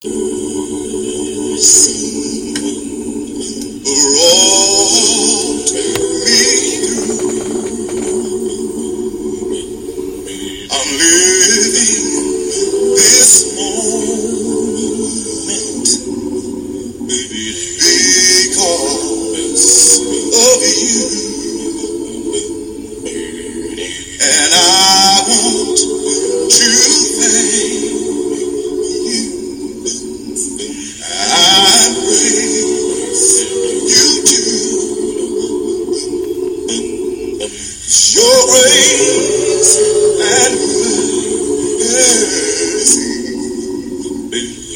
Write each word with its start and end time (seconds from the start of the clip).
Brought 0.00 1.58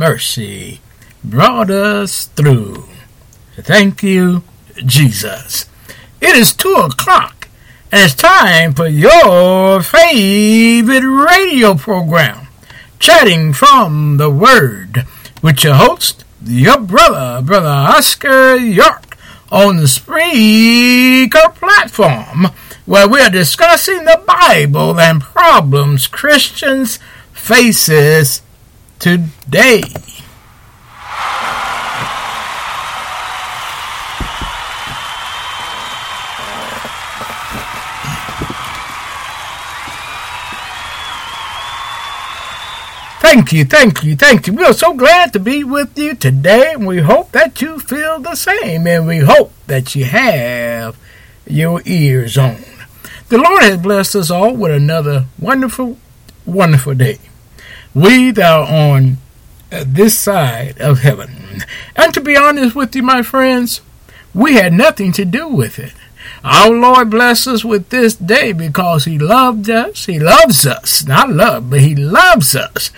mercy 0.00 0.80
brought 1.22 1.68
us 1.68 2.24
through. 2.28 2.88
Thank 3.58 4.02
you, 4.02 4.42
Jesus. 4.86 5.66
It 6.22 6.34
is 6.34 6.54
two 6.54 6.72
o'clock, 6.72 7.48
and 7.92 8.04
it's 8.04 8.14
time 8.14 8.72
for 8.72 8.86
your 8.86 9.82
favorite 9.82 11.04
radio 11.04 11.74
program, 11.74 12.48
Chatting 12.98 13.52
from 13.52 14.16
the 14.16 14.30
Word, 14.30 15.04
with 15.42 15.62
your 15.62 15.74
host, 15.74 16.24
your 16.42 16.80
brother, 16.80 17.42
Brother 17.44 17.68
Oscar 17.68 18.56
York, 18.56 19.18
on 19.52 19.76
the 19.76 19.82
Spreaker 19.82 21.54
platform, 21.56 22.46
where 22.86 23.06
we 23.06 23.20
are 23.20 23.28
discussing 23.28 24.06
the 24.06 24.22
Bible 24.26 24.98
and 24.98 25.20
problems 25.20 26.06
Christians 26.06 26.98
faces 27.34 28.40
today. 29.00 29.82
Thank 43.20 43.52
you, 43.52 43.64
thank 43.64 44.02
you, 44.02 44.16
thank 44.16 44.46
you. 44.46 44.52
We 44.52 44.64
are 44.64 44.72
so 44.72 44.92
glad 44.92 45.32
to 45.32 45.38
be 45.40 45.62
with 45.62 45.96
you 45.96 46.14
today, 46.14 46.72
and 46.72 46.86
we 46.86 46.98
hope 46.98 47.32
that 47.32 47.62
you 47.62 47.78
feel 47.78 48.18
the 48.18 48.34
same, 48.34 48.86
and 48.86 49.06
we 49.06 49.18
hope 49.18 49.52
that 49.66 49.94
you 49.94 50.04
have 50.04 50.98
your 51.46 51.80
ears 51.86 52.36
on. 52.36 52.56
The 53.28 53.38
Lord 53.38 53.62
has 53.62 53.76
blessed 53.76 54.16
us 54.16 54.30
all 54.30 54.54
with 54.54 54.72
another 54.72 55.26
wonderful, 55.38 55.96
wonderful 56.44 56.94
day. 56.94 57.18
We 57.94 58.30
that 58.32 58.50
are 58.50 58.66
on 58.66 59.18
uh, 59.72 59.84
this 59.86 60.18
side 60.18 60.80
of 60.80 61.00
heaven. 61.00 61.62
And 61.96 62.14
to 62.14 62.20
be 62.20 62.36
honest 62.36 62.74
with 62.74 62.94
you, 62.94 63.02
my 63.02 63.22
friends, 63.22 63.80
we 64.34 64.54
had 64.54 64.72
nothing 64.72 65.12
to 65.12 65.24
do 65.24 65.48
with 65.48 65.78
it. 65.78 65.92
Our 66.44 66.70
Lord 66.70 67.10
bless 67.10 67.46
us 67.46 67.64
with 67.64 67.90
this 67.90 68.14
day 68.14 68.52
because 68.52 69.04
He 69.04 69.18
loved 69.18 69.68
us. 69.68 70.06
He 70.06 70.18
loves 70.18 70.66
us. 70.66 71.04
Not 71.06 71.30
love, 71.30 71.70
but 71.70 71.80
He 71.80 71.94
loves 71.94 72.54
us 72.56 72.90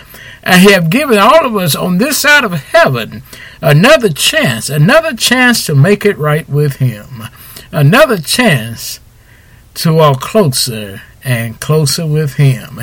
and 0.43 0.63
he 0.63 0.73
have 0.73 0.91
given 0.91 1.19
all 1.19 1.47
of 1.47 1.57
us 1.57 1.75
on 1.75 1.99
this 1.99 2.19
side 2.19 2.45
of 2.45 2.53
heaven 2.53 3.23
another 3.61 4.09
chance, 4.09 4.69
another 4.69 5.15
chance 5.15 5.65
to 5.67 5.75
make 5.75 6.05
it 6.05 6.19
right 6.19 6.49
with 6.49 6.77
him, 6.77 7.25
another 7.71 8.19
chance 8.19 8.99
to 9.75 9.95
walk 9.95 10.21
closer 10.21 11.03
and 11.25 11.61
closer 11.61 12.07
with 12.07 12.35
him. 12.35 12.81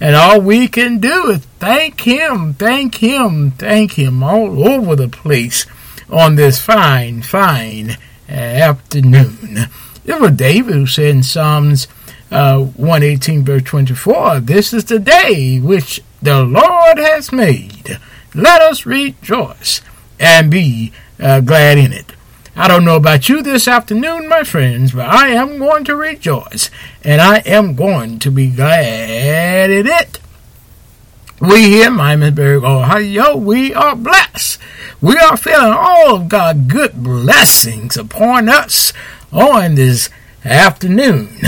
And 0.00 0.16
all 0.16 0.40
we 0.40 0.68
can 0.68 0.98
do 0.98 1.30
is 1.30 1.44
thank 1.58 2.00
him, 2.02 2.54
thank 2.54 2.96
him, 2.96 3.52
thank 3.52 3.92
him 3.92 4.22
all 4.22 4.66
over 4.66 4.96
the 4.96 5.08
place 5.08 5.66
on 6.08 6.36
this 6.36 6.60
fine, 6.60 7.22
fine 7.22 7.96
afternoon. 8.28 9.66
It 10.04 10.20
was 10.20 10.32
David 10.32 10.74
who 10.74 10.86
said 10.86 11.14
in 11.14 11.22
Psalms 11.22 11.86
uh, 12.30 12.58
118, 12.58 13.44
verse 13.44 13.62
24, 13.62 14.40
This 14.40 14.72
is 14.72 14.84
the 14.86 14.98
day 14.98 15.60
which 15.60 16.02
the 16.20 16.42
Lord 16.42 16.98
has 16.98 17.30
made. 17.30 17.98
Let 18.34 18.62
us 18.62 18.86
rejoice 18.86 19.80
and 20.18 20.50
be 20.50 20.92
uh, 21.20 21.40
glad 21.40 21.78
in 21.78 21.92
it. 21.92 22.12
I 22.54 22.68
don't 22.68 22.84
know 22.84 22.96
about 22.96 23.30
you 23.30 23.42
this 23.42 23.66
afternoon, 23.66 24.28
my 24.28 24.42
friends, 24.42 24.92
but 24.92 25.08
I 25.08 25.28
am 25.28 25.58
going 25.58 25.84
to 25.84 25.96
rejoice 25.96 26.70
and 27.02 27.20
I 27.20 27.38
am 27.38 27.74
going 27.74 28.18
to 28.18 28.30
be 28.30 28.50
glad 28.50 29.70
in 29.70 29.86
it. 29.86 30.20
We 31.40 31.62
here 31.62 31.86
in 31.86 31.94
Miamisburg, 31.94 32.62
Ohio, 32.62 33.36
we 33.36 33.72
are 33.72 33.96
blessed. 33.96 34.60
We 35.00 35.16
are 35.16 35.38
feeling 35.38 35.72
all 35.72 36.16
of 36.16 36.28
God's 36.28 36.70
good 36.70 37.02
blessings 37.02 37.96
upon 37.96 38.50
us 38.50 38.92
on 39.32 39.74
this 39.76 40.10
afternoon. 40.44 41.38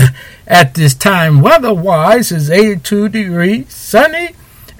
At 0.47 0.73
this 0.73 0.95
time, 0.95 1.39
weather-wise, 1.39 2.31
is 2.31 2.49
82 2.49 3.09
degrees, 3.09 3.71
sunny, 3.71 4.35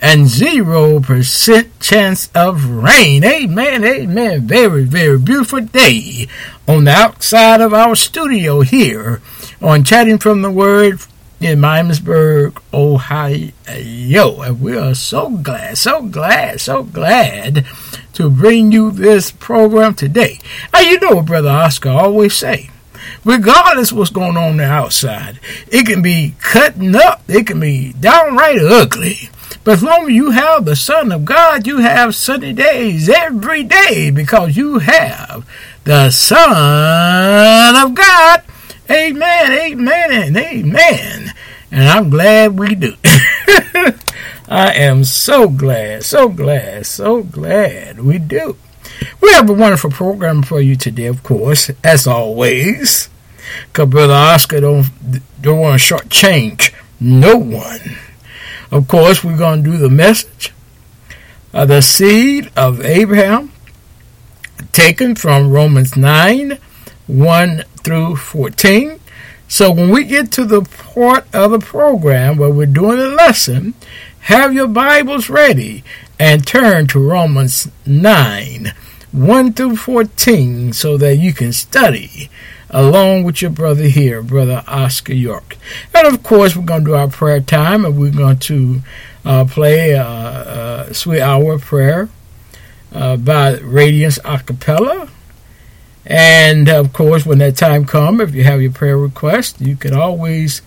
and 0.05 0.27
0% 0.27 1.69
chance 1.79 2.29
of 2.35 2.69
rain. 2.69 3.23
Amen, 3.23 3.83
amen. 3.83 4.41
Very, 4.41 4.83
very 4.83 5.17
beautiful 5.17 5.61
day 5.61 6.27
on 6.67 6.83
the 6.83 6.91
outside 6.91 7.59
of 7.59 7.73
our 7.73 7.95
studio 7.95 8.61
here 8.61 9.19
on 9.63 9.83
Chatting 9.83 10.19
from 10.19 10.43
the 10.43 10.51
Word 10.51 10.99
in 11.39 11.59
Miamisburg, 11.59 12.61
Ohio. 12.71 13.49
And 13.65 14.61
we 14.61 14.77
are 14.77 14.93
so 14.93 15.31
glad, 15.37 15.79
so 15.79 16.03
glad, 16.03 16.61
so 16.61 16.83
glad 16.83 17.65
to 18.13 18.29
bring 18.29 18.71
you 18.71 18.91
this 18.91 19.31
program 19.31 19.95
today. 19.95 20.39
And 20.71 20.85
you 20.85 20.99
know 20.99 21.15
what 21.15 21.25
Brother 21.25 21.49
Oscar 21.49 21.89
always 21.89 22.35
say. 22.35 22.69
Regardless 23.23 23.91
what's 23.91 24.11
going 24.11 24.37
on 24.37 24.57
the 24.57 24.65
outside, 24.65 25.39
it 25.67 25.87
can 25.87 26.03
be 26.03 26.35
cutting 26.41 26.95
up, 26.95 27.23
it 27.27 27.47
can 27.47 27.59
be 27.59 27.93
downright 27.93 28.59
ugly. 28.59 29.31
But 29.65 29.77
as 29.77 29.83
long 29.83 30.03
as 30.05 30.11
you 30.11 30.29
have 30.29 30.65
the 30.65 30.75
Son 30.75 31.11
of 31.11 31.25
God, 31.25 31.65
you 31.65 31.79
have 31.79 32.13
sunny 32.13 32.53
days 32.53 33.09
every 33.09 33.63
day 33.63 34.11
because 34.11 34.55
you 34.55 34.77
have 34.77 35.43
the 35.85 36.11
Son 36.11 37.75
of 37.75 37.95
God. 37.95 38.43
Amen, 38.91 39.51
amen, 39.51 40.11
and 40.11 40.37
amen. 40.37 41.33
And 41.71 41.89
I'm 41.89 42.11
glad 42.11 42.59
we 42.59 42.75
do. 42.75 42.93
I 44.47 44.71
am 44.75 45.03
so 45.03 45.49
glad, 45.49 46.03
so 46.03 46.29
glad, 46.29 46.85
so 46.85 47.23
glad 47.23 47.99
we 47.99 48.19
do. 48.19 48.57
We 49.19 49.31
have 49.31 49.49
a 49.49 49.53
wonderful 49.53 49.89
program 49.89 50.43
for 50.43 50.61
you 50.61 50.75
today, 50.75 51.07
of 51.07 51.23
course, 51.23 51.71
as 51.83 52.05
always. 52.05 53.09
Because 53.71 53.89
Brother 53.89 54.13
Oscar 54.13 54.61
don't, 54.61 54.91
don't 55.41 55.59
want 55.59 55.81
to 55.81 55.95
shortchange 55.95 56.71
no 56.99 57.35
one. 57.35 57.97
Of 58.71 58.87
course, 58.87 59.23
we're 59.23 59.37
going 59.37 59.63
to 59.63 59.71
do 59.71 59.77
the 59.77 59.89
message 59.89 60.53
of 61.53 61.69
the 61.69 61.81
seed 61.81 62.51
of 62.55 62.83
Abraham, 62.83 63.51
taken 64.71 65.15
from 65.15 65.51
Romans 65.51 65.95
9 65.95 66.57
1 67.07 67.63
through 67.83 68.15
14. 68.15 68.99
So 69.47 69.71
when 69.71 69.89
we 69.89 70.03
get 70.05 70.31
to 70.33 70.45
the 70.45 70.63
part 70.63 71.27
of 71.33 71.51
the 71.51 71.59
program 71.59 72.37
where 72.37 72.49
we're 72.49 72.65
doing 72.65 72.99
a 72.99 73.07
lesson, 73.07 73.75
have 74.21 74.53
your 74.53 74.67
Bibles 74.67 75.29
ready 75.29 75.83
and 76.19 76.45
turn 76.45 76.87
to 76.87 76.99
Romans 76.99 77.69
9 77.85 78.73
1 79.11 79.53
through 79.53 79.75
14 79.77 80.73
so 80.73 80.97
that 80.97 81.17
you 81.17 81.31
can 81.31 81.53
study 81.53 82.29
along 82.75 83.23
with 83.23 83.41
your 83.41 83.51
brother 83.51 83.85
here, 83.85 84.21
Brother 84.21 84.61
Oscar 84.67 85.13
York. 85.13 85.55
And 85.93 86.05
of 86.07 86.21
course, 86.23 86.57
we're 86.57 86.65
going 86.65 86.83
to 86.83 86.91
do 86.91 86.93
our 86.93 87.07
prayer 87.07 87.39
time 87.39 87.85
and 87.85 87.97
we're 87.97 88.11
going 88.11 88.39
to 88.39 88.81
uh, 89.23 89.45
play 89.45 89.91
a, 89.91 90.87
a, 90.89 90.93
Sweet 90.93 91.21
Hour 91.21 91.57
Prayer 91.57 92.09
uh, 92.93 93.15
by 93.15 93.57
Radiance 93.59 94.19
Acapella. 94.19 95.09
And 96.05 96.67
of 96.67 96.91
course, 96.91 97.25
when 97.25 97.37
that 97.37 97.55
time 97.55 97.85
comes, 97.85 98.19
if 98.19 98.35
you 98.35 98.43
have 98.43 98.61
your 98.61 98.73
prayer 98.73 98.97
request, 98.97 99.61
you 99.61 99.77
can 99.77 99.93
always 99.93 100.61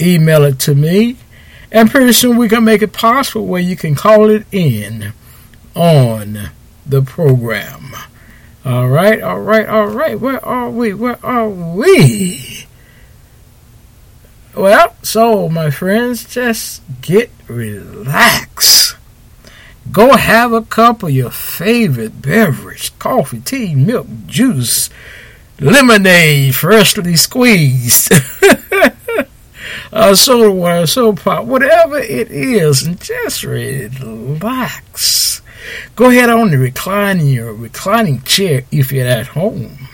email 0.00 0.44
it 0.44 0.58
to 0.60 0.74
me. 0.74 1.18
And 1.70 1.90
pretty 1.90 2.14
soon 2.14 2.38
we 2.38 2.48
can 2.48 2.64
make 2.64 2.80
it 2.80 2.94
possible 2.94 3.46
where 3.46 3.60
you 3.60 3.76
can 3.76 3.94
call 3.94 4.30
it 4.30 4.46
in 4.50 5.12
on 5.74 6.48
the 6.86 7.02
program. 7.02 7.92
All 8.64 8.88
right, 8.88 9.20
all 9.20 9.40
right, 9.40 9.68
all 9.68 9.88
right. 9.88 10.18
Where 10.18 10.42
are 10.44 10.70
we? 10.70 10.94
Where 10.94 11.18
are 11.24 11.48
we? 11.48 12.64
Well, 14.56 14.94
so 15.02 15.48
my 15.50 15.70
friends, 15.70 16.24
just 16.24 16.80
get 17.02 17.30
relaxed. 17.46 18.96
Go 19.92 20.16
have 20.16 20.52
a 20.52 20.62
cup 20.62 21.02
of 21.02 21.10
your 21.10 21.30
favorite 21.30 22.22
beverage 22.22 22.98
coffee, 22.98 23.40
tea, 23.40 23.74
milk, 23.74 24.06
juice, 24.26 24.88
lemonade, 25.60 26.54
freshly 26.54 27.16
squeezed, 27.16 28.12
uh, 29.92 30.14
soda 30.14 30.50
water, 30.50 30.86
soda 30.86 31.20
pop, 31.20 31.44
whatever 31.44 31.98
it 31.98 32.30
is, 32.30 32.82
and 32.84 32.98
just 33.00 33.44
relax. 33.44 35.23
Go 35.96 36.10
ahead 36.10 36.30
on 36.30 36.50
the 36.50 36.58
reclining 36.58 37.28
your 37.28 37.52
reclining 37.52 38.22
chair 38.22 38.64
if 38.70 38.92
you're 38.92 39.06
at 39.06 39.28
home. 39.28 39.88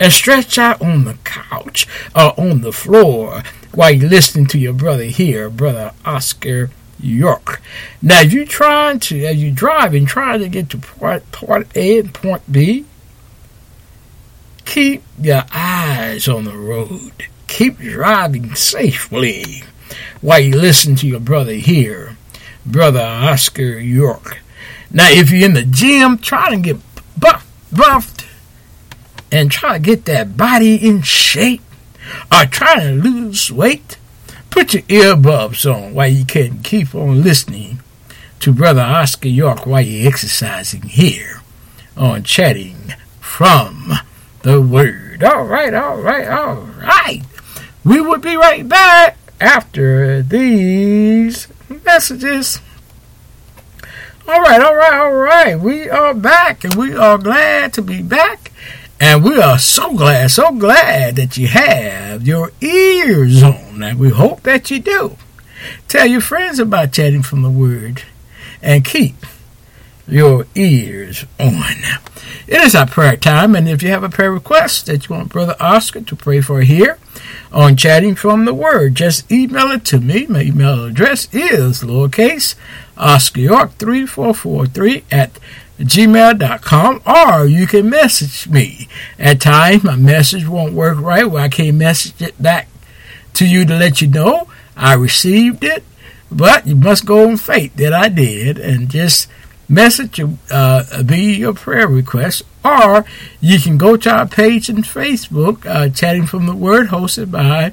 And 0.00 0.12
stretch 0.12 0.58
out 0.58 0.80
on 0.80 1.04
the 1.04 1.14
couch 1.24 1.86
or 2.16 2.38
on 2.40 2.62
the 2.62 2.72
floor 2.72 3.42
while 3.72 3.90
you're 3.90 4.08
listening 4.08 4.46
to 4.46 4.58
your 4.58 4.72
brother 4.72 5.04
here, 5.04 5.50
brother 5.50 5.92
Oscar 6.04 6.70
York. 7.00 7.60
Now, 8.00 8.22
if 8.22 8.32
you're 8.32 8.44
trying 8.46 8.98
to, 9.00 9.24
as 9.26 9.42
you're 9.42 9.52
driving, 9.54 10.06
trying 10.06 10.40
to 10.40 10.48
get 10.48 10.70
to 10.70 10.78
part, 10.78 11.30
part 11.32 11.68
A 11.76 11.98
and 11.98 12.14
point 12.14 12.50
B, 12.50 12.86
keep 14.64 15.02
your 15.20 15.44
eyes 15.52 16.28
on 16.28 16.44
the 16.44 16.56
road. 16.56 17.12
Keep 17.46 17.78
driving 17.78 18.54
safely. 18.54 19.62
while 20.20 20.40
you 20.40 20.56
listen 20.56 20.96
to 20.96 21.06
your 21.06 21.20
brother 21.20 21.54
here, 21.54 22.16
Brother 22.66 23.00
Oscar 23.00 23.78
York. 23.78 24.38
Now, 24.90 25.10
if 25.10 25.30
you're 25.30 25.44
in 25.44 25.54
the 25.54 25.64
gym 25.64 26.18
try 26.18 26.50
to 26.50 26.56
get 26.56 26.76
buff, 27.18 27.46
buffed 27.70 28.26
and 29.30 29.50
try 29.50 29.74
to 29.74 29.78
get 29.78 30.06
that 30.06 30.36
body 30.36 30.76
in 30.76 31.02
shape 31.02 31.62
or 32.32 32.46
try 32.46 32.80
to 32.80 32.92
lose 32.92 33.52
weight, 33.52 33.98
put 34.50 34.72
your 34.72 34.82
earbuds 34.84 35.70
on 35.70 35.94
while 35.94 36.08
you 36.08 36.24
can 36.24 36.62
keep 36.62 36.94
on 36.94 37.22
listening 37.22 37.80
to 38.40 38.52
Brother 38.52 38.80
Oscar 38.80 39.28
York 39.28 39.66
while 39.66 39.82
you're 39.82 40.08
exercising 40.08 40.82
here 40.82 41.42
on 41.96 42.22
Chatting 42.22 42.94
from 43.20 43.92
the 44.42 44.60
Word. 44.60 45.22
All 45.22 45.44
right, 45.44 45.74
all 45.74 45.98
right, 46.00 46.28
all 46.28 46.54
right. 46.54 47.22
We 47.84 48.00
will 48.00 48.18
be 48.18 48.36
right 48.36 48.66
back 48.66 49.18
after 49.40 50.22
these 50.22 51.48
messages. 51.84 52.60
All 54.28 54.42
right, 54.42 54.60
all 54.60 54.76
right, 54.76 54.92
all 54.92 55.14
right. 55.14 55.58
We 55.58 55.88
are 55.88 56.12
back 56.12 56.62
and 56.62 56.74
we 56.74 56.94
are 56.94 57.16
glad 57.16 57.72
to 57.72 57.80
be 57.80 58.02
back. 58.02 58.52
And 59.00 59.24
we 59.24 59.40
are 59.40 59.58
so 59.58 59.94
glad, 59.96 60.30
so 60.30 60.52
glad 60.52 61.16
that 61.16 61.38
you 61.38 61.46
have 61.46 62.26
your 62.26 62.52
ears 62.60 63.42
on. 63.42 63.82
And 63.82 63.98
we 63.98 64.10
hope 64.10 64.42
that 64.42 64.70
you 64.70 64.80
do. 64.80 65.16
Tell 65.88 66.06
your 66.06 66.20
friends 66.20 66.58
about 66.58 66.92
chatting 66.92 67.22
from 67.22 67.40
the 67.40 67.48
Word 67.48 68.02
and 68.60 68.84
keep 68.84 69.24
your 70.06 70.46
ears 70.54 71.24
on. 71.40 71.62
It 72.46 72.60
is 72.60 72.74
our 72.74 72.86
prayer 72.86 73.16
time, 73.16 73.54
and 73.54 73.66
if 73.66 73.82
you 73.82 73.90
have 73.90 74.02
a 74.02 74.10
prayer 74.10 74.32
request 74.32 74.86
that 74.86 75.08
you 75.08 75.14
want 75.14 75.30
Brother 75.30 75.56
Oscar 75.58 76.02
to 76.02 76.16
pray 76.16 76.40
for 76.40 76.60
here 76.62 76.98
on 77.52 77.76
Chatting 77.76 78.14
from 78.14 78.44
the 78.44 78.54
Word, 78.54 78.94
just 78.94 79.30
email 79.30 79.70
it 79.70 79.84
to 79.86 80.00
me. 80.00 80.26
My 80.26 80.42
email 80.42 80.84
address 80.84 81.28
is 81.32 81.82
lowercase 81.82 82.54
Oscar 82.98 83.40
York 83.40 83.72
3443 83.72 85.04
at 85.10 85.38
gmail.com 85.78 87.02
or 87.06 87.46
you 87.46 87.66
can 87.66 87.88
message 87.88 88.48
me. 88.48 88.88
At 89.18 89.40
times 89.40 89.84
my 89.84 89.96
message 89.96 90.46
won't 90.46 90.74
work 90.74 90.98
right 90.98 91.24
where 91.24 91.44
I 91.44 91.48
can't 91.48 91.76
message 91.76 92.20
it 92.20 92.40
back 92.42 92.68
to 93.34 93.46
you 93.46 93.64
to 93.64 93.76
let 93.76 94.02
you 94.02 94.08
know 94.08 94.48
I 94.78 94.94
received 94.94 95.64
it, 95.64 95.82
but 96.30 96.66
you 96.66 96.76
must 96.76 97.04
go 97.04 97.28
on 97.28 97.36
faith 97.36 97.74
that 97.76 97.92
I 97.92 98.08
did 98.08 98.58
and 98.58 98.88
just 98.88 99.28
message 99.68 100.20
uh, 100.50 100.84
via 101.00 101.36
your 101.36 101.52
prayer 101.52 101.88
request, 101.88 102.44
or 102.64 103.04
you 103.40 103.58
can 103.58 103.76
go 103.76 103.96
to 103.96 104.10
our 104.10 104.26
page 104.26 104.68
in 104.68 104.76
Facebook, 104.76 105.66
uh, 105.66 105.88
Chatting 105.88 106.26
from 106.26 106.46
the 106.46 106.54
Word, 106.54 106.88
hosted 106.88 107.32
by 107.32 107.72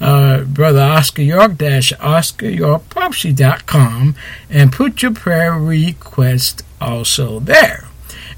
uh, 0.00 0.44
Brother 0.44 0.80
Oscar 0.80 1.22
York 1.22 1.56
dash 1.56 1.92
Oscar 2.00 2.48
York 2.48 2.88
Popsy 2.90 3.32
dot 3.32 3.66
com, 3.66 4.14
and 4.48 4.72
put 4.72 5.02
your 5.02 5.12
prayer 5.12 5.52
request 5.54 6.62
also 6.80 7.40
there. 7.40 7.88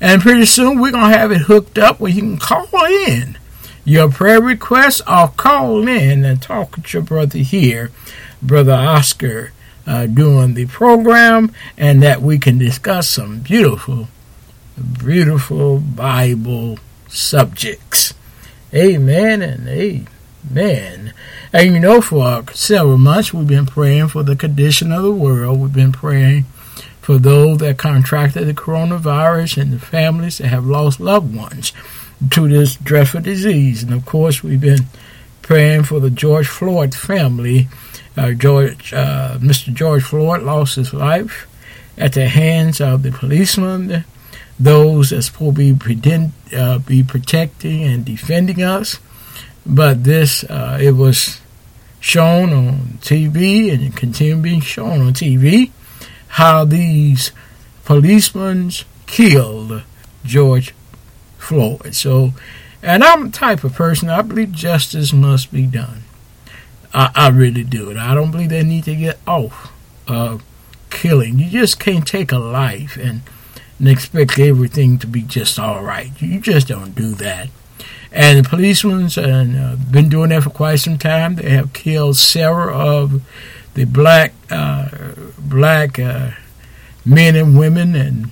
And 0.01 0.23
pretty 0.23 0.47
soon 0.47 0.81
we're 0.81 0.93
going 0.93 1.13
to 1.13 1.19
have 1.19 1.31
it 1.31 1.43
hooked 1.43 1.77
up 1.77 2.01
where 2.01 2.11
you 2.11 2.23
can 2.23 2.39
call 2.39 2.69
in 2.87 3.37
your 3.85 4.11
prayer 4.11 4.41
requests 4.41 5.03
or 5.07 5.29
call 5.29 5.87
in 5.87 6.25
and 6.25 6.41
talk 6.41 6.77
with 6.77 6.95
your 6.95 7.03
brother 7.03 7.39
here, 7.39 7.91
Brother 8.41 8.73
Oscar 8.73 9.53
uh, 9.87 10.07
during 10.07 10.55
the 10.55 10.67
program 10.67 11.53
and 11.77 12.03
that 12.03 12.23
we 12.23 12.39
can 12.39 12.57
discuss 12.57 13.09
some 13.09 13.41
beautiful, 13.41 14.09
beautiful 14.99 15.79
Bible 15.79 16.79
subjects. 17.09 18.15
Amen 18.73 19.43
and 19.43 19.69
amen. 19.69 20.09
And 21.53 21.75
you 21.75 21.81
know, 21.81 22.01
for 22.01 22.45
several 22.53 22.99
months, 22.99 23.33
we've 23.33 23.47
been 23.47 23.67
praying 23.67 24.09
for 24.09 24.23
the 24.23 24.37
condition 24.37 24.93
of 24.93 25.03
the 25.03 25.13
world. 25.13 25.61
We've 25.61 25.73
been 25.73 25.93
praying 25.93 26.45
for 27.01 27.19
those 27.19 27.59
that 27.59 27.79
contracted 27.79 28.47
the 28.47 28.55
coronavirus 28.55 29.61
and 29.61 29.73
the 29.73 29.79
families 29.79 30.39
that 30.39 30.49
have 30.49 30.67
lost 30.67 31.01
loved 31.01 31.35
ones 31.35 31.73
to 32.31 32.49
this 32.49 32.77
dreadful 32.77 33.23
disease. 33.23 33.83
And 33.83 33.93
of 33.93 34.05
course, 34.05 34.43
we've 34.43 34.61
been 34.61 34.87
praying 35.43 35.85
for 35.85 35.99
the 36.01 36.11
George 36.11 36.47
Floyd 36.47 36.95
family 36.95 37.69
uh, 38.17 38.33
George, 38.33 38.93
uh, 38.93 39.39
Mr. 39.39 39.73
George 39.73 40.03
Floyd 40.03 40.43
lost 40.43 40.77
his 40.77 40.93
life 40.93 41.47
at 41.97 42.13
the 42.13 42.29
hands 42.29 42.81
of 42.81 43.03
the 43.03 43.13
policemen, 43.13 44.05
those 44.59 45.11
that's 45.11 45.27
supposed 45.27 45.57
to 45.57 45.73
be, 45.73 45.79
pretend, 45.79 46.33
uh, 46.55 46.79
be 46.79 47.03
protecting 47.03 47.83
and 47.85 48.05
defending 48.05 48.63
us. 48.63 48.99
But 49.67 50.05
this, 50.05 50.45
uh, 50.45 50.79
it 50.81 50.93
was 50.93 51.41
shown 52.01 52.53
on 52.53 52.99
TV 53.03 53.73
and 53.73 53.83
it 53.83 53.95
continued 53.95 54.43
being 54.43 54.61
shown 54.61 55.01
on 55.03 55.13
TV 55.13 55.71
how 56.29 56.65
these 56.65 57.33
policemen 57.85 58.71
killed 59.07 59.83
George 60.25 60.75
Floyd. 61.39 61.95
So, 61.95 62.33
and 62.83 63.05
I'm 63.05 63.27
the 63.27 63.37
type 63.37 63.65
of 63.65 63.75
person 63.75 64.09
I 64.09 64.23
believe 64.23 64.53
justice 64.53 65.13
must 65.13 65.53
be 65.53 65.67
done. 65.67 66.05
I, 66.95 67.11
I 67.15 67.29
really 67.29 67.65
do. 67.65 67.91
And 67.91 68.01
I 68.01 68.15
don't 68.15 68.31
believe 68.31 68.51
they 68.51 68.63
need 68.63 68.85
to 68.85 68.97
get 68.97 69.19
off 69.27 69.73
of 70.09 70.43
killing. 70.89 71.39
You 71.39 71.51
just 71.51 71.79
can't 71.79 72.07
take 72.07 72.33
a 72.33 72.39
life 72.39 72.97
and, 72.97 73.23
and 73.79 73.89
expect 73.89 74.39
everything 74.39 74.99
to 74.99 75.07
be 75.07 75.23
just 75.23 75.59
all 75.59 75.83
right. 75.83 76.11
You 76.21 76.41
just 76.41 76.69
don't 76.69 76.95
do 76.95 77.11
that. 77.15 77.49
And 78.13 78.45
the 78.45 78.49
policemen 78.49 79.09
and 79.17 79.57
uh, 79.57 79.77
been 79.91 80.09
doing 80.09 80.31
that 80.31 80.43
for 80.43 80.51
quite 80.51 80.77
some 80.77 80.99
time. 80.99 81.37
They 81.37 81.51
have 81.51 81.73
killed 81.73 82.17
several 82.17 82.77
of 82.77 83.23
the 83.75 83.85
black 83.85 84.33
uh, 84.51 84.89
black 85.39 85.99
uh, 85.99 86.33
men 87.05 87.37
and 87.37 87.59
women 87.59 87.95
and 87.95 88.31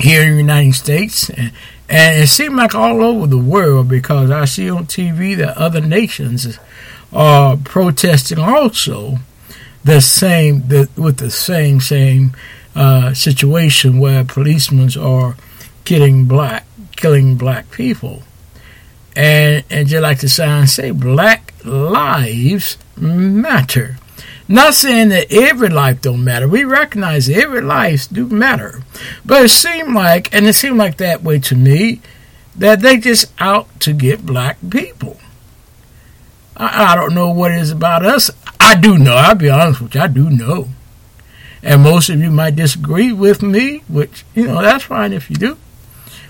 here 0.00 0.22
in 0.22 0.32
the 0.32 0.38
United 0.38 0.74
States. 0.74 1.30
And, 1.30 1.52
and 1.88 2.22
it 2.22 2.26
seems 2.26 2.54
like 2.54 2.74
all 2.74 3.02
over 3.02 3.26
the 3.26 3.38
world 3.38 3.88
because 3.88 4.30
I 4.30 4.44
see 4.44 4.68
on 4.68 4.86
TV 4.86 5.36
that 5.36 5.56
other 5.56 5.80
nations 5.80 6.58
are 7.12 7.56
protesting 7.56 8.38
also 8.38 9.18
the 9.84 10.00
same 10.00 10.68
the, 10.68 10.88
with 10.96 11.18
the 11.18 11.30
same 11.30 11.80
same 11.80 12.36
uh, 12.74 13.14
situation 13.14 13.98
where 13.98 14.24
policemen 14.24 14.90
are 15.00 15.36
killing 15.84 16.26
black 16.26 16.66
killing 16.96 17.36
black 17.36 17.70
people 17.70 18.22
and 19.16 19.64
and 19.70 19.88
just 19.88 20.02
like 20.02 20.20
the 20.20 20.28
sign 20.28 20.66
say 20.66 20.90
black 20.90 21.52
lives 21.64 22.78
matter 22.96 23.96
not 24.46 24.74
saying 24.74 25.08
that 25.10 25.26
every 25.30 25.68
life 25.68 26.00
don't 26.00 26.24
matter 26.24 26.48
we 26.48 26.64
recognize 26.64 27.28
every 27.28 27.60
life 27.60 28.08
do 28.10 28.26
matter 28.26 28.82
but 29.24 29.44
it 29.44 29.48
seemed 29.48 29.94
like 29.94 30.32
and 30.34 30.46
it 30.46 30.54
seemed 30.54 30.78
like 30.78 30.96
that 30.96 31.22
way 31.22 31.38
to 31.38 31.54
me 31.54 32.00
that 32.56 32.80
they 32.80 32.96
just 32.96 33.32
out 33.40 33.68
to 33.80 33.92
get 33.92 34.24
black 34.26 34.56
people 34.70 35.18
I, 36.58 36.92
I 36.92 36.96
don't 36.96 37.14
know 37.14 37.30
what 37.30 37.52
it 37.52 37.60
is 37.60 37.70
about 37.70 38.04
us. 38.04 38.30
I 38.58 38.74
do 38.74 38.98
know. 38.98 39.14
I'll 39.14 39.34
be 39.34 39.48
honest 39.48 39.80
with 39.80 39.94
you. 39.94 40.00
I 40.00 40.08
do 40.08 40.28
know. 40.28 40.68
And 41.62 41.82
most 41.82 42.08
of 42.10 42.20
you 42.20 42.30
might 42.30 42.56
disagree 42.56 43.12
with 43.12 43.42
me, 43.42 43.82
which, 43.88 44.24
you 44.34 44.46
know, 44.46 44.60
that's 44.60 44.84
fine 44.84 45.12
if 45.12 45.30
you 45.30 45.36
do. 45.36 45.56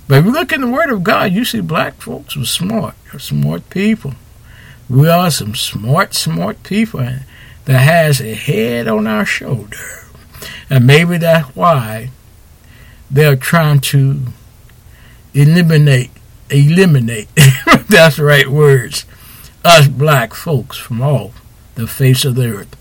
But 0.08 0.18
if 0.18 0.24
you 0.24 0.32
look 0.32 0.52
in 0.52 0.62
the 0.62 0.70
Word 0.70 0.90
of 0.90 1.04
God, 1.04 1.32
you 1.32 1.44
see 1.44 1.60
black 1.60 1.94
folks 2.00 2.36
are 2.36 2.44
smart. 2.44 2.94
Smart 3.18 3.68
people. 3.68 4.14
We 4.88 5.06
are 5.06 5.30
some 5.30 5.54
smart, 5.54 6.14
smart 6.14 6.62
people 6.62 7.00
that 7.66 7.78
has 7.78 8.20
a 8.22 8.32
head 8.34 8.88
on 8.88 9.06
our 9.06 9.26
shoulder. 9.26 9.76
And 10.70 10.86
maybe 10.86 11.18
that's 11.18 11.54
why 11.54 12.10
they're 13.10 13.36
trying 13.36 13.80
to 13.80 14.22
eliminate, 15.34 16.10
eliminate, 16.48 17.28
that's 17.88 18.16
the 18.16 18.24
right 18.24 18.48
words, 18.48 19.04
us 19.62 19.88
black 19.88 20.32
folks 20.32 20.78
from 20.78 21.02
all 21.02 21.32
the 21.74 21.86
face 21.86 22.24
of 22.24 22.34
the 22.34 22.48
earth. 22.48 22.76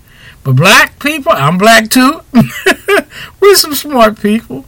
But 0.46 0.55
black 0.55 1.00
people, 1.00 1.34
I'm 1.34 1.57
black 1.57 1.89
too. 1.89 2.22
We're 3.41 3.55
some 3.55 3.75
smart 3.75 4.19
people. 4.22 4.63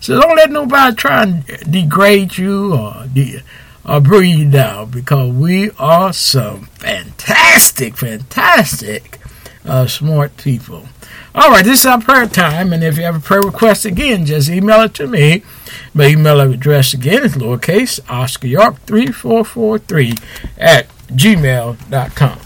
So 0.00 0.20
don't 0.20 0.36
let 0.36 0.50
nobody 0.50 0.96
try 0.96 1.22
and 1.24 1.46
degrade 1.70 2.38
you 2.38 2.74
or, 2.74 3.06
de- 3.12 3.42
or 3.84 4.00
bring 4.00 4.38
you 4.38 4.50
down 4.50 4.90
because 4.90 5.30
we 5.32 5.70
are 5.78 6.12
some 6.12 6.62
fantastic, 6.66 7.96
fantastic 7.96 9.20
uh, 9.64 9.86
smart 9.86 10.36
people. 10.38 10.86
All 11.34 11.50
right, 11.50 11.64
this 11.64 11.80
is 11.80 11.86
our 11.86 12.00
prayer 12.00 12.26
time, 12.26 12.72
and 12.72 12.82
if 12.82 12.96
you 12.96 13.04
have 13.04 13.14
a 13.16 13.20
prayer 13.20 13.42
request 13.42 13.84
again, 13.84 14.26
just 14.26 14.48
email 14.48 14.80
it 14.80 14.94
to 14.94 15.06
me. 15.06 15.44
My 15.94 16.06
email 16.06 16.40
address 16.40 16.92
again 16.92 17.22
is 17.22 17.34
lowercase 17.36 18.00
Oscar 18.10 18.48
York 18.48 18.76
3443 18.86 20.14
at 20.58 20.88
gmail.com. 21.08 22.38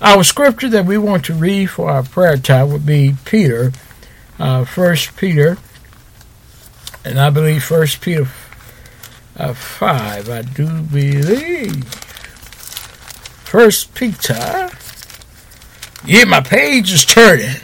Our 0.00 0.24
scripture 0.24 0.68
that 0.70 0.86
we 0.86 0.96
want 0.96 1.24
to 1.26 1.34
read 1.34 1.66
for 1.66 1.90
our 1.90 2.02
prayer 2.02 2.36
time 2.38 2.72
would 2.72 2.86
be 2.86 3.14
Peter, 3.24 3.72
uh, 4.38 4.64
First 4.64 5.16
Peter, 5.16 5.58
and 7.04 7.18
I 7.20 7.30
believe 7.30 7.64
First 7.64 8.00
Peter 8.00 8.26
uh, 9.36 9.52
five. 9.54 10.28
I 10.28 10.42
do 10.42 10.82
believe 10.82 11.84
First 13.54 13.94
Peter, 13.94 14.68
Yeah, 16.04 16.24
my 16.24 16.40
page 16.40 16.92
is 16.92 17.04
turning. 17.04 17.54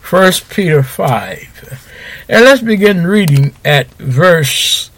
First 0.00 0.48
Peter 0.48 0.82
5. 0.82 2.26
And 2.28 2.44
let's 2.44 2.62
begin 2.62 3.06
reading 3.06 3.52
at 3.62 3.92
verse. 3.96 4.90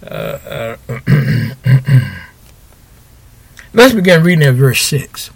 Uh, 0.00 0.76
uh, 0.88 1.00
let's 3.74 3.94
begin 3.94 4.22
reading 4.22 4.46
at 4.46 4.54
verse 4.54 4.82
6. 4.82 5.30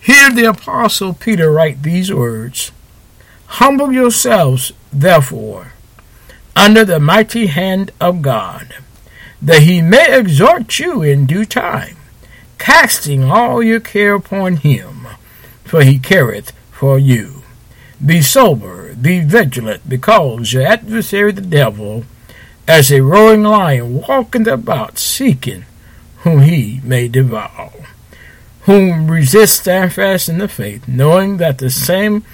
Here 0.00 0.30
the 0.30 0.44
Apostle 0.44 1.14
Peter 1.14 1.50
write 1.50 1.82
these 1.82 2.14
words 2.14 2.70
Humble 3.58 3.92
yourselves, 3.92 4.72
therefore, 4.92 5.74
under 6.56 6.84
the 6.84 6.98
mighty 6.98 7.46
hand 7.46 7.92
of 8.00 8.20
God, 8.20 8.74
that 9.40 9.62
he 9.62 9.80
may 9.80 10.18
exhort 10.18 10.80
you 10.80 11.02
in 11.02 11.24
due 11.24 11.44
time, 11.44 11.96
casting 12.58 13.22
all 13.22 13.62
your 13.62 13.78
care 13.78 14.14
upon 14.14 14.56
him, 14.56 15.06
for 15.62 15.84
he 15.84 16.00
careth 16.00 16.50
for 16.72 16.98
you. 16.98 17.44
Be 18.04 18.22
sober, 18.22 18.92
be 18.96 19.20
vigilant, 19.20 19.88
because 19.88 20.52
your 20.52 20.66
adversary 20.66 21.30
the 21.30 21.40
devil, 21.40 22.04
as 22.66 22.90
a 22.90 23.02
roaring 23.02 23.44
lion, 23.44 24.00
walketh 24.00 24.48
about 24.48 24.98
seeking 24.98 25.64
whom 26.24 26.40
he 26.40 26.80
may 26.82 27.06
devour. 27.06 27.70
Whom 28.62 29.08
resist 29.08 29.60
steadfast 29.60 30.28
in 30.28 30.38
the 30.38 30.48
faith, 30.48 30.88
knowing 30.88 31.36
that 31.36 31.58
the 31.58 31.70
same 31.70 32.24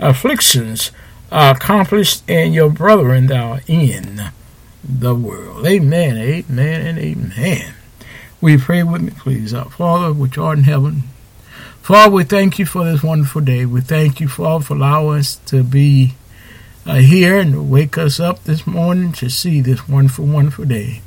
afflictions 0.00 0.90
are 1.30 1.52
accomplished 1.52 2.28
in 2.28 2.52
your 2.52 2.70
brethren 2.70 3.28
that 3.28 3.40
are 3.40 3.60
in 3.66 4.22
the 4.82 5.14
world. 5.14 5.66
Amen, 5.66 6.16
amen, 6.16 6.86
and 6.86 6.98
amen. 6.98 7.74
We 8.40 8.56
pray 8.56 8.82
with 8.82 9.02
me, 9.02 9.12
please. 9.16 9.54
Our 9.54 9.70
Father, 9.70 10.12
which 10.12 10.38
art 10.38 10.58
in 10.58 10.64
heaven, 10.64 11.04
Father, 11.82 12.10
we 12.10 12.24
thank 12.24 12.58
you 12.58 12.66
for 12.66 12.84
this 12.84 13.02
wonderful 13.02 13.42
day. 13.42 13.66
We 13.66 13.80
thank 13.80 14.20
you, 14.20 14.28
Father, 14.28 14.64
for 14.64 14.74
allowing 14.74 15.20
us 15.20 15.36
to 15.46 15.62
be 15.62 16.14
uh, 16.86 16.96
here 16.96 17.38
and 17.38 17.52
to 17.52 17.62
wake 17.62 17.98
us 17.98 18.18
up 18.18 18.42
this 18.44 18.66
morning 18.66 19.12
to 19.12 19.28
see 19.28 19.60
this 19.60 19.88
wonderful, 19.88 20.24
wonderful 20.24 20.64
day. 20.64 21.02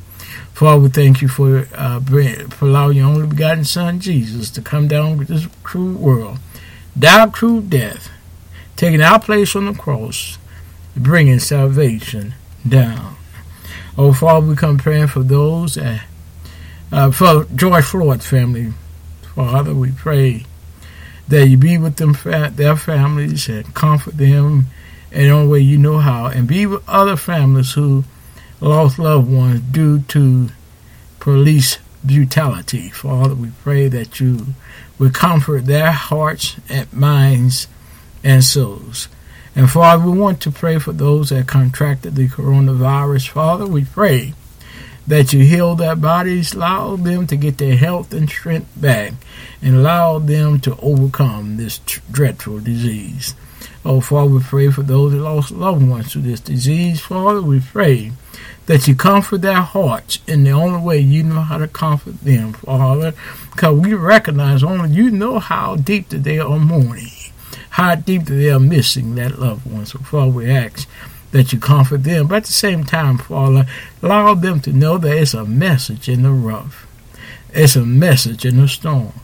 Father, 0.54 0.82
we 0.82 0.90
thank 0.90 1.22
you 1.22 1.28
for 1.28 1.68
uh, 1.74 2.00
for 2.00 2.66
allowing 2.66 2.98
your 2.98 3.08
only 3.08 3.28
begotten 3.28 3.64
Son, 3.64 4.00
Jesus, 4.00 4.52
to 4.52 4.62
come 4.62 4.88
down 4.88 5.18
to 5.18 5.26
this 5.26 5.48
cruel 5.64 5.94
world, 5.94 6.38
die 6.98 7.24
a 7.24 7.32
cruel 7.32 7.62
death, 7.62 8.10
taking 8.76 9.02
our 9.02 9.20
place 9.20 9.56
on 9.56 9.66
the 9.66 9.74
cross, 9.74 10.38
bringing 10.96 11.40
salvation 11.40 12.34
down. 12.68 13.16
Oh, 13.98 14.14
Father, 14.14 14.48
we 14.48 14.56
come 14.56 14.78
praying 14.78 15.08
for 15.08 15.24
those 15.24 15.76
that, 15.76 16.04
uh, 16.92 17.12
for 17.12 17.46
George 17.56 17.86
Floyd 17.86 18.24
family. 18.24 18.74
Father, 19.36 19.74
we 19.74 19.92
pray 19.92 20.46
that 21.28 21.48
you 21.48 21.58
be 21.58 21.78
with 21.78 21.98
them, 21.98 22.16
their 22.56 22.76
families, 22.76 23.48
and 23.48 23.74
comfort 23.74 24.18
them 24.18 24.68
in 25.12 25.24
the 25.24 25.30
only 25.30 25.48
way 25.48 25.60
you 25.60 25.78
know 25.78 26.00
how, 26.00 26.26
and 26.26 26.48
be 26.48 26.66
with 26.66 26.88
other 26.88 27.16
families 27.16 27.74
who 27.74 28.04
lost 28.60 28.98
loved 28.98 29.32
ones 29.32 29.62
due 29.72 30.00
to 30.00 30.50
police 31.20 31.78
brutality. 32.04 32.90
Father, 32.90 33.36
we 33.36 33.52
pray 33.64 33.88
that 33.88 34.20
you 34.20 34.48
would 35.00 35.14
comfort 35.14 35.66
their 35.66 35.92
hearts 35.92 36.56
and 36.70 36.92
minds 36.92 37.68
and 38.24 38.44
souls. 38.44 39.08
And 39.56 39.70
Father, 39.70 40.04
we 40.04 40.18
want 40.18 40.42
to 40.42 40.52
pray 40.52 40.80
for 40.80 40.94
those 40.94 41.30
that 41.30 41.48
contracted 41.48 42.16
the 42.16 42.28
coronavirus. 42.28 43.30
Father, 43.30 43.68
we 43.68 43.86
pray 43.86 44.34
that 45.06 45.34
you 45.34 45.44
heal 45.44 45.76
their 45.76 45.96
bodies, 45.96 46.54
allow 46.54 46.96
them 46.96 47.28
to 47.28 47.36
get 47.36 47.58
their 47.58 47.76
health 47.76 48.14
and 48.14 48.30
strength 48.30 48.72
back, 48.76 49.14
and 49.62 49.76
allow 49.76 50.18
them 50.18 50.60
to 50.62 50.76
overcome 50.78 51.58
this 51.58 51.80
t- 51.80 52.02
dreadful 52.10 52.60
disease. 52.60 53.36
Oh, 53.86 54.02
Father, 54.02 54.32
we 54.32 54.42
pray 54.42 54.72
for 54.72 54.82
those 54.82 55.12
that 55.12 55.20
lost 55.20 55.52
loved 55.52 55.88
ones 55.88 56.14
to 56.14 56.20
this 56.20 56.40
disease. 56.40 57.02
Father, 57.02 57.42
we 57.42 57.60
pray 57.60 58.14
that 58.66 58.88
you 58.88 58.96
comfort 58.96 59.42
their 59.42 59.62
hearts 59.62 60.20
in 60.26 60.46
the 60.46 60.52
only 60.52 60.82
way 60.82 61.00
you 61.00 61.22
know 61.22 61.42
how 61.42 61.58
to 61.58 61.68
comfort 61.68 62.22
them, 62.22 62.54
Father, 62.54 63.14
because 63.52 63.78
we 63.78 63.94
recognize 63.94 64.64
only 64.64 64.90
you 64.90 65.12
know 65.12 65.38
how 65.38 65.76
deep 65.76 66.10
that 66.10 66.24
they 66.24 66.40
are 66.40 66.58
mourning 66.58 67.10
how 67.74 67.96
deep 67.96 68.26
they 68.26 68.52
are 68.52 68.60
missing 68.60 69.16
that 69.16 69.40
loved 69.40 69.66
one. 69.66 69.84
So, 69.84 69.98
Father, 69.98 70.30
we 70.30 70.48
ask 70.48 70.88
that 71.32 71.52
you 71.52 71.60
comfort 71.60 72.04
them. 72.04 72.28
But 72.28 72.36
at 72.36 72.44
the 72.46 72.54
same 72.54 72.84
time, 72.84 73.18
Father, 73.18 73.66
allow 74.04 74.36
them 74.36 74.60
to 74.62 74.72
know 74.72 75.00
that 75.00 75.18
it's 75.18 75.34
a 75.34 75.44
message 75.44 76.08
in 76.08 76.22
the 76.22 76.30
rough. 76.30 76.88
It's 77.52 77.76
a 77.76 77.84
message 77.84 78.46
in 78.46 78.58
the 78.58 78.68
storms. 78.68 79.16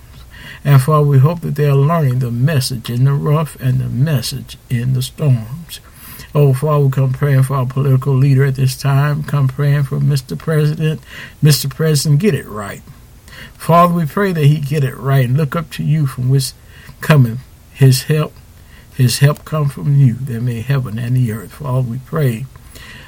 And 0.65 0.81
Father, 0.81 1.05
we 1.05 1.19
hope 1.19 1.41
that 1.41 1.57
they 1.57 1.67
are 1.67 1.75
learning 1.75 2.19
the 2.19 2.31
message 2.31 2.89
in 2.89 3.03
the 3.03 3.13
rough 3.13 3.55
and 3.61 3.77
the 3.77 3.87
message 3.87 4.57
in 4.67 4.93
the 4.93 5.03
storms. 5.03 5.79
Oh, 6.33 6.51
Father, 6.55 6.85
we 6.85 6.91
come 6.91 7.13
praying 7.13 7.43
for 7.43 7.55
our 7.55 7.67
political 7.67 8.15
leader 8.15 8.45
at 8.45 8.55
this 8.55 8.75
time. 8.75 9.21
Come 9.21 9.47
praying 9.47 9.83
for 9.83 9.99
Mr. 9.99 10.35
President. 10.35 11.01
Mr. 11.43 11.69
President, 11.69 12.19
get 12.19 12.33
it 12.33 12.47
right. 12.47 12.81
Father, 13.53 13.93
we 13.93 14.07
pray 14.07 14.31
that 14.31 14.45
he 14.45 14.59
get 14.59 14.83
it 14.83 14.97
right 14.97 15.25
and 15.25 15.37
look 15.37 15.55
up 15.55 15.69
to 15.73 15.83
you 15.83 16.07
from 16.07 16.29
which 16.29 16.53
coming 16.99 17.37
his 17.79 18.03
help. 18.03 18.33
His 18.93 19.19
help 19.19 19.45
come 19.45 19.69
from 19.69 19.95
you 19.95 20.15
that 20.15 20.41
made 20.41 20.65
heaven 20.65 20.99
and 20.99 21.15
the 21.15 21.31
earth. 21.31 21.53
Father, 21.53 21.89
we 21.89 21.99
pray 21.99 22.45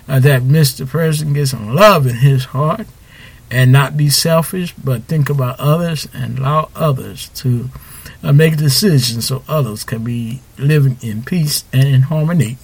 uh, 0.08 0.20
that 0.20 0.44
Mr. 0.44 0.88
President 0.88 1.36
gets 1.36 1.52
some 1.52 1.76
love 1.76 2.08
in 2.08 2.16
his 2.16 2.46
heart 2.46 2.88
and 3.52 3.74
not 3.74 3.98
be 3.98 4.10
selfish, 4.10 4.74
but 4.74 5.04
think 5.04 5.30
about 5.30 5.60
others 5.60 6.08
and 6.14 6.40
allow 6.40 6.70
others 6.74 7.28
to 7.36 7.70
uh, 8.24 8.32
make 8.32 8.56
decisions 8.56 9.28
so 9.28 9.44
others 9.50 9.84
can 9.84 10.06
be 10.06 10.42
living 10.58 10.98
in 11.02 11.24
peace 11.24 11.66
and 11.74 11.90
in 11.90 12.04
harmony. 12.04 12.58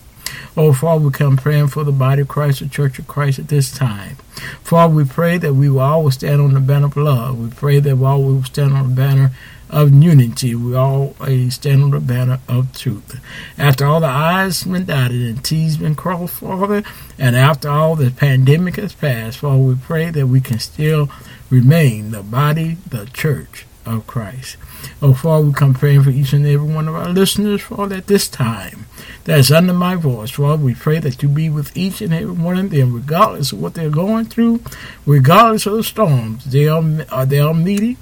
Oh, 0.56 0.72
Father, 0.72 1.04
we 1.04 1.12
come 1.12 1.36
praying 1.36 1.68
for 1.68 1.84
the 1.84 1.92
body 1.92 2.22
of 2.22 2.30
Christ, 2.30 2.62
the 2.62 2.70
Church 2.70 3.00
of 3.00 3.08
Christ 3.08 3.40
at 3.40 3.50
this 3.50 3.70
time. 3.70 4.16
Father, 4.64 4.96
we 4.96 5.04
pray 5.04 5.38
that 5.38 5.56
we 5.56 5.70
will 5.70 5.82
always 5.82 6.14
stand 6.16 6.40
on 6.40 6.54
the 6.54 6.62
banner 6.62 6.86
of 6.86 6.96
love. 6.96 7.38
We 7.38 7.50
pray 7.50 7.82
that 7.82 7.98
while 7.98 8.20
we 8.20 8.30
always 8.30 8.46
stand 8.46 8.74
on 8.74 8.90
the 8.90 8.96
banner 8.96 9.32
of 9.70 9.94
unity. 9.94 10.56
We 10.56 10.76
all 10.76 11.16
stand 11.50 11.84
on 11.84 11.92
the 11.92 12.00
banner 12.00 12.40
of 12.48 12.78
truth. 12.78 13.20
After 13.58 13.86
all 13.86 14.00
the 14.00 14.08
I's 14.08 14.64
been 14.64 14.86
dotted 14.86 15.22
and 15.22 15.44
T's 15.44 15.78
been 15.78 15.96
crossed, 15.96 16.36
Father, 16.36 16.84
and 17.18 17.36
after 17.36 17.70
all 17.70 17.96
the 17.96 18.12
pandemic 18.12 18.78
has 18.78 18.94
passed, 18.94 19.40
Father, 19.40 19.58
we 19.58 19.76
pray 19.76 20.10
that 20.10 20.28
we 20.28 20.42
can 20.42 20.60
still 20.60 21.10
remain 21.50 22.12
the 22.12 22.24
body, 22.24 22.78
the 22.90 23.06
church 23.08 23.66
of 23.86 24.06
Christ. 24.06 24.58
Oh, 25.02 25.14
Father, 25.14 25.46
we 25.48 25.54
come 25.54 25.74
praying 25.74 26.04
for 26.04 26.10
each 26.10 26.34
and 26.34 26.46
every 26.46 26.72
one 26.72 26.88
of 26.88 26.96
our 26.96 27.10
listeners, 27.10 27.62
Father, 27.62 27.96
at 27.96 28.08
this 28.08 28.28
time 28.28 28.86
that's 29.24 29.52
under 29.52 29.74
my 29.74 29.96
voice. 29.96 30.32
Father, 30.32 30.64
we 30.64 30.76
pray 30.76 31.00
that 31.00 31.22
you 31.24 31.30
be 31.30 31.50
with 31.50 31.76
each 31.76 32.02
and 32.02 32.14
every 32.14 32.32
one 32.32 32.58
of 32.58 32.70
them, 32.70 32.94
regardless 32.94 33.52
of 33.52 33.62
what 33.62 33.74
they're 33.74 33.90
going 33.90 34.26
through, 34.26 34.62
regardless 35.06 35.66
of 35.66 35.74
the 35.74 35.84
storms 35.84 36.46
they 36.46 36.68
are 36.68 36.82
they 37.26 37.40
are 37.40 37.54
meeting 37.54 37.98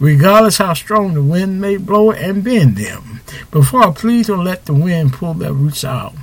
regardless 0.00 0.58
how 0.58 0.74
strong 0.74 1.14
the 1.14 1.22
wind 1.22 1.60
may 1.60 1.76
blow 1.76 2.10
and 2.10 2.42
bend 2.42 2.76
them. 2.76 3.20
But 3.50 3.64
Father, 3.64 3.92
please 3.92 4.26
don't 4.26 4.44
let 4.44 4.64
the 4.64 4.74
wind 4.74 5.12
pull 5.12 5.34
their 5.34 5.52
roots 5.52 5.84
out 5.84 6.14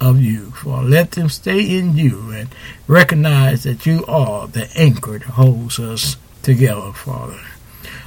of 0.00 0.20
you. 0.20 0.50
For 0.52 0.82
let 0.82 1.12
them 1.12 1.28
stay 1.28 1.78
in 1.78 1.96
you 1.96 2.30
and 2.30 2.48
recognize 2.88 3.62
that 3.62 3.86
you 3.86 4.04
are 4.06 4.48
the 4.48 4.68
anchor 4.74 5.18
that 5.18 5.28
holds 5.28 5.78
us 5.78 6.16
together, 6.42 6.92
Father. 6.92 7.40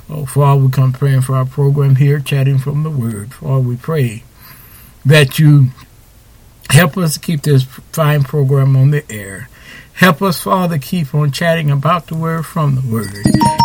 Oh, 0.09 0.25
Father, 0.25 0.61
we 0.61 0.71
come 0.71 0.91
praying 0.91 1.21
for 1.21 1.35
our 1.35 1.45
program 1.45 1.95
here, 1.95 2.19
chatting 2.19 2.57
from 2.57 2.83
the 2.83 2.89
Word. 2.89 3.33
Father, 3.33 3.59
we 3.59 3.77
pray 3.77 4.23
that 5.05 5.37
you 5.37 5.67
help 6.69 6.97
us 6.97 7.17
keep 7.17 7.43
this 7.43 7.63
fine 7.63 8.23
program 8.23 8.75
on 8.75 8.91
the 8.91 9.09
air. 9.11 9.49
Help 9.99 10.21
us, 10.21 10.41
Father, 10.41 10.77
keep 10.77 11.13
on 11.13 11.29
chatting 11.29 11.69
about 11.69 12.07
the 12.07 12.15
Word 12.15 12.45
from 12.45 12.75
the 12.75 12.89
Word. 12.89 13.21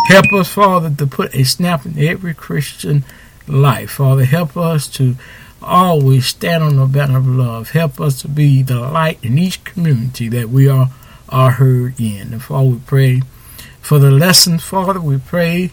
Help 0.09 0.33
us, 0.33 0.51
Father, 0.51 0.93
to 0.93 1.07
put 1.07 1.33
a 1.33 1.45
snap 1.45 1.85
in 1.85 1.97
every 1.97 2.33
Christian 2.33 3.05
life. 3.47 3.91
Father, 3.91 4.25
help 4.25 4.57
us 4.57 4.89
to 4.89 5.15
always 5.61 6.25
stand 6.25 6.61
on 6.61 6.75
the 6.75 6.87
banner 6.87 7.19
of 7.19 7.25
love. 7.25 7.69
Help 7.69 8.01
us 8.01 8.21
to 8.23 8.27
be 8.27 8.61
the 8.61 8.81
light 8.81 9.17
in 9.23 9.37
each 9.37 9.63
community 9.63 10.27
that 10.27 10.49
we 10.49 10.67
are, 10.67 10.89
are 11.29 11.51
heard 11.51 11.97
in. 12.01 12.33
And 12.33 12.43
Father, 12.43 12.67
we 12.71 12.79
pray 12.79 13.21
for 13.79 13.97
the 13.97 14.11
lesson, 14.11 14.59
Father. 14.59 14.99
We 14.99 15.19
pray 15.19 15.71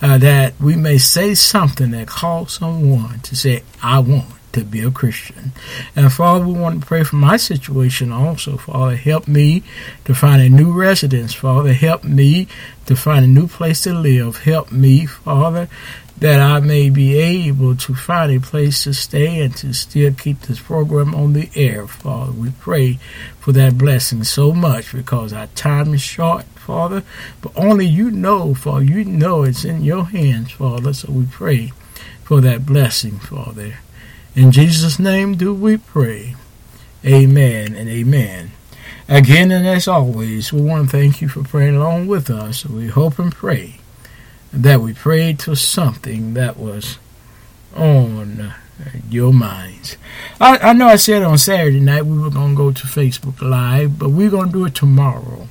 uh, 0.00 0.16
that 0.16 0.58
we 0.58 0.74
may 0.74 0.96
say 0.96 1.34
something 1.34 1.90
that 1.90 2.06
calls 2.06 2.54
someone 2.54 3.20
to 3.20 3.36
say, 3.36 3.62
I 3.82 3.98
want 3.98 4.37
to 4.52 4.64
be 4.64 4.80
a 4.80 4.90
Christian. 4.90 5.52
And 5.94 6.12
Father, 6.12 6.46
we 6.46 6.52
want 6.52 6.80
to 6.80 6.86
pray 6.86 7.04
for 7.04 7.16
my 7.16 7.36
situation 7.36 8.12
also. 8.12 8.56
Father, 8.56 8.96
help 8.96 9.28
me 9.28 9.62
to 10.04 10.14
find 10.14 10.40
a 10.42 10.48
new 10.48 10.72
residence. 10.72 11.34
Father, 11.34 11.72
help 11.72 12.04
me 12.04 12.48
to 12.86 12.96
find 12.96 13.24
a 13.24 13.28
new 13.28 13.46
place 13.46 13.82
to 13.82 13.94
live. 13.94 14.38
Help 14.38 14.72
me, 14.72 15.06
Father, 15.06 15.68
that 16.18 16.40
I 16.40 16.58
may 16.60 16.90
be 16.90 17.16
able 17.16 17.76
to 17.76 17.94
find 17.94 18.32
a 18.32 18.40
place 18.40 18.84
to 18.84 18.92
stay 18.92 19.40
and 19.40 19.54
to 19.56 19.72
still 19.72 20.12
keep 20.12 20.40
this 20.42 20.58
program 20.58 21.14
on 21.14 21.32
the 21.32 21.48
air, 21.54 21.86
Father. 21.86 22.32
We 22.32 22.50
pray 22.50 22.98
for 23.38 23.52
that 23.52 23.78
blessing 23.78 24.24
so 24.24 24.52
much 24.52 24.92
because 24.92 25.32
our 25.32 25.46
time 25.48 25.94
is 25.94 26.02
short, 26.02 26.44
Father, 26.56 27.04
but 27.40 27.52
only 27.56 27.86
you 27.86 28.10
know, 28.10 28.54
Father. 28.54 28.84
You 28.84 29.04
know 29.04 29.44
it's 29.44 29.64
in 29.64 29.84
your 29.84 30.06
hands, 30.06 30.52
Father. 30.52 30.92
So 30.92 31.12
we 31.12 31.26
pray 31.26 31.72
for 32.24 32.40
that 32.40 32.66
blessing, 32.66 33.18
Father. 33.18 33.78
In 34.38 34.52
Jesus' 34.52 35.00
name 35.00 35.34
do 35.34 35.52
we 35.52 35.78
pray. 35.78 36.36
Amen 37.04 37.74
and 37.74 37.88
amen. 37.88 38.52
Again, 39.08 39.50
and 39.50 39.66
as 39.66 39.88
always, 39.88 40.52
we 40.52 40.60
want 40.60 40.88
to 40.88 40.96
thank 40.96 41.20
you 41.20 41.28
for 41.28 41.42
praying 41.42 41.74
along 41.74 42.06
with 42.06 42.30
us. 42.30 42.64
We 42.64 42.86
hope 42.86 43.18
and 43.18 43.32
pray 43.32 43.80
that 44.52 44.80
we 44.80 44.94
prayed 44.94 45.40
to 45.40 45.56
something 45.56 46.34
that 46.34 46.56
was 46.56 46.98
on 47.74 48.54
your 49.10 49.32
minds. 49.32 49.96
I, 50.40 50.58
I 50.58 50.72
know 50.72 50.86
I 50.86 50.94
said 50.94 51.24
on 51.24 51.36
Saturday 51.36 51.80
night 51.80 52.06
we 52.06 52.16
were 52.16 52.30
going 52.30 52.52
to 52.52 52.56
go 52.56 52.70
to 52.70 52.86
Facebook 52.86 53.42
Live, 53.42 53.98
but 53.98 54.10
we're 54.10 54.30
going 54.30 54.52
to 54.52 54.58
do 54.60 54.66
it 54.66 54.74
tomorrow 54.76 55.48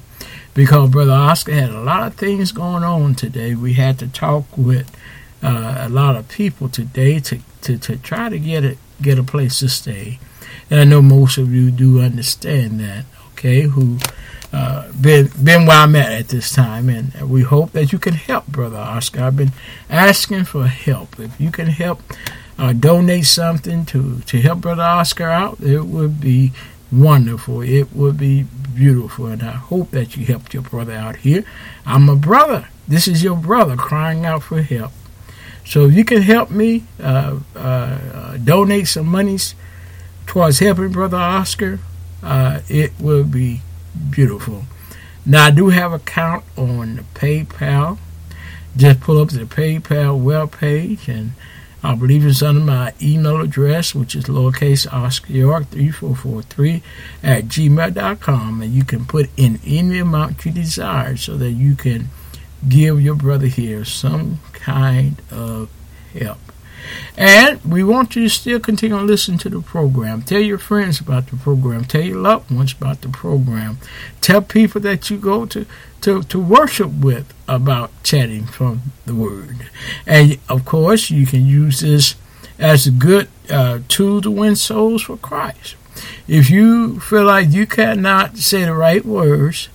because 0.54 0.92
Brother 0.92 1.12
Oscar 1.12 1.52
had 1.52 1.72
a 1.72 1.82
lot 1.82 2.08
of 2.08 2.16
things 2.16 2.54
going 2.54 2.86
on 2.86 3.16
today. 3.16 3.54
We 3.54 3.74
had 3.74 4.00
to 4.00 4.08
talk 4.08 4.46
with 4.56 4.90
uh, 5.44 5.76
a 5.80 5.90
lot 5.90 6.16
of 6.16 6.28
people 6.30 6.70
today 6.70 7.20
to, 7.20 7.40
to, 7.62 7.78
to 7.78 7.98
try 7.98 8.30
to 8.30 8.40
get 8.40 8.64
it 8.64 8.78
get 9.02 9.20
a 9.20 9.24
place 9.24 9.60
to 9.60 9.70
stay. 9.70 10.20
And 10.70 10.80
I 10.80 10.84
know 10.84 11.02
most 11.02 11.38
of 11.38 11.54
you 11.54 11.72
do 11.72 12.02
understand 12.02 12.80
that, 12.80 13.06
okay, 13.34 13.62
who 13.62 14.00
uh, 14.52 14.92
been 14.94 15.30
been 15.42 15.66
where 15.66 15.78
I'm 15.78 15.96
at 15.96 16.12
at 16.12 16.28
this 16.30 16.52
time, 16.52 16.90
and 16.90 17.30
we 17.30 17.44
hope 17.44 17.72
that 17.74 17.92
you 17.92 18.00
can 18.00 18.14
help, 18.14 18.48
Brother 18.48 18.78
Oscar. 18.78 19.24
I've 19.24 19.38
been 19.38 19.52
asking 19.90 20.46
for 20.46 20.68
help. 20.68 21.20
If 21.20 21.40
you 21.40 21.52
can 21.52 21.68
help 21.68 22.02
uh, 22.58 22.74
donate 22.74 23.26
something 23.26 23.86
to, 23.88 24.22
to 24.22 24.42
help 24.42 24.62
Brother 24.62 24.84
Oscar 24.84 25.30
out, 25.30 25.60
it 25.62 25.82
would 25.82 26.20
be 26.20 26.54
wonderful. 26.92 27.62
It 27.62 27.94
would 27.94 28.18
be 28.18 28.46
beautiful, 28.74 29.28
and 29.28 29.44
I 29.44 29.52
hope 29.52 29.92
that 29.92 30.16
you 30.16 30.26
helped 30.26 30.54
your 30.54 30.64
brother 30.64 30.94
out 30.94 31.18
here. 31.18 31.44
I'm 31.86 32.10
a 32.10 32.16
brother. 32.16 32.70
This 32.88 33.08
is 33.08 33.24
your 33.24 33.36
brother 33.36 33.76
crying 33.76 34.26
out 34.26 34.44
for 34.44 34.62
help. 34.62 34.94
So 35.68 35.86
if 35.86 35.94
you 35.94 36.06
can 36.06 36.22
help 36.22 36.50
me 36.50 36.84
uh, 37.02 37.40
uh, 37.54 37.60
uh 37.60 38.38
donate 38.38 38.88
some 38.88 39.08
monies 39.08 39.54
towards 40.26 40.60
helping 40.60 40.94
Brother 40.94 41.18
Oscar, 41.18 41.80
uh, 42.24 42.62
it 42.70 42.94
will 43.00 43.26
be 43.26 43.62
beautiful. 44.10 44.64
Now 45.26 45.48
I 45.48 45.52
do 45.52 45.68
have 45.68 45.92
a 45.92 45.96
account 45.96 46.46
on 46.56 47.06
PayPal. 47.14 47.98
Just 48.78 49.02
pull 49.02 49.20
up 49.20 49.30
the 49.30 49.44
PayPal 49.44 50.18
web 50.18 50.54
page 50.54 51.10
and 51.10 51.32
I 51.84 51.96
believe 51.96 52.26
it's 52.26 52.42
under 52.42 52.62
my 52.62 52.94
email 53.02 53.42
address, 53.42 53.94
which 53.94 54.16
is 54.16 54.26
lowercase 54.26 54.92
Oscar 54.92 55.34
York 55.34 55.70
3443 55.72 56.82
at 57.24 57.46
gmail.com. 57.46 58.62
And 58.62 58.74
you 58.74 58.86
can 58.86 59.06
put 59.06 59.30
in 59.36 59.60
any 59.66 60.00
amount 60.00 60.46
you 60.46 60.52
desire 60.54 61.18
so 61.18 61.36
that 61.38 61.52
you 61.52 61.76
can 61.76 62.08
give 62.68 63.02
your 63.02 63.16
brother 63.16 63.48
here 63.48 63.84
some 63.84 64.40
kind 64.68 65.22
of 65.32 65.70
help. 66.14 66.40
And 67.18 67.64
we 67.64 67.84
want 67.84 68.16
you 68.16 68.24
to 68.24 68.30
still 68.30 68.60
continue 68.60 68.98
to 68.98 69.04
listen 69.04 69.38
to 69.40 69.50
the 69.50 69.62
program. 69.62 70.22
Tell 70.22 70.42
your 70.42 70.58
friends 70.58 71.00
about 71.00 71.28
the 71.28 71.38
program. 71.38 71.86
Tell 71.86 72.02
your 72.02 72.20
loved 72.20 72.52
ones 72.52 72.74
about 72.74 73.02
the 73.02 73.10
program. 73.10 73.78
Tell 74.22 74.42
people 74.42 74.82
that 74.82 75.10
you 75.10 75.18
go 75.18 75.46
to, 75.46 75.66
to, 76.02 76.24
to 76.24 76.40
worship 76.40 76.92
with 76.92 77.34
about 77.48 77.92
chatting 78.04 78.46
from 78.46 78.82
the 79.06 79.16
Word. 79.16 79.70
And 80.06 80.38
of 80.50 80.66
course, 80.66 81.10
you 81.10 81.26
can 81.26 81.46
use 81.46 81.80
this 81.80 82.16
as 82.60 82.88
a 82.88 82.92
good 82.92 83.30
uh, 83.50 83.80
tool 83.88 84.22
to 84.22 84.32
win 84.32 84.56
souls 84.56 85.04
for 85.04 85.18
Christ. 85.18 85.76
If 86.28 86.50
you 86.50 87.00
feel 87.00 87.24
like 87.24 87.50
you 87.52 87.66
cannot 87.66 88.38
say 88.38 88.66
the 88.66 88.74
right 88.74 89.04
words, 89.04 89.70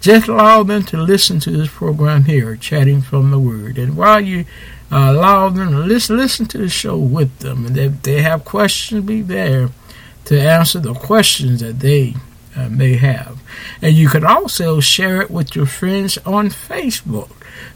just 0.00 0.28
allow 0.28 0.62
them 0.62 0.82
to 0.84 0.98
listen 0.98 1.40
to 1.40 1.50
this 1.50 1.68
program 1.68 2.24
here, 2.24 2.56
Chatting 2.56 3.02
from 3.02 3.30
the 3.30 3.38
Word. 3.38 3.78
And 3.78 3.96
while 3.96 4.20
you 4.20 4.44
uh, 4.90 5.12
allow 5.12 5.48
them 5.48 5.72
to 5.72 5.78
listen, 5.78 6.16
listen 6.16 6.46
to 6.46 6.58
the 6.58 6.68
show 6.68 6.96
with 6.96 7.38
them. 7.40 7.66
And 7.66 7.76
if 7.76 8.02
they 8.02 8.22
have 8.22 8.44
questions, 8.44 9.04
be 9.04 9.22
there 9.22 9.70
to 10.26 10.40
answer 10.40 10.78
the 10.78 10.94
questions 10.94 11.60
that 11.60 11.80
they 11.80 12.14
uh, 12.54 12.68
may 12.68 12.94
have. 12.94 13.38
And 13.82 13.94
you 13.94 14.08
can 14.08 14.24
also 14.24 14.80
share 14.80 15.20
it 15.22 15.30
with 15.30 15.54
your 15.56 15.66
friends 15.66 16.18
on 16.18 16.50
Facebook. 16.50 17.30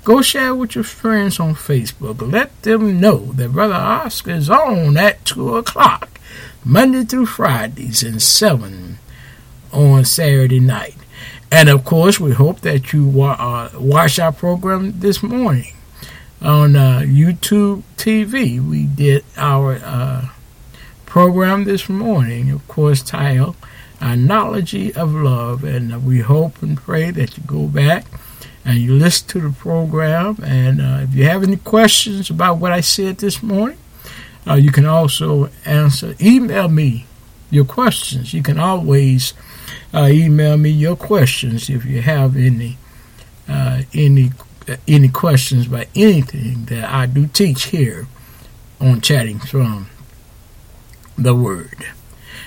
Go 0.04 0.22
share 0.22 0.48
it 0.48 0.56
with 0.56 0.74
your 0.74 0.84
friends 0.84 1.38
on 1.38 1.54
Facebook. 1.54 2.20
Let 2.30 2.62
them 2.62 3.00
know 3.00 3.32
that 3.32 3.52
Brother 3.52 3.74
Oscar 3.74 4.32
is 4.32 4.50
on 4.50 4.96
at 4.96 5.24
2 5.24 5.56
o'clock, 5.56 6.20
Monday 6.64 7.04
through 7.04 7.26
Fridays, 7.26 8.02
and 8.02 8.20
7 8.20 8.98
on 9.72 10.04
Saturday 10.04 10.60
night. 10.60 10.96
And 11.52 11.68
of 11.68 11.84
course, 11.84 12.20
we 12.20 12.32
hope 12.32 12.60
that 12.60 12.92
you 12.92 13.04
wa- 13.04 13.36
uh, 13.38 13.70
watch 13.78 14.18
our 14.18 14.32
program 14.32 15.00
this 15.00 15.22
morning 15.22 15.74
on 16.40 16.76
uh, 16.76 17.00
YouTube 17.04 17.82
TV. 17.96 18.60
We 18.64 18.84
did 18.86 19.24
our 19.36 19.80
uh, 19.84 20.28
program 21.06 21.64
this 21.64 21.88
morning, 21.88 22.50
of 22.52 22.66
course, 22.68 23.02
titled 23.02 23.56
Analogy 24.00 24.94
of 24.94 25.12
Love. 25.12 25.64
And 25.64 26.04
we 26.06 26.20
hope 26.20 26.62
and 26.62 26.76
pray 26.76 27.10
that 27.10 27.36
you 27.36 27.42
go 27.46 27.66
back 27.66 28.06
and 28.64 28.78
you 28.78 28.94
listen 28.94 29.26
to 29.28 29.40
the 29.40 29.50
program. 29.50 30.38
And 30.44 30.80
uh, 30.80 31.00
if 31.02 31.14
you 31.14 31.24
have 31.24 31.42
any 31.42 31.56
questions 31.56 32.30
about 32.30 32.58
what 32.58 32.70
I 32.70 32.80
said 32.80 33.18
this 33.18 33.42
morning, 33.42 33.78
uh, 34.46 34.54
you 34.54 34.70
can 34.70 34.86
also 34.86 35.50
answer, 35.64 36.14
email 36.20 36.68
me 36.68 37.06
your 37.50 37.64
questions. 37.64 38.32
You 38.32 38.42
can 38.42 38.58
always 38.58 39.34
email 39.94 40.56
me 40.56 40.70
your 40.70 40.96
questions 40.96 41.68
if 41.68 41.84
you 41.84 42.02
have 42.02 42.36
any 42.36 42.78
uh, 43.48 43.82
any 43.92 44.30
any 44.86 45.08
questions 45.08 45.66
about 45.66 45.86
anything 45.94 46.66
that 46.66 46.88
I 46.88 47.06
do 47.06 47.26
teach 47.26 47.64
here 47.64 48.06
on 48.80 49.00
Chatting 49.00 49.40
from 49.40 49.88
the 51.18 51.34
Word. 51.34 51.86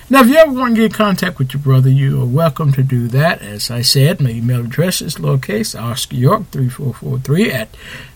Now, 0.09 0.21
if 0.21 0.27
you 0.27 0.35
ever 0.35 0.51
want 0.51 0.75
to 0.75 0.81
get 0.81 0.91
in 0.91 0.91
contact 0.91 1.39
with 1.39 1.53
your 1.53 1.61
brother, 1.61 1.89
you 1.89 2.21
are 2.21 2.25
welcome 2.25 2.71
to 2.73 2.83
do 2.83 3.07
that. 3.07 3.41
As 3.41 3.71
I 3.71 3.81
said, 3.81 4.19
my 4.19 4.31
email 4.31 4.61
address 4.61 5.01
is 5.01 5.15
lowercase 5.15 5.79
Oscar 5.79 6.15
York 6.15 6.51
3443 6.51 7.51
at 7.51 7.69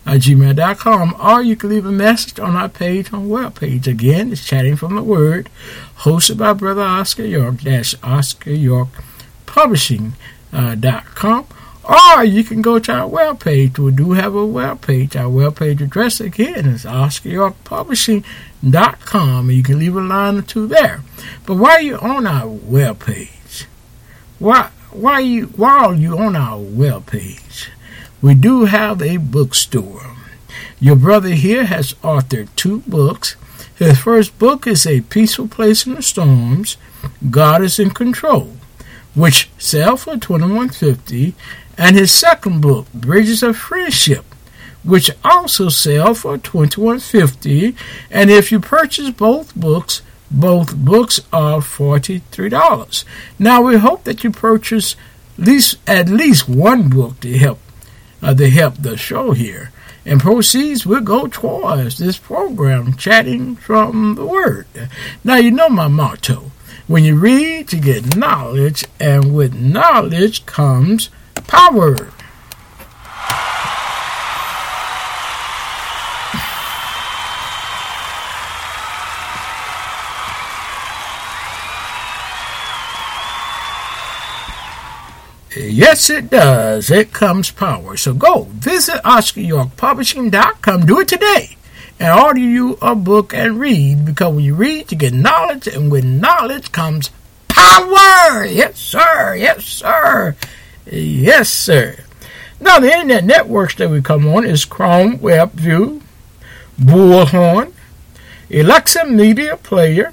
uh, 0.06 0.12
gmail.com, 0.12 1.16
or 1.20 1.42
you 1.42 1.56
can 1.56 1.70
leave 1.70 1.86
a 1.86 1.92
message 1.92 2.40
on 2.40 2.56
our 2.56 2.70
page 2.70 3.12
on 3.14 3.30
web 3.30 3.56
page. 3.56 3.88
Again, 3.88 4.32
it's 4.32 4.46
Chatting 4.46 4.76
from 4.76 4.96
the 4.96 5.04
Word, 5.04 5.50
hosted 6.00 6.38
by 6.38 6.54
Brother 6.54 6.82
Oscar 6.84 7.26
York, 7.26 7.62
dash 7.62 7.96
Oscar 8.04 8.52
York 8.52 8.90
Publishing.com. 9.48 11.48
Uh, 11.50 11.54
or 11.90 12.24
you 12.24 12.44
can 12.44 12.62
go 12.62 12.78
to 12.80 12.92
our 12.92 13.10
webpage. 13.10 13.80
We 13.80 13.92
do 13.92 14.12
have 14.12 14.36
a 14.36 14.40
webpage. 14.40 15.16
Our 15.16 15.32
webpage 15.32 15.82
address 15.82 16.20
again 16.20 16.66
is 16.66 16.84
OscarYorkPublishing.com. 16.84 19.50
And 19.50 19.58
you 19.58 19.64
can 19.64 19.80
leave 19.80 19.96
a 19.96 20.02
line 20.02 20.38
or 20.38 20.42
two 20.42 20.68
there. 20.68 21.02
But 21.46 21.56
while 21.56 21.82
you're 21.82 22.04
on 22.04 22.28
our 22.28 22.48
webpage, 22.48 23.68
while, 24.38 24.70
while, 24.92 25.22
you, 25.22 25.46
while 25.48 25.96
you're 25.96 26.22
on 26.22 26.36
our 26.36 26.60
webpage, 26.60 27.70
we 28.22 28.36
do 28.36 28.66
have 28.66 29.02
a 29.02 29.18
bookstore. 29.18 30.18
Your 30.80 30.96
brother 30.96 31.30
here 31.30 31.66
has 31.66 31.94
authored 31.96 32.50
two 32.56 32.82
books. 32.82 33.36
His 33.76 34.00
first 34.00 34.38
book 34.40 34.68
is 34.68 34.86
A 34.86 35.02
Peaceful 35.02 35.48
Place 35.48 35.86
in 35.86 35.96
the 35.96 36.02
Storms, 36.02 36.78
God 37.30 37.62
is 37.62 37.80
in 37.80 37.92
Control, 37.92 38.57
which 39.18 39.50
sell 39.58 39.98
for 39.98 40.16
twenty 40.18 40.48
one 40.48 40.70
fifty 40.70 41.34
and 41.78 41.96
his 41.96 42.12
second 42.12 42.62
book, 42.62 42.86
Bridges 42.94 43.42
of 43.44 43.58
Friendship, 43.58 44.26
which 44.84 45.10
also 45.24 45.70
sell 45.70 46.14
for 46.14 46.38
twenty 46.38 46.80
one 46.80 47.00
fifty. 47.00 47.76
And 48.12 48.30
if 48.30 48.52
you 48.52 48.60
purchase 48.60 49.10
both 49.10 49.56
books, 49.56 50.02
both 50.30 50.76
books 50.76 51.20
are 51.34 51.62
forty 51.62 52.20
three 52.32 52.50
dollars. 52.50 53.06
Now 53.40 53.62
we 53.64 53.78
hope 53.78 54.04
that 54.04 54.24
you 54.24 54.32
purchase 54.32 54.96
at 55.38 55.46
least 55.46 55.78
at 55.88 56.10
least 56.10 56.48
one 56.48 56.90
book 56.90 57.20
to 57.22 57.38
help 57.38 57.60
uh, 58.22 58.36
to 58.36 58.50
help 58.50 58.76
the 58.76 58.98
show 58.98 59.32
here. 59.32 59.72
And 60.06 60.22
proceeds 60.22 60.86
will 60.86 61.02
go 61.02 61.28
towards 61.28 61.98
this 61.98 62.18
program, 62.18 62.96
Chatting 62.96 63.58
from 63.58 64.16
the 64.16 64.26
Word. 64.26 64.66
Now, 65.22 65.36
you 65.36 65.52
know 65.52 65.68
my 65.68 65.90
motto. 65.90 66.52
When 66.88 67.04
you 67.04 67.18
read, 67.18 67.74
you 67.74 67.82
get 67.82 68.16
knowledge, 68.16 68.86
and 68.98 69.36
with 69.36 69.54
knowledge 69.54 70.46
comes 70.46 71.10
power. 71.46 71.96
Yes, 85.58 86.10
it 86.10 86.30
does. 86.30 86.90
It 86.90 87.12
comes 87.12 87.52
power. 87.52 87.98
So 87.98 88.14
go 88.14 88.44
visit 88.52 89.04
OscarYorkPublishing.com. 89.04 90.86
Do 90.86 91.00
it 91.02 91.08
today 91.10 91.57
and 92.00 92.20
order 92.20 92.40
you 92.40 92.78
a 92.82 92.96
book 92.96 93.34
and 93.34 93.60
read 93.60 94.06
because 94.06 94.34
when 94.36 94.44
you 94.44 94.56
read, 94.56 94.92
you 94.92 94.98
get 94.98 95.14
knowledge, 95.14 95.68
and 95.68 95.92
with 95.92 96.06
knowledge 96.06 96.72
comes 96.72 97.12
power. 97.48 98.46
Yes, 98.46 98.80
sir. 98.80 99.36
Yes, 99.36 99.66
sir. 99.66 100.36
Yes, 100.86 101.50
sir. 101.50 101.98
Now, 102.60 102.80
the 102.80 102.92
internet 102.92 103.24
networks 103.24 103.76
that 103.76 103.90
we 103.90 104.02
come 104.02 104.28
on 104.28 104.46
is 104.46 104.66
Chrome, 104.66 105.20
WebView, 105.20 106.02
Bullhorn, 106.80 107.72
Alexa 108.52 109.06
Media 109.06 109.58
Player, 109.58 110.12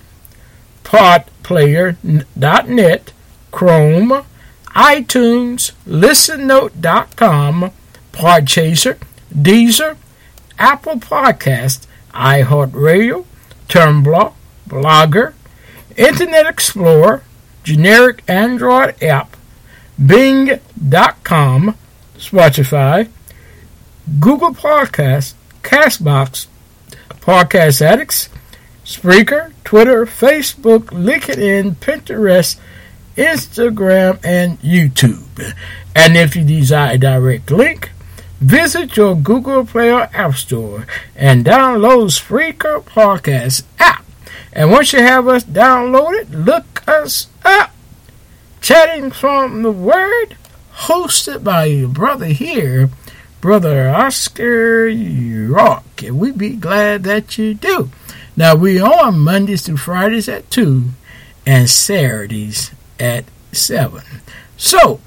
PodPlayer.net, 0.84 3.12
Chrome, 3.50 4.24
iTunes, 4.68 5.72
ListenNote.com, 5.86 7.72
Podchaser, 8.12 8.98
Deezer, 9.32 9.96
Apple 10.58 10.96
Podcast, 10.96 11.86
iHeartRadio, 12.12 13.24
Tumblr, 13.68 14.32
Blogger, 14.68 15.34
Internet 15.96 16.46
Explorer, 16.46 17.22
generic 17.62 18.22
Android 18.28 19.02
app, 19.02 19.36
Bing.com, 20.04 21.76
Spotify, 22.16 23.08
Google 24.20 24.52
Podcast, 24.54 25.34
Castbox, 25.62 26.46
Podcast 27.20 27.80
Addicts, 27.80 28.28
Spreaker, 28.84 29.52
Twitter, 29.64 30.04
Facebook, 30.04 30.86
LinkedIn, 30.86 31.76
Pinterest, 31.76 32.58
Instagram, 33.16 34.18
and 34.22 34.60
YouTube. 34.60 35.54
And 35.94 36.16
if 36.16 36.36
you 36.36 36.44
desire 36.44 36.94
a 36.94 36.98
direct 36.98 37.50
link, 37.50 37.92
visit 38.44 38.94
your 38.94 39.14
Google 39.14 39.64
Play 39.64 39.90
or 39.90 40.02
App 40.12 40.34
Store 40.34 40.86
and 41.16 41.46
download 41.46 42.12
Spreaker 42.12 42.82
Podcast 42.82 43.64
app. 43.78 44.04
And 44.52 44.70
once 44.70 44.92
you 44.92 45.00
have 45.00 45.26
us 45.26 45.44
downloaded, 45.44 46.44
look 46.44 46.86
us 46.86 47.28
up. 47.42 47.74
Chatting 48.60 49.10
from 49.10 49.62
the 49.62 49.70
Word, 49.70 50.36
hosted 50.74 51.42
by 51.42 51.64
your 51.64 51.88
brother 51.88 52.26
here, 52.26 52.90
Brother 53.40 53.88
Oscar 53.88 54.88
York. 54.88 56.02
And 56.02 56.18
we 56.18 56.30
be 56.30 56.50
glad 56.50 57.02
that 57.04 57.38
you 57.38 57.54
do. 57.54 57.90
Now, 58.36 58.54
we 58.54 58.78
on 58.78 59.20
Mondays 59.20 59.62
through 59.62 59.78
Fridays 59.78 60.28
at 60.28 60.50
2 60.50 60.84
and 61.46 61.70
Saturdays 61.70 62.72
at 63.00 63.24
7. 63.52 64.02
So, 64.56 65.00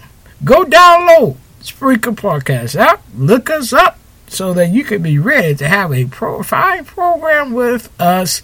go 0.43 0.63
download 0.63 1.38
Spreaker 1.71 2.15
Podcast 2.15 2.80
app, 2.80 3.03
look 3.15 3.49
us 3.49 3.73
up 3.73 3.99
so 4.27 4.53
that 4.53 4.69
you 4.69 4.84
can 4.84 5.01
be 5.01 5.19
ready 5.19 5.53
to 5.56 5.67
have 5.67 5.91
a 5.93 6.06
pro- 6.06 6.43
fine 6.43 6.86
program 6.86 7.51
with 7.53 7.89
us 7.99 8.41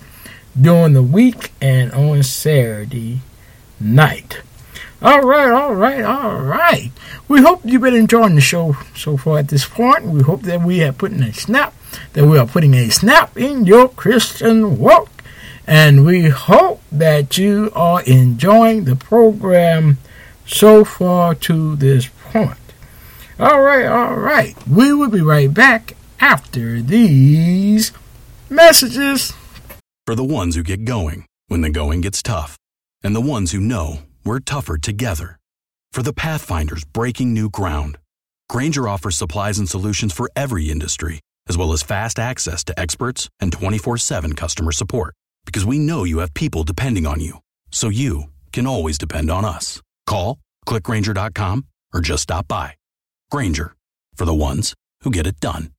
during 0.59 0.93
the 0.93 1.03
week 1.03 1.51
and 1.61 1.91
on 1.93 2.21
Saturday 2.23 3.21
night. 3.79 4.41
All 5.01 5.21
right, 5.21 5.51
all 5.51 5.73
right, 5.73 6.03
all 6.03 6.39
right. 6.39 6.91
We 7.27 7.41
hope 7.41 7.61
you've 7.63 7.81
been 7.81 7.95
enjoying 7.95 8.35
the 8.35 8.41
show 8.41 8.77
so 8.95 9.17
far 9.17 9.39
at 9.39 9.49
this 9.49 9.65
point. 9.65 10.05
We 10.05 10.21
hope 10.21 10.43
that 10.43 10.61
we 10.61 10.83
are 10.83 10.93
putting 10.93 11.23
a 11.23 11.33
snap, 11.33 11.73
that 12.13 12.25
we 12.25 12.37
are 12.37 12.47
putting 12.47 12.73
a 12.73 12.89
snap 12.89 13.37
in 13.37 13.65
your 13.65 13.89
Christian 13.89 14.77
walk. 14.77 15.09
And 15.65 16.05
we 16.05 16.29
hope 16.29 16.81
that 16.91 17.37
you 17.37 17.71
are 17.73 18.01
enjoying 18.03 18.83
the 18.83 18.95
program 18.95 19.97
so 20.45 20.83
far 20.83 21.35
to 21.35 21.75
this 21.77 22.09
point. 22.31 22.57
All 23.43 23.61
right, 23.61 23.85
all 23.87 24.15
right. 24.15 24.55
We 24.65 24.93
will 24.93 25.09
be 25.09 25.19
right 25.19 25.53
back 25.53 25.97
after 26.21 26.81
these 26.81 27.91
messages. 28.49 29.33
For 30.05 30.15
the 30.15 30.23
ones 30.23 30.55
who 30.55 30.63
get 30.63 30.85
going 30.85 31.25
when 31.49 31.59
the 31.59 31.69
going 31.69 31.99
gets 31.99 32.23
tough, 32.23 32.55
and 33.03 33.13
the 33.13 33.19
ones 33.35 33.51
who 33.51 33.59
know 33.59 33.99
we're 34.23 34.39
tougher 34.39 34.77
together. 34.77 35.39
For 35.91 36.01
the 36.01 36.13
Pathfinders 36.13 36.85
breaking 36.85 37.33
new 37.33 37.49
ground, 37.49 37.97
Grainger 38.47 38.87
offers 38.87 39.17
supplies 39.17 39.59
and 39.59 39.67
solutions 39.67 40.13
for 40.13 40.31
every 40.37 40.69
industry, 40.69 41.19
as 41.49 41.57
well 41.57 41.73
as 41.73 41.83
fast 41.83 42.19
access 42.19 42.63
to 42.63 42.79
experts 42.79 43.27
and 43.41 43.51
24 43.51 43.97
7 43.97 44.35
customer 44.35 44.71
support. 44.71 45.15
Because 45.45 45.65
we 45.65 45.79
know 45.79 46.05
you 46.05 46.19
have 46.19 46.33
people 46.33 46.63
depending 46.63 47.05
on 47.05 47.19
you, 47.19 47.39
so 47.71 47.89
you 47.89 48.29
can 48.53 48.65
always 48.65 48.97
depend 48.97 49.29
on 49.29 49.43
us. 49.43 49.81
Call, 50.07 50.39
clickgrainger.com, 50.65 51.67
or 51.93 51.99
just 51.99 52.23
stop 52.23 52.47
by. 52.47 52.75
Grainger, 53.33 53.73
for 54.13 54.25
the 54.25 54.33
ones 54.35 54.75
who 55.01 55.09
get 55.09 55.25
it 55.25 55.39
done. 55.39 55.71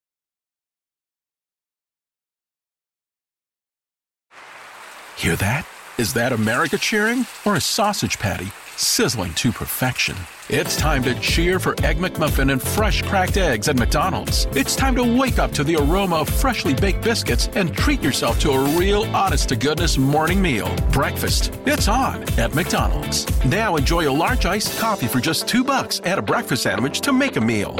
Hear 5.17 5.37
that? 5.37 5.65
Is 5.97 6.15
that 6.15 6.33
America 6.33 6.77
cheering 6.77 7.29
or 7.47 7.55
a 7.55 7.61
sausage 7.61 8.19
patty 8.19 8.49
sizzling 8.77 9.35
to 9.35 9.53
perfection? 9.53 10.17
It's 10.51 10.77
time 10.77 11.03
to 11.05 11.19
cheer 11.21 11.59
for 11.59 11.73
Egg 11.83 11.97
McMuffin 11.97 12.53
and 12.53 12.61
fresh 12.61 13.01
cracked 13.01 13.39
eggs 13.39 13.67
at 13.67 13.77
McDonald's. 13.77 14.45
It's 14.51 14.77
time 14.77 14.95
to 14.97 15.19
wake 15.19 15.39
up 15.39 15.53
to 15.53 15.65
the 15.65 15.77
aroma 15.77 16.17
of 16.17 16.29
freshly 16.29 16.75
baked 16.75 17.03
biscuits 17.03 17.49
and 17.55 17.75
treat 17.75 18.03
yourself 18.03 18.39
to 18.41 18.51
a 18.51 18.79
real 18.79 19.05
honest 19.17 19.49
to 19.49 19.57
goodness 19.57 19.97
morning 19.97 20.43
meal. 20.43 20.69
Breakfast. 20.93 21.59
It's 21.65 21.89
on 21.89 22.25
at 22.39 22.55
McDonald's. 22.55 23.25
Now 23.47 23.77
enjoy 23.77 24.07
a 24.07 24.13
large 24.13 24.45
iced 24.45 24.79
coffee 24.79 25.07
for 25.07 25.19
just 25.19 25.49
2 25.49 25.65
bucks 25.65 26.01
and 26.01 26.19
a 26.19 26.23
breakfast 26.23 26.65
sandwich 26.65 27.01
to 27.01 27.15
make 27.15 27.37
a 27.37 27.41
meal. 27.41 27.77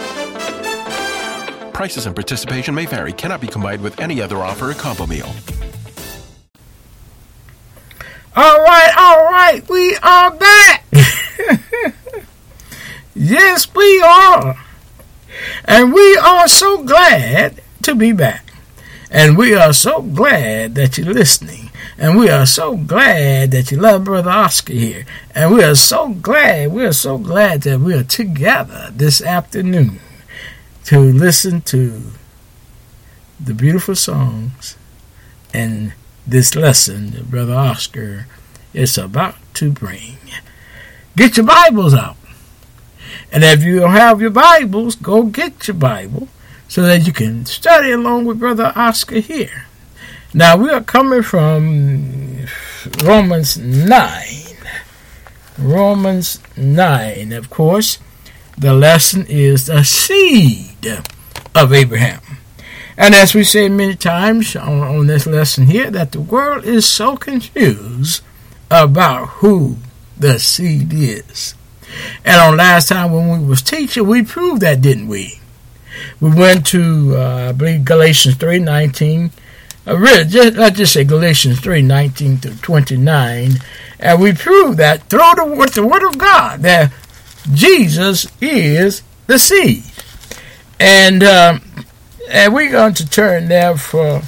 Prices 1.75 2.07
and 2.07 2.17
participation 2.17 2.75
may 2.75 2.87
vary. 2.87 3.13
Cannot 3.13 3.43
be 3.43 3.47
combined 3.47 3.83
with 3.83 4.01
any 4.01 4.23
other 4.23 4.39
offer 4.39 4.71
or 4.71 4.75
combo 4.75 5.05
meal. 5.05 5.31
All 8.35 8.59
right, 8.59 8.93
all 8.97 9.25
right, 9.25 9.63
we 9.69 9.95
are 9.97 10.31
back. 10.35 10.87
yes, 13.15 13.73
we 13.75 14.01
are. 14.03 14.57
And 15.65 15.93
we 15.93 16.17
are 16.17 16.49
so 16.49 16.83
glad 16.83 17.63
to 17.83 17.95
be 17.95 18.13
back. 18.13 18.53
And 19.11 19.39
we 19.39 19.55
are 19.55 19.73
so 19.73 20.03
glad 20.03 20.75
that 20.75 20.99
you're 20.99 21.13
listening. 21.13 21.71
And 21.97 22.19
we 22.19 22.29
are 22.29 22.47
so 22.47 22.77
glad 22.77 23.53
that 23.53 23.71
you 23.71 23.79
love 23.79 24.05
Brother 24.05 24.31
Oscar 24.31 24.73
here. 24.73 25.07
And 25.35 25.53
we 25.55 25.63
are 25.63 25.77
so 25.77 26.09
glad, 26.09 26.73
we 26.73 26.85
are 26.85 26.93
so 26.93 27.19
glad 27.19 27.63
that 27.63 27.81
we 27.81 27.95
are 27.95 28.03
together 28.03 28.91
this 28.93 29.23
afternoon 29.23 30.01
to 30.87 30.99
listen 30.99 31.63
to 31.63 32.03
the 33.39 33.55
beautiful 33.55 33.95
songs 33.95 34.77
and 35.53 35.93
this 36.27 36.57
lesson 36.57 37.13
that 37.13 37.31
Brother 37.31 37.55
Oscar 37.55 38.27
is 38.73 38.99
about 38.99 39.37
to 39.55 39.71
bring. 39.71 40.17
Get 41.17 41.37
your 41.37 41.47
Bibles 41.47 41.95
out. 41.95 42.17
And 43.35 43.43
if 43.43 43.65
you 43.65 43.81
don't 43.81 43.91
have 43.91 44.21
your 44.21 44.31
Bibles, 44.31 44.95
go 44.95 45.25
get 45.25 45.67
your 45.67 45.75
Bible 45.75 46.29
so 46.69 46.83
that 46.83 47.05
you 47.05 47.13
can 47.13 47.47
study 47.47 47.91
along 47.91 48.27
with 48.27 48.39
Brother 48.39 48.73
Oscar 48.77 49.19
here. 49.19 49.67
Now, 50.33 50.57
we 50.57 50.71
are 50.71 50.81
coming 50.81 51.23
from 51.23 52.47
Romans 53.03 53.57
9. 53.57 54.23
Romans 55.59 56.39
9, 56.57 57.33
of 57.33 57.51
course. 57.51 57.99
The 58.57 58.73
lesson 58.73 59.27
is 59.27 59.67
the 59.67 59.83
seed 59.83 61.03
of 61.57 61.73
Abraham. 61.73 62.21
And 62.97 63.17
as 63.17 63.35
we 63.35 63.43
say 63.43 63.69
many 63.69 63.97
times 63.97 64.55
on, 64.55 64.79
on 64.79 65.09
this 65.09 65.27
lesson 65.27 65.67
here, 65.67 65.91
that 65.91 66.13
the 66.13 66.21
world 66.21 66.65
is 66.65 66.89
so 66.89 67.17
confused 67.17 68.23
about 68.71 69.27
who 69.41 69.79
the 70.17 70.39
seed 70.39 70.93
is. 70.93 71.57
And 72.25 72.41
on 72.41 72.57
last 72.57 72.89
time 72.89 73.13
when 73.13 73.29
we 73.41 73.47
was 73.47 73.63
teaching, 73.63 74.07
we 74.07 74.23
proved 74.23 74.63
that, 74.63 74.81
didn't 74.81 75.09
we? 75.09 75.41
We 76.21 76.31
went 76.31 76.67
to, 76.69 77.17
uh, 77.17 77.49
I 77.49 77.53
believe, 77.53 77.85
Galatians 77.85 78.37
3, 78.37 78.59
19. 78.59 79.31
Uh, 79.87 79.99
really, 79.99 80.25
just, 80.25 80.57
let's 80.57 80.77
just 80.77 80.93
say 80.93 81.05
Galatians 81.05 81.61
3, 81.61 81.83
19 81.83 82.39
to 82.39 82.61
29. 82.61 83.53
And 84.01 84.21
we 84.21 84.33
proved 84.33 84.79
that 84.79 85.05
through 85.05 85.35
the, 85.37 85.55
with 85.57 85.75
the 85.75 85.87
Word 85.87 86.03
of 86.03 86.19
God 86.19 86.61
that 86.61 86.93
Jesus 87.53 88.27
is 88.41 89.03
the 89.27 89.39
seed. 89.39 89.85
And 90.81 91.23
um, 91.23 91.63
and 92.31 92.55
we're 92.55 92.71
going 92.71 92.95
to 92.95 93.09
turn 93.09 93.49
now 93.49 93.75
for 93.75 94.23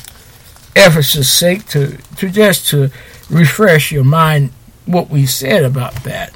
emphasis 0.74 1.30
sake 1.32 1.66
to, 1.66 1.96
to 2.16 2.28
just 2.28 2.68
to 2.68 2.90
refresh 3.30 3.90
your 3.90 4.04
mind 4.04 4.50
what 4.84 5.10
we 5.10 5.26
said 5.26 5.64
about 5.64 5.94
that. 6.04 6.34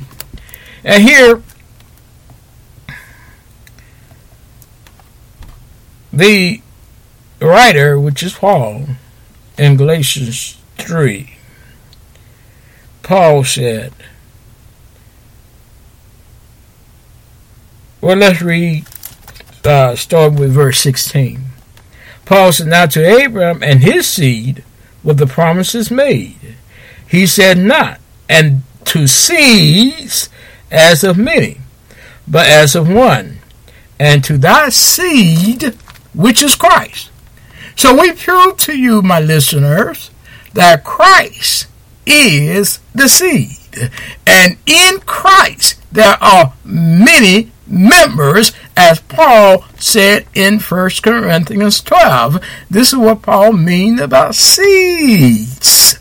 And 0.84 1.02
here 1.02 1.42
the 6.12 6.60
writer, 7.40 7.98
which 7.98 8.22
is 8.22 8.34
Paul, 8.34 8.86
in 9.58 9.76
Galatians 9.76 10.58
3, 10.78 11.36
Paul 13.02 13.44
said, 13.44 13.92
Well, 18.00 18.16
let's 18.16 18.40
read, 18.40 18.86
uh, 19.64 19.94
start 19.94 20.34
with 20.34 20.52
verse 20.52 20.78
16. 20.80 21.44
Paul 22.24 22.52
said, 22.52 22.68
Now 22.68 22.86
to 22.86 23.04
Abraham 23.04 23.62
and 23.62 23.82
his 23.82 24.06
seed 24.06 24.64
were 25.04 25.14
the 25.14 25.26
promises 25.26 25.90
made. 25.90 26.56
He 27.06 27.26
said 27.26 27.58
not, 27.58 28.00
and 28.28 28.62
to 28.86 29.06
seeds 29.06 30.30
as 30.70 31.04
of 31.04 31.18
many, 31.18 31.58
but 32.26 32.46
as 32.46 32.74
of 32.74 32.88
one, 32.88 33.38
and 33.98 34.24
to 34.24 34.38
thy 34.38 34.68
seed, 34.68 35.74
which 36.14 36.42
is 36.42 36.54
Christ. 36.54 37.10
So 37.76 37.98
we 37.98 38.12
prove 38.12 38.56
to 38.58 38.78
you, 38.78 39.02
my 39.02 39.20
listeners, 39.20 40.10
that 40.52 40.84
Christ 40.84 41.66
is 42.06 42.80
the 42.94 43.08
seed. 43.08 43.56
And 44.26 44.58
in 44.66 45.00
Christ 45.00 45.80
there 45.92 46.16
are 46.20 46.54
many 46.64 47.52
members, 47.66 48.52
as 48.76 49.00
Paul 49.00 49.64
said 49.78 50.26
in 50.34 50.58
1 50.58 50.90
Corinthians 51.02 51.80
12. 51.80 52.44
This 52.68 52.92
is 52.92 52.98
what 52.98 53.22
Paul 53.22 53.52
means 53.52 54.00
about 54.00 54.34
seeds. 54.34 55.98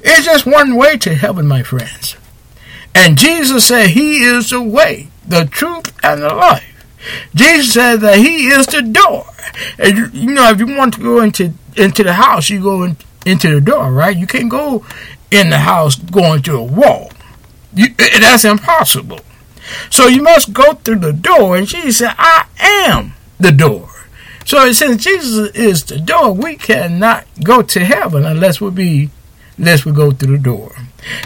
It's 0.00 0.24
just 0.24 0.46
one 0.46 0.76
way 0.76 0.96
to 0.98 1.14
heaven, 1.14 1.46
my 1.46 1.62
friends. 1.62 2.16
And 2.94 3.18
Jesus 3.18 3.68
said 3.68 3.90
he 3.90 4.18
is 4.18 4.50
the 4.50 4.62
way, 4.62 5.08
the 5.26 5.46
truth, 5.46 5.92
and 6.04 6.22
the 6.22 6.34
life. 6.34 6.68
Jesus 7.34 7.72
said 7.72 7.96
that 7.96 8.18
he 8.18 8.48
is 8.48 8.66
the 8.66 8.82
door. 8.82 9.26
And 9.78 9.96
you, 9.96 10.06
you 10.12 10.30
know, 10.34 10.50
if 10.50 10.58
you 10.58 10.66
want 10.76 10.94
to 10.94 11.00
go 11.00 11.20
into 11.20 11.52
into 11.76 12.04
the 12.04 12.12
house, 12.12 12.50
you 12.50 12.62
go 12.62 12.82
in, 12.84 12.96
into 13.24 13.52
the 13.52 13.60
door, 13.60 13.90
right? 13.90 14.16
You 14.16 14.26
can't 14.26 14.50
go 14.50 14.84
in 15.30 15.50
the 15.50 15.58
house 15.58 15.96
going 15.96 16.42
through 16.42 16.60
a 16.60 16.64
wall. 16.64 17.10
You, 17.74 17.88
that's 17.94 18.44
impossible. 18.44 19.20
So 19.90 20.06
you 20.06 20.22
must 20.22 20.52
go 20.52 20.74
through 20.74 20.98
the 20.98 21.12
door. 21.12 21.56
And 21.56 21.66
Jesus 21.66 21.98
said, 21.98 22.14
I 22.18 22.46
am 22.60 23.14
the 23.40 23.52
door. 23.52 23.88
So 24.44 24.70
since 24.72 25.04
Jesus 25.04 25.50
is 25.54 25.84
the 25.84 25.98
door, 25.98 26.32
we 26.32 26.56
cannot 26.56 27.26
go 27.42 27.62
to 27.62 27.80
heaven 27.80 28.24
unless 28.24 28.60
we 28.60 28.70
be 28.70 29.10
unless 29.56 29.84
we 29.84 29.92
go 29.92 30.10
through 30.10 30.36
the 30.36 30.42
door. 30.42 30.74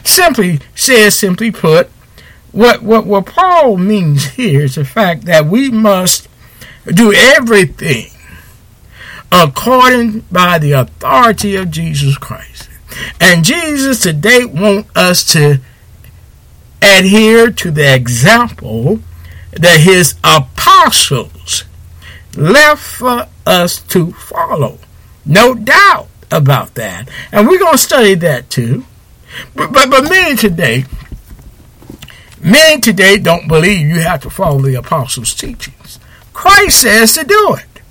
Simply 0.05 0.61
says, 0.75 1.17
simply 1.17 1.51
put, 1.51 1.91
what 2.53 2.83
what 2.83 3.07
what 3.07 3.27
Paul 3.27 3.77
means 3.77 4.25
here 4.31 4.63
is 4.63 4.77
the 4.77 4.85
fact 4.85 5.27
that 5.27 5.47
we 5.47 5.71
must 5.71 6.29
do 6.87 7.13
everything 7.13 8.11
according 9.31 10.21
by 10.33 10.59
the 10.59 10.73
authority 10.73 11.57
of 11.57 11.71
Jesus 11.71 12.17
Christ. 12.17 12.71
And 13.21 13.45
Jesus 13.45 14.01
today 14.01 14.45
wants 14.45 14.89
us 14.97 15.33
to 15.33 15.61
adhere 16.81 17.51
to 17.51 17.71
the 17.71 17.95
example 17.95 19.01
that 19.53 19.81
his 19.81 20.15
apostles 20.25 21.65
left 22.37 22.83
for 22.83 23.29
us 23.45 23.83
to 23.83 24.13
follow. 24.13 24.79
No 25.25 25.55
doubt 25.55 26.09
about 26.31 26.75
that. 26.75 27.09
And 27.33 27.49
we're 27.49 27.59
going 27.59 27.73
to 27.73 27.79
study 27.79 28.15
that 28.15 28.51
too. 28.51 28.85
But, 29.55 29.73
but, 29.73 29.91
but 29.91 30.05
many 30.05 30.37
today, 30.37 30.85
many 32.41 32.81
today 32.81 33.19
don't 33.19 33.49
believe 33.49 33.87
you 33.87 34.01
have 34.01 34.23
to 34.23 34.31
follow 34.31 34.61
the 34.61 34.75
apostles' 34.75 35.35
teachings. 35.35 35.99
Christ 36.33 36.83
says 36.83 37.15
to 37.15 37.25
do 37.25 37.57
it. 37.59 37.83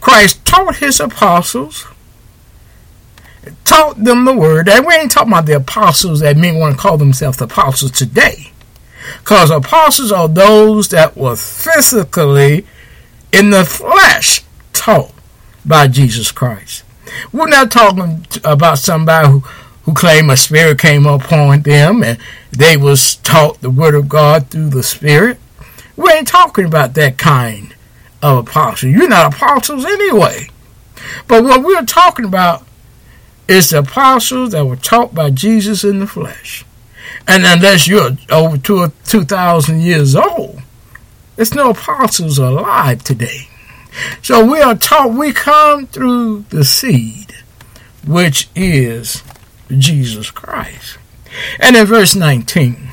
Christ 0.00 0.44
taught 0.44 0.76
his 0.76 1.00
apostles 1.00 1.86
taught 3.64 4.02
them 4.02 4.24
the 4.24 4.34
word. 4.34 4.68
And 4.68 4.86
we 4.86 4.94
ain't 4.94 5.10
talking 5.10 5.32
about 5.32 5.46
the 5.46 5.56
apostles 5.56 6.20
that 6.20 6.36
men 6.36 6.58
want 6.58 6.76
to 6.76 6.80
call 6.80 6.96
themselves 6.96 7.40
apostles 7.40 7.92
today. 7.92 8.52
Because 9.18 9.50
apostles 9.50 10.12
are 10.12 10.28
those 10.28 10.88
that 10.90 11.16
were 11.16 11.36
physically 11.36 12.66
in 13.32 13.50
the 13.50 13.64
flesh 13.64 14.44
taught 14.72 15.12
by 15.64 15.88
Jesus 15.88 16.30
Christ. 16.30 16.84
We're 17.32 17.48
not 17.48 17.70
talking 17.70 18.26
about 18.44 18.78
somebody 18.78 19.28
who, 19.28 19.42
who 19.92 19.98
claimed 19.98 20.30
a 20.30 20.36
spirit 20.36 20.78
came 20.78 21.06
upon 21.06 21.62
them 21.62 22.02
and 22.02 22.18
they 22.50 22.76
was 22.76 23.16
taught 23.16 23.60
the 23.60 23.70
word 23.70 23.94
of 23.94 24.08
God 24.08 24.48
through 24.48 24.70
the 24.70 24.82
spirit. 24.82 25.38
We 25.96 26.10
ain't 26.12 26.28
talking 26.28 26.64
about 26.64 26.94
that 26.94 27.18
kind 27.18 27.74
of 28.22 28.46
apostle. 28.46 28.88
You're 28.88 29.08
not 29.08 29.34
apostles 29.34 29.84
anyway. 29.84 30.48
But 31.28 31.44
what 31.44 31.62
we're 31.62 31.84
talking 31.84 32.24
about 32.24 32.66
is 33.48 33.70
the 33.70 33.80
apostles 33.80 34.52
that 34.52 34.64
were 34.64 34.76
taught 34.76 35.14
by 35.14 35.30
Jesus 35.30 35.84
in 35.84 35.98
the 35.98 36.06
flesh. 36.06 36.64
And 37.28 37.44
unless 37.44 37.86
you're 37.86 38.12
over 38.30 38.56
two, 38.56 38.92
2,000 39.04 39.82
years 39.82 40.16
old, 40.16 40.62
there's 41.36 41.54
no 41.54 41.70
apostles 41.70 42.38
alive 42.38 43.02
today. 43.04 43.48
So 44.22 44.50
we 44.50 44.60
are 44.60 44.74
taught 44.74 45.12
we 45.12 45.32
come 45.32 45.86
through 45.86 46.46
the 46.48 46.64
seed, 46.64 47.34
which 48.06 48.48
is 48.54 49.22
Jesus 49.78 50.30
Christ. 50.30 50.98
And 51.58 51.76
in 51.76 51.86
verse 51.86 52.14
19, 52.14 52.88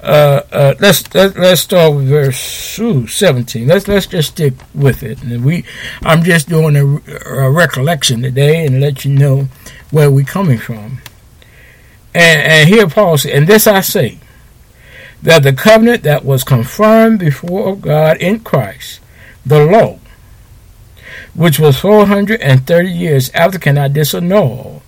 uh, 0.00 0.42
uh, 0.52 0.74
let's 0.80 1.14
let, 1.14 1.36
let's 1.38 1.62
start 1.62 1.94
with 1.94 2.08
verse 2.08 2.78
ooh, 2.78 3.06
17. 3.06 3.66
Let's 3.66 3.88
let's 3.88 4.06
just 4.06 4.32
stick 4.32 4.52
with 4.74 5.02
it. 5.02 5.22
And 5.22 5.44
we, 5.44 5.64
I'm 6.02 6.22
just 6.22 6.48
doing 6.48 6.76
a, 6.76 7.46
a 7.46 7.50
recollection 7.50 8.20
today 8.22 8.66
and 8.66 8.80
let 8.80 9.04
you 9.04 9.14
know 9.14 9.48
where 9.90 10.10
we're 10.10 10.24
coming 10.24 10.58
from. 10.58 10.98
And, 12.14 12.40
and 12.42 12.68
here 12.68 12.86
Paul 12.86 13.18
says, 13.18 13.32
and 13.32 13.46
this 13.46 13.66
I 13.66 13.80
say, 13.80 14.18
that 15.22 15.42
the 15.42 15.54
covenant 15.54 16.02
that 16.02 16.24
was 16.24 16.44
confirmed 16.44 17.18
before 17.18 17.74
God 17.74 18.18
in 18.18 18.40
Christ, 18.40 19.00
the 19.46 19.64
law, 19.64 19.98
which 21.34 21.58
was 21.58 21.78
430 21.78 22.88
years 22.88 23.30
after 23.30 23.58
cannot 23.58 23.92
disannul, 23.92 24.82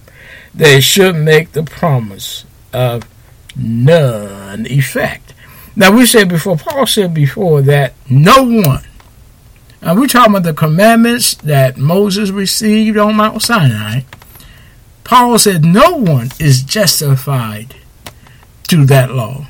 they 0.54 0.80
should 0.80 1.16
make 1.16 1.52
the 1.52 1.62
promise 1.62 2.44
of 2.72 3.06
none 3.56 4.66
effect. 4.66 5.34
Now 5.74 5.92
we 5.92 6.06
said 6.06 6.28
before, 6.28 6.56
Paul 6.56 6.86
said 6.86 7.12
before 7.12 7.62
that 7.62 7.94
no 8.08 8.42
one, 8.42 8.84
and 9.82 9.98
we're 9.98 10.06
talking 10.06 10.32
about 10.32 10.44
the 10.44 10.54
commandments 10.54 11.34
that 11.34 11.76
Moses 11.76 12.30
received 12.30 12.96
on 12.96 13.16
Mount 13.16 13.42
Sinai. 13.42 14.00
Paul 15.04 15.38
said 15.38 15.64
no 15.64 15.92
one 15.92 16.30
is 16.40 16.62
justified 16.62 17.76
through 18.64 18.86
that 18.86 19.12
law. 19.12 19.46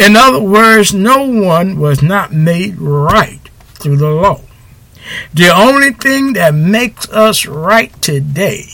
In 0.00 0.16
other 0.16 0.40
words, 0.40 0.94
no 0.94 1.24
one 1.24 1.78
was 1.78 2.02
not 2.02 2.32
made 2.32 2.78
right 2.78 3.40
through 3.74 3.98
the 3.98 4.10
law. 4.10 4.40
The 5.32 5.48
only 5.48 5.92
thing 5.92 6.34
that 6.34 6.54
makes 6.54 7.08
us 7.10 7.46
right 7.46 7.92
today 8.02 8.66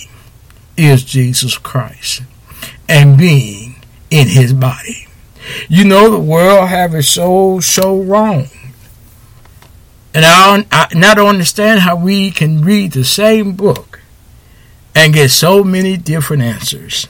is 0.76 1.04
Jesus 1.04 1.58
Christ 1.58 2.22
and 2.88 3.18
being 3.18 3.76
in 4.10 4.28
his 4.28 4.52
body. 4.52 5.08
You 5.68 5.84
know, 5.84 6.10
the 6.10 6.18
world 6.18 6.68
have 6.68 6.94
it 6.94 7.02
so, 7.02 7.60
so 7.60 8.00
wrong. 8.00 8.48
And 10.14 10.24
I, 10.24 10.64
I 10.70 10.88
not 10.94 11.18
understand 11.18 11.80
how 11.80 11.96
we 11.96 12.30
can 12.30 12.62
read 12.62 12.92
the 12.92 13.04
same 13.04 13.52
book 13.52 14.00
and 14.94 15.12
get 15.12 15.30
so 15.30 15.64
many 15.64 15.96
different 15.96 16.42
answers. 16.42 17.08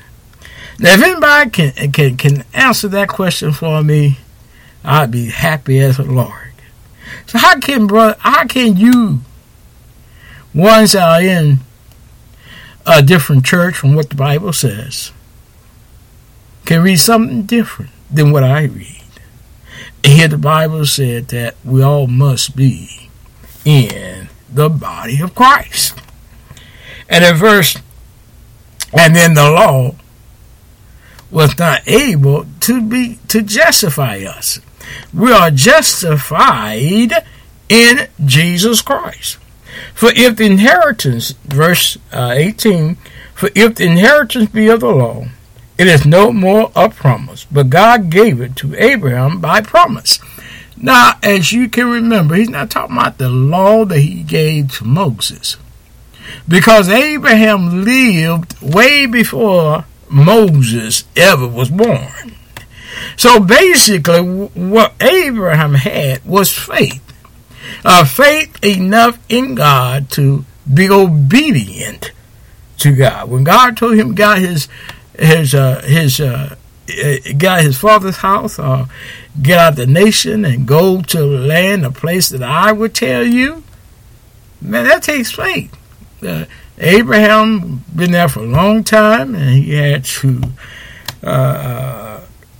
Now, 0.79 0.95
if 0.95 1.03
anybody 1.03 1.51
can, 1.51 1.93
can, 1.93 2.17
can 2.17 2.45
answer 2.55 2.89
that 2.89 3.09
question 3.09 3.53
for 3.53 3.83
me, 3.83 4.19
I'd 4.83 5.11
be 5.11 5.31
happy 5.31 5.79
as 5.81 5.99
a 5.99 6.03
Lord. 6.03 6.44
So 7.27 7.39
how 7.39 7.59
can 7.59 7.87
brother, 7.87 8.17
how 8.21 8.47
can 8.47 8.77
you, 8.77 9.21
ones 10.55 10.93
that 10.93 11.03
are 11.03 11.23
in 11.23 11.59
a 12.87 13.03
different 13.03 13.45
church 13.45 13.75
from 13.75 13.95
what 13.95 14.11
the 14.11 14.17
Bible 14.17 14.53
says, 14.53 15.13
can 16.65 16.83
read 16.83 16.97
something 16.97 17.43
different 17.43 17.91
than 18.11 18.33
what 18.33 18.45
I 18.45 18.65
read. 18.65 19.03
And 20.03 20.13
here 20.13 20.29
the 20.29 20.39
Bible 20.39 20.85
said 20.87 21.29
that 21.29 21.57
we 21.65 21.83
all 21.83 22.07
must 22.07 22.57
be 22.57 23.11
in 23.65 24.29
the 24.53 24.69
body 24.69 25.21
of 25.21 25.35
Christ. 25.35 25.99
And 27.09 27.25
in 27.25 27.37
verse, 27.37 27.77
and 28.93 29.15
then 29.15 29.35
the 29.35 29.51
law 29.51 29.95
was 31.31 31.59
not 31.59 31.87
able 31.87 32.47
to 32.61 32.81
be 32.81 33.19
to 33.29 33.43
justify 33.43 34.19
us. 34.25 34.61
We 35.13 35.33
are 35.33 35.51
justified 35.51 37.13
in 37.69 38.09
Jesus 38.25 38.83
Christ. 38.83 39.39
For 39.95 40.11
if 40.15 40.37
the 40.37 40.45
inheritance, 40.45 41.33
verse 41.45 41.99
uh, 42.13 42.33
18, 42.35 42.97
for 43.35 43.51
if 43.55 43.77
the 43.77 43.85
inheritance 43.85 44.51
be 44.51 44.69
of 44.69 44.81
the 44.81 44.91
law, 44.91 45.27
it 45.77 45.89
is 45.89 46.07
no 46.07 46.33
more 46.33 46.71
a 46.77 46.89
promise, 46.89 47.47
but 47.51 47.71
God 47.71 48.11
gave 48.11 48.41
it 48.41 48.55
to 48.57 48.77
Abraham 48.77 49.41
by 49.41 49.61
promise. 49.61 50.21
Now, 50.77 51.15
as 51.23 51.53
you 51.53 51.69
can 51.69 51.91
remember, 51.91 52.35
he's 52.35 52.49
not 52.49 52.71
talking 52.71 52.97
about 52.97 53.19
the 53.19 53.29
law 53.29 53.85
that 53.85 54.01
he 54.01 54.23
gave 54.23 54.73
to 54.79 54.85
Moses. 54.85 55.57
Because 56.49 56.89
Abraham 56.89 57.85
lived 57.85 58.61
way 58.61 59.07
before 59.07 59.85
Moses 60.09 61.05
ever 61.17 61.47
was 61.49 61.71
born. 61.71 62.37
So 63.17 63.41
basically, 63.41 64.21
what 64.21 64.95
Abraham 65.01 65.75
had 65.75 66.25
was 66.25 66.53
faith. 66.53 67.01
Uh, 67.85 68.05
faith 68.05 68.63
enough 68.65 69.19
in 69.29 69.55
God 69.55 70.11
to 70.11 70.45
be 70.73 70.89
obedient 70.89 72.13
to 72.79 72.95
God. 72.95 73.29
When 73.29 73.45
God 73.45 73.77
told 73.77 73.97
him 73.97 74.15
God 74.15 74.39
his 74.39 74.69
his 75.19 75.55
uh, 75.55 75.83
his 75.83 76.21
uh, 76.21 76.57
got 77.39 77.63
his 77.63 77.79
father's 77.79 78.19
house 78.19 78.59
uh, 78.59 78.87
get 79.41 79.59
out 79.59 79.77
the 79.77 79.87
nation 79.87 80.45
and 80.45 80.67
go 80.67 81.01
to 81.03 81.19
the 81.19 81.27
land, 81.27 81.85
a 81.85 81.91
place 81.91 82.29
that 82.31 82.43
I 82.43 82.73
would 82.73 82.95
tell 82.95 83.25
you, 83.25 83.63
man, 84.61 84.85
that 84.85 85.03
takes 85.03 85.33
faith. 85.33 85.75
Uh, 86.23 86.47
Abraham 86.79 87.85
been 87.95 88.13
there 88.13 88.29
for 88.29 88.41
a 88.41 88.47
long 88.47 88.83
time, 88.83 89.35
and 89.35 89.51
he 89.51 89.75
had 89.75 90.05
to 90.05 90.43
uh, 91.23 92.04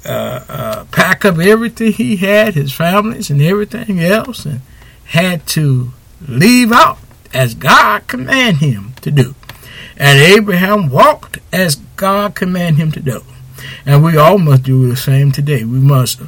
uh, 0.05 0.45
uh, 0.49 0.85
pack 0.91 1.25
up 1.25 1.39
everything 1.39 1.93
he 1.93 2.17
had, 2.17 2.55
his 2.55 2.73
families 2.73 3.31
and 3.31 3.41
everything 3.41 4.01
else, 4.01 4.45
and 4.45 4.61
had 5.07 5.47
to 5.49 5.93
leave 6.27 6.73
out 6.73 6.99
as 7.33 7.55
God 7.55 8.07
commanded 8.07 8.61
him 8.61 8.95
to 9.03 9.11
do. 9.11 9.35
And 9.97 10.19
Abraham 10.19 10.89
walked 10.91 11.39
as 11.53 11.77
God 11.97 12.35
commanded 12.35 12.81
him 12.81 12.93
to 12.93 13.01
do. 13.01 13.23
And 13.87 14.05
we 14.05 14.17
all 14.17 14.39
must 14.39 14.63
do 14.63 14.89
the 14.89 14.97
same 14.97 15.33
today. 15.33 15.65
We 15.65 15.79
must 15.79 16.21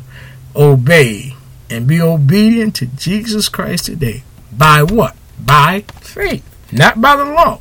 obey 0.54 1.34
and 1.68 1.86
be 1.86 2.00
obedient 2.00 2.76
to 2.76 2.86
Jesus 2.86 3.48
Christ 3.48 3.86
today. 3.86 4.22
By 4.52 4.82
what? 4.82 5.16
By 5.38 5.84
faith. 6.00 6.44
Not 6.72 7.00
by 7.00 7.16
the 7.16 7.24
law, 7.24 7.60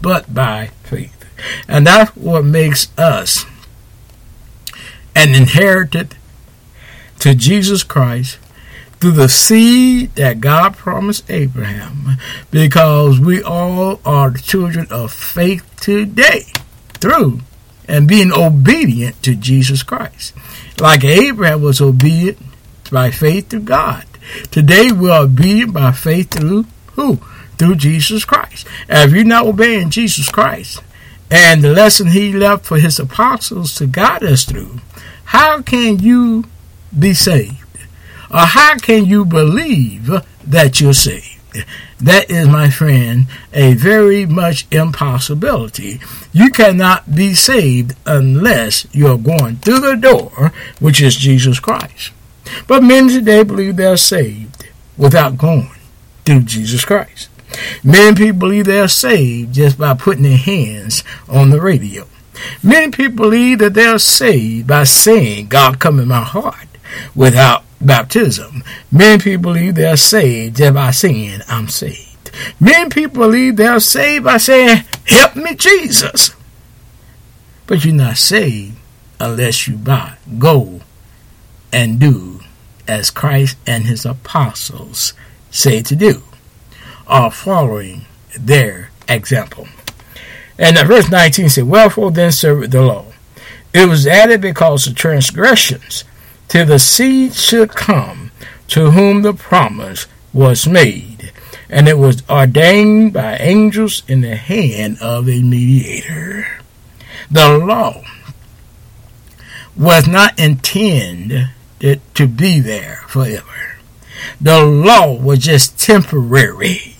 but 0.00 0.32
by 0.32 0.68
faith. 0.84 1.24
And 1.68 1.86
that's 1.86 2.14
what 2.16 2.44
makes 2.44 2.96
us 2.98 3.44
an 5.14 5.34
inherited 5.34 6.16
to 7.20 7.34
Jesus 7.34 7.82
Christ 7.82 8.38
through 9.00 9.12
the 9.12 9.28
seed 9.28 10.14
that 10.14 10.40
God 10.40 10.76
promised 10.76 11.28
Abraham, 11.28 12.18
because 12.50 13.18
we 13.18 13.42
all 13.42 14.00
are 14.04 14.30
the 14.30 14.38
children 14.38 14.86
of 14.90 15.12
faith 15.12 15.64
today 15.80 16.46
through 16.94 17.40
and 17.88 18.06
being 18.06 18.32
obedient 18.32 19.20
to 19.24 19.34
Jesus 19.34 19.82
Christ. 19.82 20.32
Like 20.80 21.02
Abraham 21.02 21.62
was 21.62 21.80
obedient 21.80 22.38
by 22.92 23.10
faith 23.10 23.48
to 23.48 23.58
God. 23.58 24.04
Today 24.52 24.92
we 24.92 25.10
are 25.10 25.24
obedient 25.24 25.72
by 25.72 25.90
faith 25.90 26.30
through 26.30 26.66
who? 26.92 27.16
Through 27.58 27.76
Jesus 27.76 28.24
Christ. 28.24 28.66
And 28.88 29.10
if 29.10 29.16
you're 29.16 29.24
not 29.24 29.46
obeying 29.46 29.90
Jesus 29.90 30.28
Christ 30.28 30.80
and 31.30 31.62
the 31.62 31.72
lesson 31.72 32.08
he 32.08 32.32
left 32.32 32.66
for 32.66 32.78
his 32.78 33.00
apostles 33.00 33.74
to 33.76 33.86
guide 33.86 34.22
us 34.22 34.44
through, 34.44 34.78
how 35.32 35.62
can 35.62 35.98
you 35.98 36.44
be 36.96 37.14
saved? 37.14 37.56
Or 38.30 38.40
how 38.40 38.76
can 38.76 39.06
you 39.06 39.24
believe 39.24 40.10
that 40.46 40.78
you're 40.78 40.92
saved? 40.92 41.64
That 41.98 42.30
is, 42.30 42.46
my 42.48 42.68
friend, 42.68 43.28
a 43.54 43.72
very 43.72 44.26
much 44.26 44.66
impossibility. 44.70 46.00
You 46.34 46.50
cannot 46.50 47.14
be 47.14 47.32
saved 47.32 47.96
unless 48.04 48.86
you're 48.92 49.16
going 49.16 49.56
through 49.56 49.80
the 49.80 49.96
door, 49.96 50.52
which 50.80 51.00
is 51.00 51.16
Jesus 51.16 51.58
Christ. 51.58 52.12
But 52.66 52.82
men 52.82 53.08
today 53.08 53.42
believe 53.42 53.76
they're 53.76 53.96
saved 53.96 54.66
without 54.98 55.38
going 55.38 55.70
through 56.26 56.42
Jesus 56.42 56.84
Christ. 56.84 57.30
Many 57.82 58.14
people 58.16 58.40
believe 58.40 58.66
they're 58.66 58.86
saved 58.86 59.54
just 59.54 59.78
by 59.78 59.94
putting 59.94 60.24
their 60.24 60.36
hands 60.36 61.02
on 61.26 61.48
the 61.48 61.60
radio. 61.62 62.06
Many 62.62 62.90
people 62.90 63.24
believe 63.24 63.58
that 63.58 63.74
they're 63.74 63.98
saved 63.98 64.66
by 64.66 64.84
saying, 64.84 65.48
God 65.48 65.78
come 65.78 65.98
in 65.98 66.08
my 66.08 66.22
heart 66.22 66.68
without 67.14 67.64
baptism. 67.80 68.62
Many 68.90 69.22
people 69.22 69.52
believe 69.52 69.74
they're 69.74 69.96
saved 69.96 70.56
just 70.56 70.74
by 70.74 70.90
saying, 70.90 71.40
I'm 71.48 71.68
saved. 71.68 72.30
Many 72.60 72.90
people 72.90 73.22
believe 73.24 73.56
they're 73.56 73.80
saved 73.80 74.24
by 74.24 74.38
saying, 74.38 74.84
Help 75.06 75.36
me, 75.36 75.54
Jesus. 75.54 76.34
But 77.66 77.84
you're 77.84 77.94
not 77.94 78.16
saved 78.16 78.76
unless 79.20 79.68
you 79.68 79.76
buy, 79.76 80.16
go 80.38 80.80
and 81.72 81.98
do 82.00 82.40
as 82.88 83.10
Christ 83.10 83.56
and 83.66 83.84
his 83.84 84.04
apostles 84.04 85.14
say 85.50 85.82
to 85.82 85.94
do, 85.94 86.22
are 87.06 87.30
following 87.30 88.06
their 88.38 88.90
example. 89.08 89.68
And 90.62 90.78
verse 90.86 91.10
19 91.10 91.48
said, 91.48 91.64
Wherefore 91.64 92.12
then 92.12 92.30
serveth 92.30 92.70
the 92.70 92.82
law? 92.82 93.06
It 93.74 93.88
was 93.88 94.06
added 94.06 94.40
because 94.40 94.86
of 94.86 94.94
transgressions 94.94 96.04
till 96.46 96.66
the 96.66 96.78
seed 96.78 97.34
should 97.34 97.70
come 97.70 98.30
to 98.68 98.92
whom 98.92 99.22
the 99.22 99.34
promise 99.34 100.06
was 100.32 100.68
made. 100.68 101.32
And 101.68 101.88
it 101.88 101.98
was 101.98 102.22
ordained 102.30 103.12
by 103.12 103.38
angels 103.38 104.04
in 104.06 104.20
the 104.20 104.36
hand 104.36 104.98
of 105.00 105.28
a 105.28 105.42
mediator. 105.42 106.60
The 107.28 107.58
law 107.58 108.04
was 109.76 110.06
not 110.06 110.38
intended 110.38 111.50
to 112.14 112.26
be 112.28 112.60
there 112.60 113.02
forever. 113.08 113.78
The 114.40 114.62
law 114.64 115.12
was 115.12 115.40
just 115.40 115.80
temporary 115.80 116.94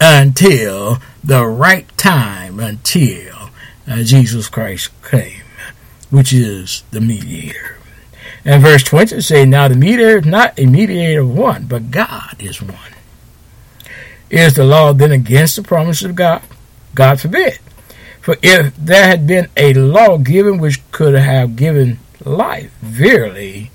until 0.00 1.00
the 1.24 1.46
right 1.46 1.86
time, 1.96 2.60
until 2.60 3.50
uh, 3.88 4.02
Jesus 4.02 4.48
Christ 4.48 4.90
came, 5.02 5.42
which 6.10 6.32
is 6.32 6.84
the 6.90 7.00
mediator. 7.00 7.78
And 8.44 8.62
verse 8.62 8.82
20 8.82 9.20
say, 9.22 9.46
Now 9.46 9.68
the 9.68 9.74
mediator 9.74 10.18
is 10.18 10.26
not 10.26 10.58
a 10.58 10.66
mediator 10.66 11.22
of 11.22 11.34
one, 11.34 11.66
but 11.66 11.90
God 11.90 12.36
is 12.38 12.60
one. 12.60 12.78
Is 14.28 14.54
the 14.54 14.64
law 14.64 14.92
then 14.92 15.12
against 15.12 15.56
the 15.56 15.62
promise 15.62 16.02
of 16.02 16.14
God? 16.14 16.42
God 16.94 17.20
forbid. 17.20 17.58
For 18.20 18.36
if 18.42 18.74
there 18.76 19.06
had 19.06 19.26
been 19.26 19.48
a 19.56 19.74
law 19.74 20.18
given 20.18 20.58
which 20.58 20.80
could 20.90 21.14
have 21.14 21.56
given 21.56 21.98
life, 22.24 22.72
verily 22.80 23.70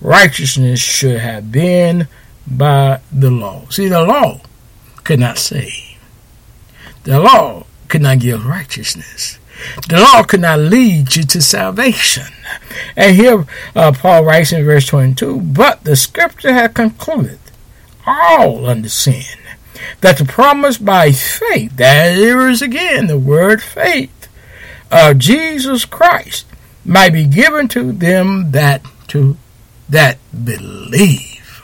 righteousness 0.00 0.80
should 0.80 1.20
have 1.20 1.52
been 1.52 2.08
by 2.46 3.00
the 3.12 3.30
law. 3.30 3.66
See, 3.70 3.88
the 3.88 4.02
law 4.02 4.40
could 5.04 5.20
not 5.20 5.38
save. 5.38 5.89
The 7.04 7.18
law 7.18 7.64
could 7.88 8.02
not 8.02 8.18
give 8.18 8.46
righteousness. 8.46 9.38
The 9.88 10.00
law 10.00 10.22
could 10.22 10.40
not 10.40 10.58
lead 10.58 11.16
you 11.16 11.22
to 11.24 11.42
salvation. 11.42 12.26
And 12.96 13.16
here 13.16 13.46
uh, 13.74 13.92
Paul 13.92 14.24
writes 14.24 14.52
in 14.52 14.64
verse 14.64 14.86
22 14.86 15.40
But 15.40 15.84
the 15.84 15.96
scripture 15.96 16.52
had 16.52 16.74
concluded 16.74 17.38
all 18.06 18.66
under 18.66 18.88
sin, 18.88 19.38
that 20.00 20.18
the 20.18 20.24
promise 20.24 20.78
by 20.78 21.12
faith, 21.12 21.76
there 21.76 22.48
is 22.48 22.62
again 22.62 23.06
the 23.06 23.18
word 23.18 23.62
faith, 23.62 24.28
of 24.90 25.18
Jesus 25.18 25.84
Christ 25.84 26.46
might 26.84 27.12
be 27.12 27.26
given 27.26 27.68
to 27.68 27.92
them 27.92 28.50
that 28.52 28.82
to 29.08 29.36
that 29.88 30.18
believe. 30.44 31.62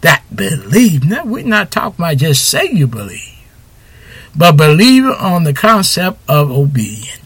That 0.00 0.24
believe. 0.34 1.04
Now 1.04 1.24
we're 1.24 1.44
not 1.44 1.70
talking 1.70 2.04
about 2.04 2.16
just 2.16 2.48
say 2.48 2.68
you 2.70 2.86
believe 2.86 3.34
but 4.36 4.56
believe 4.56 5.04
on 5.04 5.44
the 5.44 5.52
concept 5.52 6.18
of 6.28 6.50
obedience. 6.50 7.20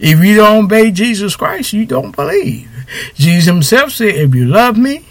If 0.00 0.24
you 0.24 0.36
don't 0.36 0.64
obey 0.64 0.90
Jesus 0.90 1.36
Christ, 1.36 1.72
you 1.72 1.84
don't 1.84 2.14
believe. 2.14 2.70
Jesus 3.14 3.46
himself 3.46 3.92
said, 3.92 4.14
if 4.14 4.34
you 4.34 4.46
love 4.46 4.78
me, 4.78 5.06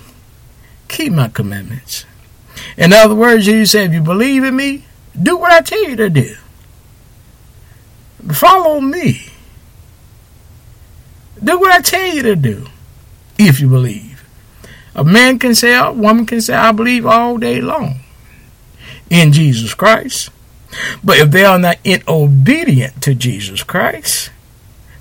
keep 0.88 1.12
my 1.14 1.28
commandments. 1.28 2.06
In 2.78 2.94
other 2.94 3.16
words, 3.16 3.46
Jesus 3.46 3.72
said, 3.72 3.90
if 3.90 3.94
you 3.94 4.02
believe 4.02 4.44
in 4.44 4.56
me, 4.56 4.86
do 5.22 5.38
what 5.38 5.52
I 5.52 5.62
tell 5.62 5.84
you 5.88 5.96
to 5.98 6.10
do. 6.10 6.36
Follow 8.32 8.82
me. 8.82 9.30
Do 11.44 11.60
what 11.60 11.72
I 11.72 11.82
tell 11.82 12.08
you 12.08 12.24
to 12.24 12.36
do, 12.36 12.68
if 13.38 13.60
you 13.60 13.70
believe. 13.70 14.24
A 14.96 15.04
man 15.04 15.38
can 15.38 15.54
say, 15.54 15.76
a 15.76 15.92
woman 15.92 16.26
can 16.26 16.42
say, 16.42 16.56
I 16.56 16.72
believe 16.72 17.06
all 17.06 17.38
day 17.38 17.62
long 17.62 18.00
in 19.10 19.32
Jesus 19.32 19.74
Christ. 19.74 20.30
But 21.03 21.17
if 21.17 21.32
they 21.32 21.45
are 21.45 21.59
not 21.59 21.78
obedient 22.07 23.01
to 23.03 23.15
Jesus 23.15 23.63
Christ, 23.63 24.32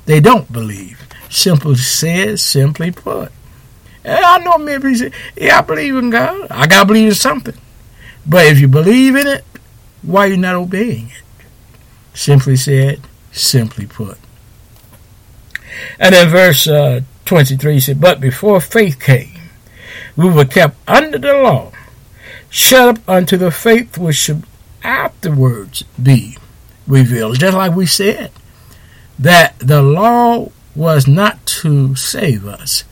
they 0.07 0.21
don't 0.21 0.53
believe. 0.53 1.01
Simply 1.31 1.77
said, 1.77 2.39
simply 2.39 2.91
put. 2.91 3.33
And 4.05 4.25
I 4.25 4.39
know 4.39 4.59
many 4.59 4.79
people 4.79 4.95
say, 4.95 5.13
yeah, 5.37 5.59
I 5.59 5.63
believe 5.63 5.97
in 5.97 6.11
God. 6.11 6.49
I 6.51 6.67
got 6.67 6.81
to 6.81 6.87
believe 6.87 7.09
in 7.09 7.15
something. 7.15 7.57
But 8.27 8.47
if 8.47 8.61
you 8.61 8.69
believe 8.69 9.17
in 9.17 9.27
it, 9.27 9.45
why 10.03 10.27
are 10.27 10.31
you 10.31 10.37
not 10.37 10.55
obeying 10.55 11.09
it? 11.09 11.47
Simply 12.13 12.57
said, 12.57 13.01
simply 13.33 13.87
put. 13.87 14.19
And 15.99 16.15
then 16.15 16.29
verse 16.29 16.67
uh, 16.67 17.01
23 17.25 17.81
said, 17.81 18.01
But 18.01 18.21
before 18.21 18.61
faith 18.61 19.01
came, 19.01 19.41
we 20.17 20.29
were 20.31 20.45
kept 20.45 20.77
under 20.87 21.19
the 21.19 21.33
law, 21.33 21.73
shut 22.51 22.99
up 22.99 23.09
unto 23.09 23.37
the 23.37 23.51
faith 23.51 23.99
which 23.99 24.17
should 24.17 24.45
afterwards 24.85 25.83
be 26.01 26.37
revealed. 26.87 27.41
Just 27.41 27.57
like 27.57 27.75
we 27.75 27.87
said, 27.87 28.31
that 29.19 29.59
the 29.59 29.83
law 29.83 30.51
was 30.75 31.07
not 31.07 31.45
to 31.47 31.95
save 31.95 32.47
us, 32.47 32.85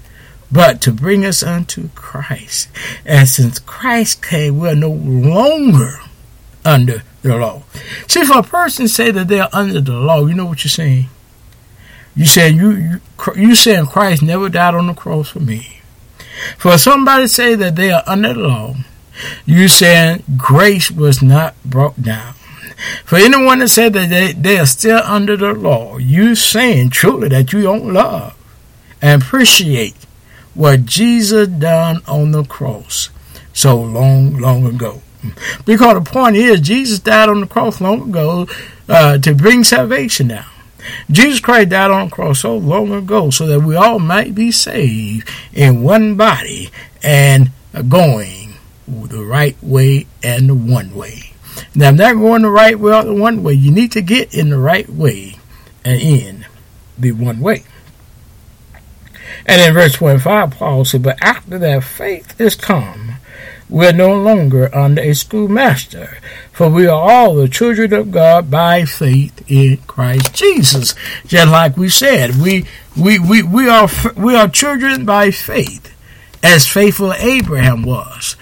but 0.50 0.80
to 0.82 0.92
bring 0.92 1.24
us 1.24 1.42
unto 1.42 1.88
Christ. 1.90 2.68
And 3.04 3.28
since 3.28 3.58
Christ 3.58 4.22
came, 4.22 4.58
we're 4.58 4.74
no 4.74 4.90
longer 4.90 5.98
under 6.64 7.02
the 7.22 7.36
law. 7.36 7.62
See, 8.08 8.20
if 8.20 8.30
a 8.30 8.42
person 8.42 8.88
say 8.88 9.10
that 9.10 9.28
they're 9.28 9.48
under 9.52 9.80
the 9.80 9.92
law, 9.92 10.26
you 10.26 10.34
know 10.34 10.46
what 10.46 10.64
you're 10.64 10.70
saying? 10.70 11.08
You 12.14 12.26
say 12.26 12.50
you 12.50 12.70
you 12.70 13.00
you 13.36 13.54
saying 13.54 13.86
Christ 13.86 14.22
never 14.22 14.48
died 14.50 14.74
on 14.74 14.86
the 14.86 14.94
cross 14.94 15.30
for 15.30 15.40
me. 15.40 15.80
For 16.58 16.76
somebody 16.76 17.26
say 17.26 17.54
that 17.54 17.76
they 17.76 17.90
are 17.90 18.02
under 18.06 18.34
the 18.34 18.40
law, 18.40 18.74
you 19.44 19.68
saying 19.68 20.24
grace 20.36 20.90
was 20.90 21.22
not 21.22 21.54
brought 21.64 22.02
down. 22.02 22.34
For 23.04 23.16
anyone 23.16 23.60
that 23.60 23.68
said 23.68 23.92
that 23.92 24.08
they, 24.10 24.32
they 24.32 24.58
are 24.58 24.66
still 24.66 25.00
under 25.04 25.36
the 25.36 25.52
law, 25.52 25.98
you 25.98 26.34
saying 26.34 26.90
truly 26.90 27.28
that 27.28 27.52
you 27.52 27.62
don't 27.62 27.92
love 27.92 28.36
and 29.00 29.22
appreciate 29.22 29.94
what 30.54 30.84
Jesus 30.84 31.48
done 31.48 32.02
on 32.06 32.32
the 32.32 32.44
cross 32.44 33.10
so 33.52 33.80
long, 33.80 34.36
long 34.38 34.66
ago. 34.66 35.02
Because 35.64 35.94
the 35.94 36.10
point 36.10 36.36
is, 36.36 36.60
Jesus 36.60 36.98
died 36.98 37.28
on 37.28 37.40
the 37.40 37.46
cross 37.46 37.80
long 37.80 38.08
ago 38.08 38.48
uh, 38.88 39.18
to 39.18 39.34
bring 39.34 39.62
salvation 39.62 40.28
down. 40.28 40.46
Jesus 41.10 41.38
Christ 41.38 41.68
died 41.68 41.90
on 41.92 42.08
the 42.08 42.14
cross 42.14 42.40
so 42.40 42.56
long 42.56 42.92
ago 42.92 43.30
so 43.30 43.46
that 43.46 43.60
we 43.60 43.76
all 43.76 44.00
might 44.00 44.34
be 44.34 44.50
saved 44.50 45.28
in 45.52 45.82
one 45.82 46.16
body 46.16 46.70
and 47.02 47.50
going 47.88 48.41
the 48.86 49.24
right 49.24 49.56
way 49.62 50.06
and 50.22 50.48
the 50.48 50.54
one 50.54 50.94
way. 50.94 51.32
Now, 51.74 51.90
if 51.90 51.96
not 51.96 52.14
going 52.14 52.42
the 52.42 52.50
right 52.50 52.78
way 52.78 52.92
or 52.92 53.04
the 53.04 53.14
one 53.14 53.42
way, 53.42 53.54
you 53.54 53.70
need 53.70 53.92
to 53.92 54.02
get 54.02 54.34
in 54.34 54.50
the 54.50 54.58
right 54.58 54.88
way 54.88 55.36
and 55.84 56.00
in 56.00 56.46
the 56.98 57.12
one 57.12 57.40
way. 57.40 57.64
And 59.46 59.60
in 59.60 59.74
verse 59.74 59.94
25, 59.94 60.52
Paul 60.52 60.84
said, 60.84 61.02
But 61.02 61.22
after 61.22 61.58
that 61.58 61.84
faith 61.84 62.40
is 62.40 62.54
come, 62.54 63.16
we 63.68 63.86
are 63.86 63.92
no 63.92 64.14
longer 64.14 64.72
under 64.74 65.00
a 65.00 65.14
schoolmaster, 65.14 66.18
for 66.52 66.68
we 66.68 66.86
are 66.86 67.10
all 67.10 67.34
the 67.34 67.48
children 67.48 67.92
of 67.94 68.10
God 68.10 68.50
by 68.50 68.84
faith 68.84 69.42
in 69.50 69.78
Christ 69.86 70.34
Jesus. 70.34 70.94
Just 71.26 71.50
like 71.50 71.76
we 71.78 71.88
said, 71.88 72.36
we 72.36 72.66
we 72.94 73.18
we, 73.18 73.42
we 73.42 73.68
are 73.68 73.88
we 74.14 74.36
are 74.36 74.48
children 74.48 75.06
by 75.06 75.30
faith, 75.30 75.90
as 76.42 76.68
faithful 76.68 77.14
Abraham 77.14 77.82
was. 77.82 78.36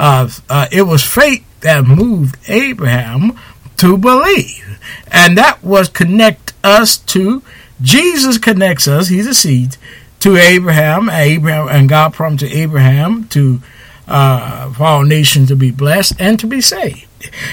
Uh, 0.00 0.30
uh, 0.48 0.66
it 0.72 0.82
was 0.82 1.04
faith 1.04 1.44
that 1.60 1.84
moved 1.84 2.38
Abraham 2.48 3.38
to 3.76 3.98
believe, 3.98 4.80
and 5.08 5.36
that 5.36 5.62
was 5.62 5.90
connect 5.90 6.54
us 6.64 6.96
to 6.96 7.42
Jesus. 7.82 8.38
Connects 8.38 8.88
us. 8.88 9.08
He's 9.08 9.26
a 9.26 9.34
seed 9.34 9.76
to 10.20 10.36
Abraham. 10.36 11.10
Abraham 11.10 11.68
and 11.68 11.86
God 11.86 12.14
promised 12.14 12.44
to 12.44 12.50
Abraham 12.50 13.28
to 13.28 13.60
uh, 14.08 14.72
for 14.72 14.84
all 14.84 15.04
nations 15.04 15.48
to 15.48 15.56
be 15.56 15.70
blessed 15.70 16.14
and 16.18 16.40
to 16.40 16.46
be 16.46 16.62
saved. 16.62 17.06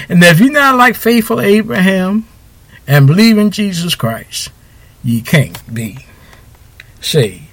And 0.08 0.24
if 0.24 0.40
you're 0.40 0.50
not 0.50 0.76
like 0.76 0.96
faithful 0.96 1.42
Abraham 1.42 2.26
and 2.86 3.06
believe 3.06 3.36
in 3.36 3.50
Jesus 3.50 3.94
Christ, 3.94 4.48
you 5.04 5.22
can't 5.22 5.62
be 5.72 5.98
saved. 7.00 7.44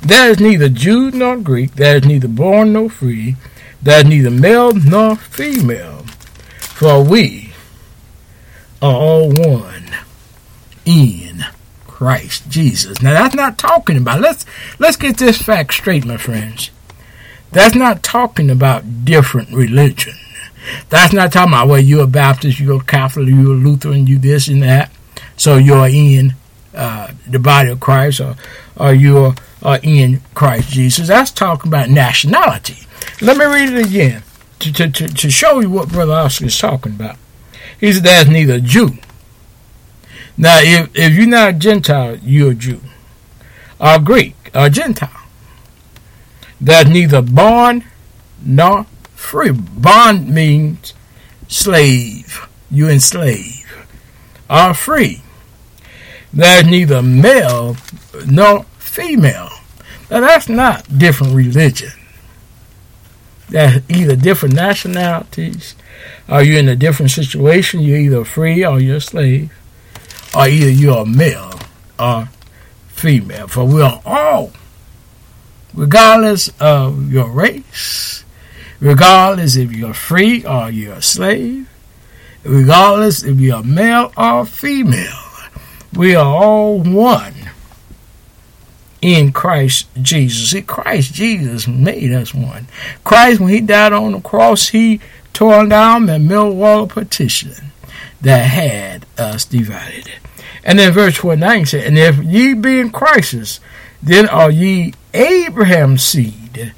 There 0.00 0.30
is 0.30 0.40
neither 0.40 0.70
Jew 0.70 1.10
nor 1.10 1.36
Greek, 1.36 1.74
there 1.74 1.96
is 1.96 2.06
neither 2.06 2.28
born 2.28 2.72
nor 2.72 2.88
free, 2.88 3.36
is 3.84 4.04
neither 4.04 4.30
male 4.30 4.72
nor 4.74 5.16
female, 5.16 6.04
for 6.58 7.02
we 7.02 7.52
are 8.82 8.94
all 8.94 9.30
one 9.30 9.90
in 10.84 11.44
Christ 11.86 12.48
Jesus. 12.48 13.02
Now 13.02 13.12
that's 13.12 13.34
not 13.34 13.58
talking 13.58 13.96
about 13.96 14.20
let's 14.20 14.46
let's 14.78 14.96
get 14.96 15.18
this 15.18 15.40
fact 15.40 15.74
straight, 15.74 16.04
my 16.04 16.16
friends. 16.16 16.70
That's 17.52 17.74
not 17.74 18.02
talking 18.02 18.50
about 18.50 19.04
different 19.04 19.50
religion. 19.50 20.14
That's 20.88 21.12
not 21.12 21.32
talking 21.32 21.52
about, 21.52 21.68
well, 21.68 21.80
you're 21.80 22.04
a 22.04 22.06
Baptist, 22.06 22.60
you're 22.60 22.80
a 22.80 22.84
Catholic, 22.84 23.28
you're 23.28 23.38
a 23.38 23.56
Lutheran, 23.56 24.06
you 24.06 24.18
this 24.18 24.48
and 24.48 24.62
that. 24.62 24.90
So 25.36 25.56
you're 25.56 25.88
in 25.88 26.34
uh, 26.74 27.12
the 27.26 27.38
body 27.38 27.70
of 27.70 27.80
Christ 27.80 28.20
or, 28.20 28.36
or 28.76 28.92
you're 28.92 29.34
uh, 29.62 29.78
in 29.82 30.20
Christ 30.34 30.70
Jesus. 30.70 31.08
That's 31.08 31.30
talking 31.30 31.70
about 31.70 31.88
nationality. 31.88 32.86
Let 33.20 33.36
me 33.36 33.44
read 33.44 33.72
it 33.72 33.86
again 33.86 34.22
to, 34.60 34.72
to, 34.72 34.90
to, 34.90 35.08
to 35.08 35.30
show 35.30 35.60
you 35.60 35.70
what 35.70 35.88
Brother 35.88 36.12
Oscar 36.12 36.46
is 36.46 36.58
talking 36.58 36.92
about. 36.92 37.16
He 37.78 37.92
said, 37.92 38.04
there's 38.04 38.28
neither 38.28 38.60
Jew. 38.60 38.98
Now, 40.36 40.58
if, 40.60 40.90
if 40.94 41.12
you're 41.14 41.26
not 41.26 41.50
a 41.50 41.52
Gentile, 41.52 42.16
you're 42.16 42.52
a 42.52 42.54
Jew. 42.54 42.80
Or 43.78 43.98
Greek, 43.98 44.50
or 44.54 44.68
Gentile 44.68 45.20
that 46.60 46.86
neither 46.86 47.22
bond 47.22 47.84
nor 48.44 48.84
free. 49.14 49.50
Bond 49.50 50.28
means 50.28 50.92
slave. 51.48 52.46
You 52.70 52.88
enslave. 52.88 53.66
Are 54.48 54.74
free. 54.74 55.22
There's 56.32 56.66
neither 56.66 57.02
male 57.02 57.76
nor 58.26 58.66
female. 58.90 59.50
Now 60.10 60.20
that's 60.20 60.48
not 60.48 60.98
different 60.98 61.34
religion. 61.34 61.92
That's 63.48 63.80
either 63.88 64.16
different 64.16 64.54
nationalities, 64.54 65.74
or 66.28 66.42
you're 66.42 66.58
in 66.58 66.68
a 66.68 66.76
different 66.76 67.12
situation. 67.12 67.80
You're 67.80 67.98
either 67.98 68.24
free 68.24 68.64
or 68.64 68.80
you're 68.80 68.96
a 68.96 69.00
slave, 69.00 69.52
or 70.34 70.48
either 70.48 70.70
you're 70.70 71.02
a 71.02 71.06
male 71.06 71.60
or 71.98 72.28
female. 72.88 73.46
For 73.48 73.64
we 73.64 73.80
are 73.82 74.00
all 74.04 74.52
regardless 75.72 76.50
of 76.60 77.12
your 77.12 77.30
race, 77.30 78.24
regardless 78.80 79.56
if 79.56 79.72
you're 79.72 79.94
free 79.94 80.44
or 80.44 80.70
you're 80.70 80.94
a 80.94 81.02
slave, 81.02 81.68
regardless 82.42 83.22
if 83.22 83.38
you're 83.38 83.62
male 83.62 84.12
or 84.16 84.44
female. 84.46 85.18
We 85.92 86.14
are 86.14 86.26
all 86.26 86.80
one 86.80 87.34
in 89.02 89.32
Christ 89.32 89.88
Jesus. 90.00 90.50
See, 90.50 90.62
Christ 90.62 91.14
Jesus 91.14 91.66
made 91.66 92.12
us 92.12 92.34
one. 92.34 92.66
Christ, 93.04 93.40
when 93.40 93.50
he 93.50 93.60
died 93.60 93.92
on 93.92 94.12
the 94.12 94.20
cross, 94.20 94.68
he 94.68 95.00
tore 95.32 95.66
down 95.66 96.06
the 96.06 96.18
middle 96.18 96.56
wall 96.56 96.84
of 96.84 96.90
partition 96.90 97.72
that 98.20 98.44
had 98.44 99.06
us 99.18 99.44
divided. 99.44 100.10
And 100.62 100.78
then 100.78 100.92
verse 100.92 101.14
29 101.16 101.66
said, 101.66 101.86
And 101.86 101.98
if 101.98 102.18
ye 102.18 102.54
be 102.54 102.80
in 102.80 102.90
Christ, 102.90 103.60
then 104.02 104.28
are 104.28 104.50
ye 104.50 104.94
Abraham's 105.14 106.02
seed 106.02 106.74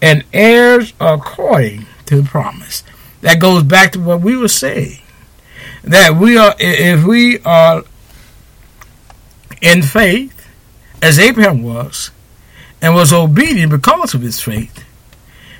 and 0.00 0.24
heirs 0.32 0.92
according 1.00 1.86
to 2.06 2.22
the 2.22 2.28
promise. 2.28 2.84
That 3.22 3.40
goes 3.40 3.62
back 3.62 3.92
to 3.92 4.00
what 4.00 4.20
we 4.20 4.36
were 4.36 4.48
saying. 4.48 5.00
That 5.82 6.16
we 6.16 6.36
are, 6.36 6.54
if 6.58 7.04
we 7.04 7.40
are 7.40 7.82
in 9.60 9.82
faith, 9.82 10.33
as 11.04 11.18
Abraham 11.18 11.62
was, 11.62 12.10
and 12.80 12.94
was 12.94 13.12
obedient 13.12 13.70
because 13.70 14.14
of 14.14 14.22
his 14.22 14.40
faith, 14.40 14.84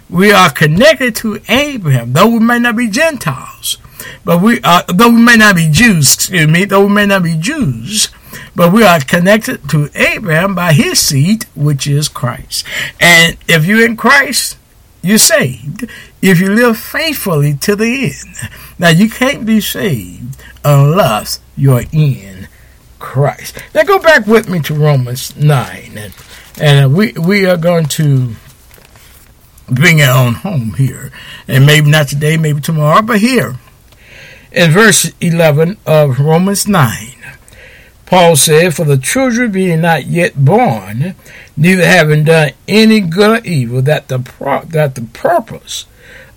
we 0.09 0.33
are 0.33 0.51
connected 0.51 1.15
to 1.17 1.39
Abraham, 1.49 2.15
though 2.15 2.29
we 2.29 2.39
may 2.39 2.59
not 2.59 2.77
be 2.77 2.89
Gentiles, 2.89 3.77
but 4.25 4.41
we 4.41 4.61
are, 4.63 4.85
though 4.89 5.11
we 5.11 5.21
may 5.21 5.37
not 5.37 5.57
be 5.57 5.69
Jews, 5.71 6.15
excuse 6.15 6.49
me, 6.49 6.65
though 6.65 6.87
we 6.87 6.95
may 6.95 7.05
not 7.05 7.23
be 7.23 7.37
Jews, 7.37 8.09
but 8.57 8.73
we 8.73 8.85
are 8.85 9.01
connected 9.01 9.69
to 9.69 9.91
Abraham 9.95 10.55
by 10.55 10.73
his 10.73 10.99
seed, 10.99 11.45
which 11.55 11.87
is 11.87 12.09
Christ. 12.09 12.65
And 12.99 13.37
if 13.47 13.67
you're 13.67 13.85
in 13.85 13.99
Christ, 13.99 14.57
you're 15.03 15.19
saved. 15.19 15.87
If 16.23 16.41
you 16.41 16.55
live 16.55 16.79
faithfully 16.79 17.55
to 17.59 17.77
the 17.77 18.05
end. 18.05 18.51
Now, 18.79 18.89
you 18.89 19.11
can't 19.11 19.45
be 19.45 19.61
saved 19.61 20.43
unless 20.65 21.41
you're 21.55 21.85
in 21.93 22.49
Christ. 23.05 23.63
Now, 23.75 23.83
go 23.83 23.99
back 23.99 24.27
with 24.27 24.49
me 24.49 24.61
to 24.61 24.75
Romans 24.75 25.37
9. 25.37 25.93
And, 25.95 26.15
and 26.59 26.97
we, 26.97 27.13
we 27.13 27.45
are 27.45 27.59
going 27.59 27.85
to 28.01 28.35
bring 29.69 29.99
it 29.99 30.09
on 30.09 30.35
home 30.35 30.73
here. 30.73 31.13
And 31.47 31.67
maybe 31.67 31.91
not 31.91 32.09
today, 32.09 32.39
maybe 32.39 32.63
tomorrow, 32.63 33.03
but 33.03 33.21
here. 33.21 33.57
In 34.51 34.71
verse 34.71 35.13
11 35.21 35.77
of 35.87 36.19
Romans 36.19 36.67
9. 36.67 37.15
Paul 38.07 38.37
said, 38.37 38.75
For 38.75 38.85
the 38.85 38.97
children 38.97 39.53
being 39.53 39.83
not 39.83 40.07
yet 40.07 40.43
born, 40.43 41.15
neither 41.59 41.87
having 41.87 42.25
done 42.25 42.53
any 42.67 43.01
good 43.01 43.43
or 43.43 43.47
evil, 43.47 43.83
that 43.83 44.09
the 44.09 44.19
pro- 44.19 44.65
that 44.65 44.95
the 44.95 45.03
purpose 45.03 45.85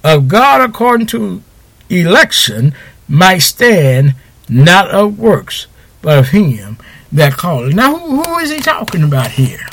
of 0.03 0.27
God 0.27 0.61
according 0.61 1.07
to 1.07 1.41
election 1.89 2.73
might 3.07 3.39
stand, 3.39 4.15
not 4.49 4.89
of 4.91 5.17
works, 5.17 5.67
of 6.03 6.29
him 6.29 6.77
that 7.11 7.33
called. 7.33 7.75
Now, 7.75 7.97
who, 7.97 8.21
who 8.23 8.39
is 8.39 8.51
he 8.51 8.59
talking 8.59 9.03
about 9.03 9.31
here? 9.31 9.67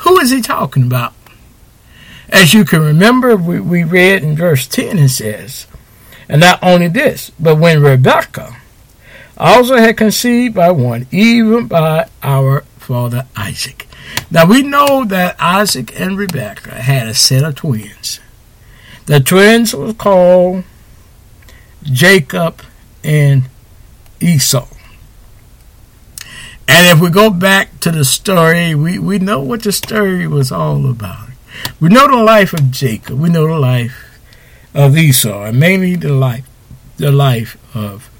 Who 0.00 0.18
is 0.18 0.30
he 0.30 0.40
talking 0.40 0.84
about? 0.84 1.14
As 2.28 2.52
you 2.52 2.64
can 2.64 2.82
remember, 2.82 3.36
we, 3.36 3.60
we 3.60 3.84
read 3.84 4.22
in 4.22 4.36
verse 4.36 4.66
10, 4.66 4.98
it 4.98 5.08
says, 5.10 5.66
And 6.28 6.40
not 6.40 6.58
only 6.62 6.88
this, 6.88 7.30
but 7.38 7.58
when 7.58 7.82
Rebekah 7.82 8.56
also 9.38 9.76
had 9.76 9.96
conceived 9.96 10.54
by 10.54 10.70
one, 10.70 11.06
even 11.10 11.66
by 11.66 12.08
our 12.22 12.62
father 12.78 13.26
Isaac. 13.36 13.86
Now 14.30 14.46
we 14.46 14.62
know 14.62 15.04
that 15.04 15.36
Isaac 15.40 15.98
and 16.00 16.16
Rebekah 16.16 16.82
had 16.82 17.08
a 17.08 17.14
set 17.14 17.44
of 17.44 17.56
twins. 17.56 18.20
The 19.06 19.20
twins 19.20 19.74
were 19.74 19.94
called 19.94 20.64
Jacob 21.82 22.62
and 23.04 23.48
Esau. 24.20 24.66
And 26.68 26.86
if 26.88 27.00
we 27.00 27.10
go 27.10 27.30
back 27.30 27.80
to 27.80 27.90
the 27.90 28.04
story, 28.04 28.74
we, 28.74 28.98
we 28.98 29.18
know 29.18 29.40
what 29.40 29.62
the 29.62 29.72
story 29.72 30.26
was 30.26 30.50
all 30.50 30.90
about. 30.90 31.28
We 31.80 31.88
know 31.88 32.08
the 32.08 32.22
life 32.22 32.52
of 32.52 32.70
Jacob. 32.70 33.18
We 33.18 33.28
know 33.28 33.46
the 33.46 33.58
life 33.58 34.20
of 34.74 34.96
Esau, 34.96 35.44
and 35.44 35.58
mainly 35.58 35.96
the 35.96 36.12
life 36.12 36.48
the 36.98 37.12
life 37.12 37.56
of 37.74 38.10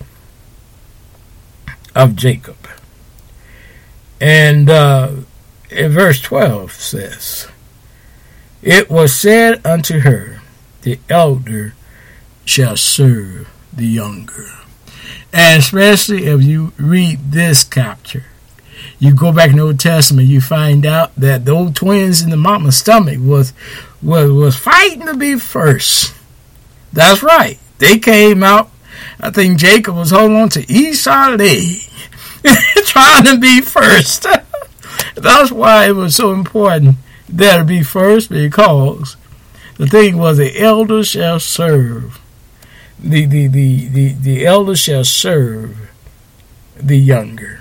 of 1.95 2.15
Jacob. 2.15 2.57
And 4.21 4.69
uh, 4.71 5.13
in 5.71 5.93
verse 5.93 6.21
12 6.21 6.73
says, 6.73 7.49
It 8.63 8.91
was 8.91 9.15
said 9.15 9.65
unto 9.65 10.01
her, 10.01 10.41
The 10.83 10.99
elder 11.09 11.75
shall 12.45 12.77
serve 12.77 13.49
the 13.73 13.87
younger. 13.87 14.49
And 15.33 15.61
especially 15.61 16.27
if 16.27 16.43
you 16.43 16.73
read 16.79 17.33
this 17.33 17.65
chapter, 17.65 18.25
you 18.99 19.15
go 19.15 19.33
back 19.33 19.51
in 19.51 19.57
the 19.57 19.63
Old 19.63 19.81
Testament, 19.81 20.29
you 20.29 20.41
find 20.41 20.87
out 20.87 21.15
that 21.17 21.45
the 21.45 21.53
old 21.53 21.77
twins 21.77 22.23
in 22.23 22.31
the 22.31 22.37
mama's 22.37 22.79
stomach 22.79 23.19
was 23.21 23.53
was 24.03 24.31
was 24.31 24.57
fighting 24.57 25.07
to 25.07 25.15
be 25.15 25.39
first. 25.39 26.15
That's 26.93 27.23
right. 27.23 27.59
They 27.79 27.99
came 27.99 28.43
out. 28.43 28.71
I 29.21 29.31
think 29.31 29.59
Jacob 29.59 29.97
was 29.97 30.11
holding 30.11 30.37
on 30.37 30.49
to 30.51 30.73
Esau's 30.73 31.39
leg, 31.39 31.81
trying 32.87 33.25
to 33.25 33.39
be 33.39 33.61
first. 33.61 34.27
That's 35.15 35.53
why 35.53 35.89
it 35.89 35.95
was 35.95 36.17
so 36.17 36.33
important 36.33 36.97
that 37.29 37.59
to 37.59 37.65
be 37.65 37.83
first, 37.83 38.31
because 38.31 39.17
the 39.77 39.87
thing 39.87 40.17
was 40.17 40.39
the 40.39 40.59
elder 40.59 41.05
shall 41.05 41.39
serve. 41.39 42.19
The 42.99 43.27
the, 43.27 43.47
the, 43.47 43.89
the, 43.89 44.13
the 44.13 44.47
elder 44.47 44.75
shall 44.75 45.05
serve 45.05 45.91
the 46.77 46.97
younger. 46.97 47.61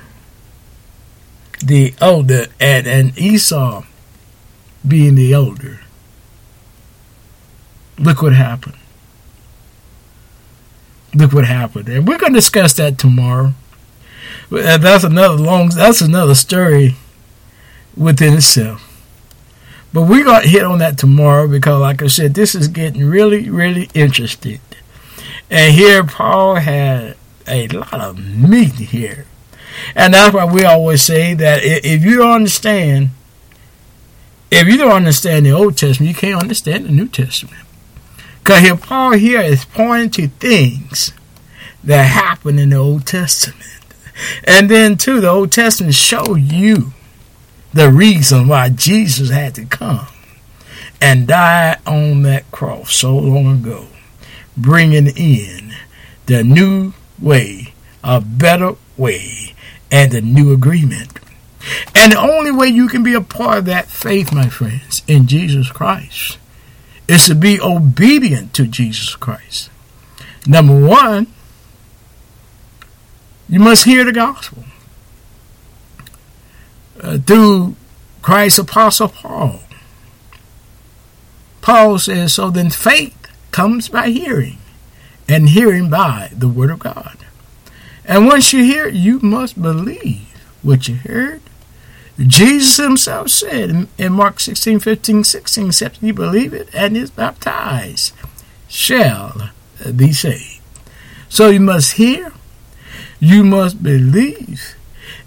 The 1.65 1.93
elder 1.99 2.45
and, 2.59 2.85
and 2.87 3.17
Esau 3.17 3.83
being 4.87 5.15
the 5.15 5.33
elder. 5.33 5.79
Look 7.97 8.21
what 8.21 8.33
happened. 8.33 8.75
Look 11.13 11.33
what 11.33 11.45
happened. 11.45 11.89
And 11.89 12.07
we're 12.07 12.17
gonna 12.17 12.35
discuss 12.35 12.73
that 12.73 12.99
tomorrow. 12.99 13.53
That's 14.51 15.03
another 15.03 15.35
long 15.35 15.69
that's 15.69 16.01
another 16.01 16.35
story 16.35 16.95
within 17.97 18.35
itself. 18.35 18.91
But 19.95 20.09
we're 20.09 20.25
going 20.25 20.41
to 20.41 20.49
hit 20.49 20.63
on 20.65 20.79
that 20.79 20.97
tomorrow 20.97 21.47
because, 21.47 21.79
like 21.79 22.01
I 22.01 22.07
said, 22.07 22.33
this 22.33 22.53
is 22.53 22.67
getting 22.67 23.05
really, 23.05 23.49
really 23.49 23.89
interesting. 23.93 24.59
And 25.49 25.73
here, 25.73 26.03
Paul 26.03 26.55
had 26.55 27.15
a 27.47 27.69
lot 27.69 27.93
of 27.93 28.19
meat 28.19 28.73
here. 28.73 29.25
And 29.95 30.13
that's 30.13 30.33
why 30.33 30.45
we 30.45 30.63
always 30.65 31.01
say 31.01 31.33
that 31.33 31.61
if 31.63 32.03
you 32.03 32.17
don't 32.17 32.31
understand, 32.31 33.09
if 34.51 34.67
you 34.67 34.77
don't 34.77 34.91
understand 34.91 35.45
the 35.45 35.51
Old 35.51 35.77
Testament, 35.77 36.09
you 36.09 36.15
can't 36.15 36.41
understand 36.41 36.85
the 36.85 36.91
New 36.91 37.07
Testament. 37.07 37.65
Because 38.39 38.61
here, 38.61 38.75
Paul 38.75 39.13
here 39.13 39.41
is 39.41 39.65
pointing 39.65 40.11
to 40.11 40.27
things 40.27 41.13
that 41.83 42.03
happened 42.03 42.59
in 42.59 42.69
the 42.69 42.77
Old 42.77 43.05
Testament. 43.05 43.61
And 44.43 44.69
then, 44.69 44.97
too, 44.97 45.19
the 45.19 45.29
Old 45.29 45.51
Testament 45.51 45.95
show 45.95 46.35
you 46.35 46.93
the 47.73 47.91
reason 47.91 48.47
why 48.47 48.69
Jesus 48.69 49.29
had 49.29 49.55
to 49.55 49.65
come 49.65 50.07
and 51.01 51.27
die 51.27 51.77
on 51.85 52.21
that 52.21 52.49
cross 52.51 52.95
so 52.95 53.17
long 53.17 53.59
ago, 53.59 53.87
bringing 54.55 55.07
in 55.07 55.73
the 56.27 56.43
new 56.43 56.93
way, 57.19 57.73
a 58.03 58.21
better 58.21 58.75
way, 58.95 59.54
and 59.91 60.13
a 60.13 60.21
new 60.21 60.53
agreement. 60.53 61.19
And 61.95 62.11
the 62.11 62.19
only 62.19 62.51
way 62.51 62.67
you 62.67 62.87
can 62.87 63.03
be 63.03 63.13
a 63.13 63.21
part 63.21 63.59
of 63.59 63.65
that 63.65 63.87
faith, 63.87 64.33
my 64.33 64.49
friends, 64.49 65.01
in 65.07 65.27
Jesus 65.27 65.71
Christ, 65.71 66.37
is 67.07 67.25
to 67.25 67.35
be 67.35 67.59
obedient 67.59 68.53
to 68.55 68.67
Jesus 68.67 69.15
Christ. 69.15 69.69
Number 70.45 70.79
one, 70.79 71.27
you 73.49 73.59
must 73.59 73.85
hear 73.85 74.03
the 74.03 74.11
gospel 74.11 74.63
uh, 77.01 77.17
through 77.17 77.75
Christ's 78.21 78.59
apostle 78.59 79.09
Paul. 79.09 79.59
Paul 81.61 81.97
says, 81.97 82.33
So 82.33 82.49
then 82.49 82.69
faith 82.69 83.15
comes 83.51 83.89
by 83.89 84.09
hearing, 84.09 84.57
and 85.27 85.49
hearing 85.49 85.89
by 85.89 86.29
the 86.31 86.47
word 86.47 86.69
of 86.69 86.79
God. 86.79 87.17
And 88.07 88.27
once 88.27 88.53
you 88.53 88.63
hear, 88.63 88.87
you 88.87 89.19
must 89.19 89.61
believe 89.61 90.27
what 90.61 90.87
you 90.87 90.95
heard. 90.95 91.41
Jesus 92.17 92.77
himself 92.77 93.29
said 93.29 93.87
in 93.97 94.13
Mark 94.13 94.39
16, 94.39 94.79
15, 94.79 95.23
16, 95.23 95.67
except 95.67 96.01
you 96.01 96.13
believe 96.13 96.53
it 96.53 96.69
and 96.73 96.95
is 96.95 97.11
baptized, 97.11 98.13
shall 98.67 99.51
be 99.95 100.13
saved. 100.13 100.61
So 101.27 101.49
you 101.49 101.59
must 101.59 101.93
hear, 101.93 102.31
you 103.19 103.43
must 103.43 103.83
believe, 103.83 104.75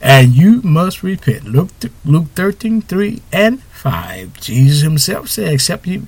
and 0.01 0.33
you 0.33 0.63
must 0.63 1.03
repent. 1.03 1.45
Luke, 1.45 1.71
Luke 2.05 2.29
13, 2.35 2.83
3 2.83 3.23
and 3.33 3.63
5. 3.63 4.41
Jesus 4.41 4.83
himself 4.83 5.29
said, 5.29 5.53
Except 5.53 5.87
you, 5.87 6.07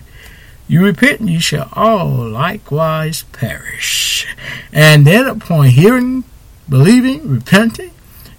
you 0.66 0.84
repent, 0.84 1.20
you 1.22 1.40
shall 1.40 1.68
all 1.74 2.08
likewise 2.08 3.24
perish. 3.32 4.26
And 4.72 5.06
then 5.06 5.26
upon 5.26 5.66
hearing, 5.66 6.24
believing, 6.70 7.28
repenting, 7.28 7.90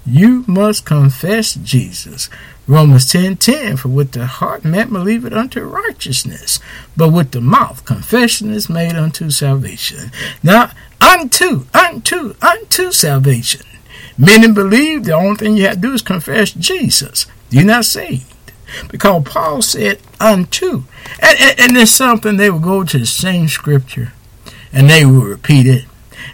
you 0.05 0.43
must 0.47 0.85
confess 0.85 1.53
Jesus. 1.53 2.29
Romans 2.67 3.11
10 3.11 3.37
10, 3.37 3.77
for 3.77 3.89
with 3.89 4.13
the 4.13 4.25
heart 4.25 4.63
man 4.63 4.91
believeth 4.91 5.33
unto 5.33 5.61
righteousness, 5.61 6.59
but 6.95 7.09
with 7.09 7.31
the 7.31 7.41
mouth 7.41 7.85
confession 7.85 8.51
is 8.51 8.69
made 8.69 8.95
unto 8.95 9.29
salvation. 9.29 10.11
Now, 10.41 10.71
unto, 10.99 11.65
unto, 11.73 12.35
unto 12.41 12.91
salvation. 12.91 13.65
Many 14.17 14.51
believe 14.51 15.03
the 15.03 15.13
only 15.13 15.35
thing 15.35 15.57
you 15.57 15.63
have 15.63 15.75
to 15.75 15.81
do 15.81 15.93
is 15.93 16.01
confess 16.01 16.51
Jesus. 16.51 17.25
You're 17.49 17.65
not 17.65 17.85
saved. 17.85 18.25
Because 18.89 19.23
Paul 19.25 19.61
said 19.61 19.99
unto. 20.19 20.83
And, 21.21 21.39
and, 21.39 21.59
and 21.59 21.75
there's 21.75 21.93
something 21.93 22.37
they 22.37 22.49
will 22.49 22.59
go 22.59 22.83
to 22.83 22.97
the 22.99 23.05
same 23.05 23.47
scripture 23.49 24.13
and 24.71 24.89
they 24.89 25.05
will 25.05 25.23
repeat 25.23 25.67
it 25.67 25.85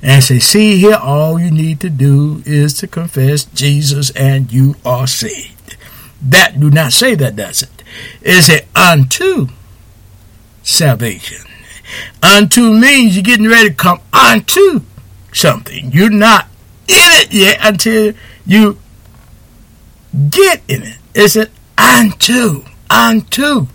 and 0.02 0.24
say, 0.24 0.40
see 0.40 0.78
here, 0.78 0.96
all 0.96 1.40
you 1.40 1.52
need 1.52 1.80
to 1.82 1.90
do 1.90 2.44
is 2.46 2.74
to 2.76 2.88
confess 2.88 3.46
Jesus 3.46 4.12
and 4.12 4.52
you 4.52 4.76
are 4.86 5.08
saved. 5.08 5.78
That 6.22 6.60
do 6.60 6.70
not 6.70 6.94
say 6.94 7.16
that, 7.16 7.36
does 7.36 7.64
it? 7.64 7.84
It 8.22 8.42
says 8.44 8.64
unto 8.76 9.48
salvation. 10.64 11.46
Unto 12.22 12.74
means 12.74 13.16
you're 13.16 13.24
getting 13.24 13.48
ready 13.48 13.70
to 13.70 13.76
come 13.76 14.02
unto 14.12 14.82
something. 15.34 15.92
You're 15.92 16.10
not 16.10 16.48
in 16.88 16.96
it 16.98 17.34
yet 17.34 17.60
until 17.62 18.14
you 18.46 18.78
get 20.30 20.62
in 20.68 20.84
it. 20.84 20.98
It's 21.14 21.36
an 21.36 21.48
unto, 21.78 22.64
unto 22.90 23.68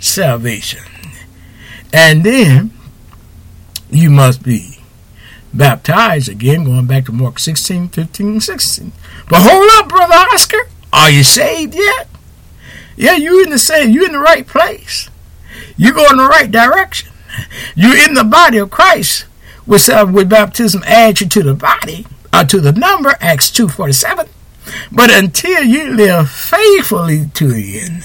salvation. 0.00 0.82
And 1.92 2.22
then 2.22 2.70
you 3.90 4.10
must 4.10 4.42
be 4.42 4.77
baptized 5.52 6.28
again, 6.28 6.64
going 6.64 6.86
back 6.86 7.06
to 7.06 7.12
Mark 7.12 7.38
16, 7.38 7.88
15, 7.88 8.40
16. 8.40 8.92
But 9.28 9.42
hold 9.42 9.68
up, 9.74 9.88
Brother 9.88 10.14
Oscar. 10.32 10.68
Are 10.92 11.10
you 11.10 11.22
saved 11.22 11.74
yet? 11.74 12.08
Yeah, 12.96 13.16
you 13.16 13.42
in 13.42 13.50
the 13.50 13.58
same, 13.58 13.90
you 13.90 14.04
in 14.04 14.12
the 14.12 14.18
right 14.18 14.46
place. 14.46 15.08
You 15.76 15.92
go 15.92 16.10
in 16.10 16.16
the 16.16 16.24
right 16.24 16.50
direction. 16.50 17.10
You're 17.74 17.96
in 17.96 18.14
the 18.14 18.24
body 18.24 18.58
of 18.58 18.70
Christ. 18.70 19.26
With, 19.66 19.88
uh, 19.88 20.06
with 20.10 20.30
baptism 20.30 20.82
adds 20.86 21.20
you 21.20 21.28
to 21.28 21.42
the 21.42 21.54
body 21.54 22.06
uh, 22.32 22.44
to 22.44 22.60
the 22.60 22.72
number, 22.72 23.14
Acts 23.20 23.50
2.47. 23.50 24.28
But 24.92 25.10
until 25.10 25.62
you 25.62 25.94
live 25.94 26.30
faithfully 26.30 27.30
to 27.34 27.48
the 27.48 27.80
end, 27.80 28.04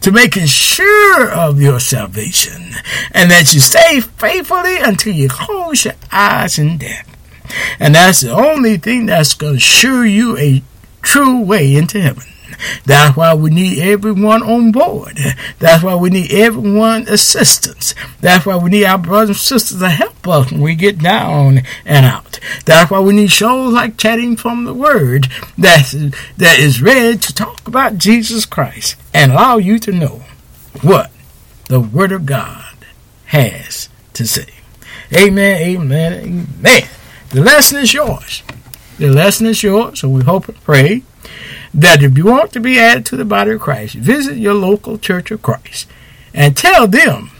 to 0.00 0.10
making 0.10 0.46
sure 0.46 1.30
of 1.30 1.60
your 1.60 1.80
salvation, 1.80 2.72
and 3.12 3.30
that 3.30 3.52
you 3.52 3.60
stay 3.60 4.00
faithfully 4.00 4.78
until 4.78 5.14
you 5.14 5.28
close 5.28 5.84
your 5.84 5.94
eyes 6.10 6.58
in 6.58 6.78
death. 6.78 7.08
And 7.78 7.94
that's 7.94 8.22
the 8.22 8.32
only 8.32 8.76
thing 8.76 9.06
that's 9.06 9.34
going 9.34 9.54
to 9.54 9.58
assure 9.58 10.06
you 10.06 10.36
a 10.38 10.62
true 11.02 11.40
way 11.40 11.74
into 11.74 12.00
heaven. 12.00 12.31
That's 12.84 13.16
why 13.16 13.34
we 13.34 13.50
need 13.50 13.78
everyone 13.78 14.42
on 14.42 14.72
board. 14.72 15.18
That's 15.58 15.82
why 15.82 15.94
we 15.94 16.10
need 16.10 16.32
everyone 16.32 17.08
assistance. 17.08 17.94
That's 18.20 18.46
why 18.46 18.56
we 18.56 18.70
need 18.70 18.84
our 18.84 18.98
brothers 18.98 19.28
and 19.28 19.36
sisters 19.36 19.78
to 19.80 19.88
help 19.88 20.26
us 20.26 20.50
when 20.50 20.60
we 20.60 20.74
get 20.74 20.98
down 20.98 21.62
and 21.84 22.06
out. 22.06 22.38
That's 22.64 22.90
why 22.90 23.00
we 23.00 23.14
need 23.14 23.30
shows 23.30 23.72
like 23.72 23.96
Chatting 23.96 24.36
from 24.36 24.64
the 24.64 24.74
Word 24.74 25.28
that, 25.58 25.92
that 26.36 26.58
is 26.58 26.82
ready 26.82 27.16
to 27.18 27.34
talk 27.34 27.66
about 27.66 27.98
Jesus 27.98 28.46
Christ 28.46 28.96
and 29.12 29.32
allow 29.32 29.58
you 29.58 29.78
to 29.80 29.92
know 29.92 30.22
what 30.80 31.10
the 31.68 31.80
Word 31.80 32.12
of 32.12 32.26
God 32.26 32.76
has 33.26 33.88
to 34.14 34.26
say. 34.26 34.46
Amen, 35.14 35.60
amen, 35.60 36.12
amen. 36.12 36.88
The 37.30 37.40
lesson 37.40 37.78
is 37.78 37.94
yours. 37.94 38.42
The 38.98 39.08
lesson 39.08 39.46
is 39.46 39.62
yours, 39.62 40.00
so 40.00 40.08
we 40.08 40.22
hope 40.22 40.48
and 40.48 40.62
pray 40.62 41.02
that 41.74 42.02
if 42.02 42.16
you 42.16 42.26
want 42.26 42.52
to 42.52 42.60
be 42.60 42.78
added 42.78 43.06
to 43.06 43.16
the 43.16 43.24
body 43.24 43.52
of 43.52 43.60
Christ, 43.60 43.94
visit 43.94 44.36
your 44.36 44.54
local 44.54 44.98
church 44.98 45.30
of 45.30 45.42
Christ 45.42 45.88
and 46.34 46.56
tell 46.56 46.86
them 46.86 47.30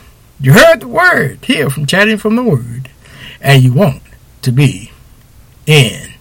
you 0.40 0.54
heard 0.54 0.80
the 0.80 0.88
word 0.88 1.38
here 1.44 1.70
from 1.70 1.86
Chatting 1.86 2.18
from 2.18 2.36
the 2.36 2.42
Word 2.42 2.90
and 3.40 3.62
you 3.62 3.72
want 3.72 4.02
to 4.42 4.52
be 4.52 4.90
in 5.66 6.14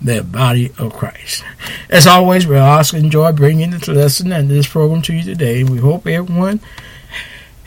the 0.00 0.22
body 0.22 0.72
of 0.78 0.94
Christ. 0.94 1.44
As 1.90 2.06
always, 2.06 2.46
we 2.46 2.56
also 2.56 2.96
enjoy 2.96 3.32
bringing 3.32 3.70
this 3.70 3.88
lesson 3.88 4.32
and 4.32 4.48
this 4.48 4.66
program 4.66 5.02
to 5.02 5.14
you 5.14 5.22
today. 5.22 5.64
We 5.64 5.78
hope 5.78 6.06
everyone 6.06 6.60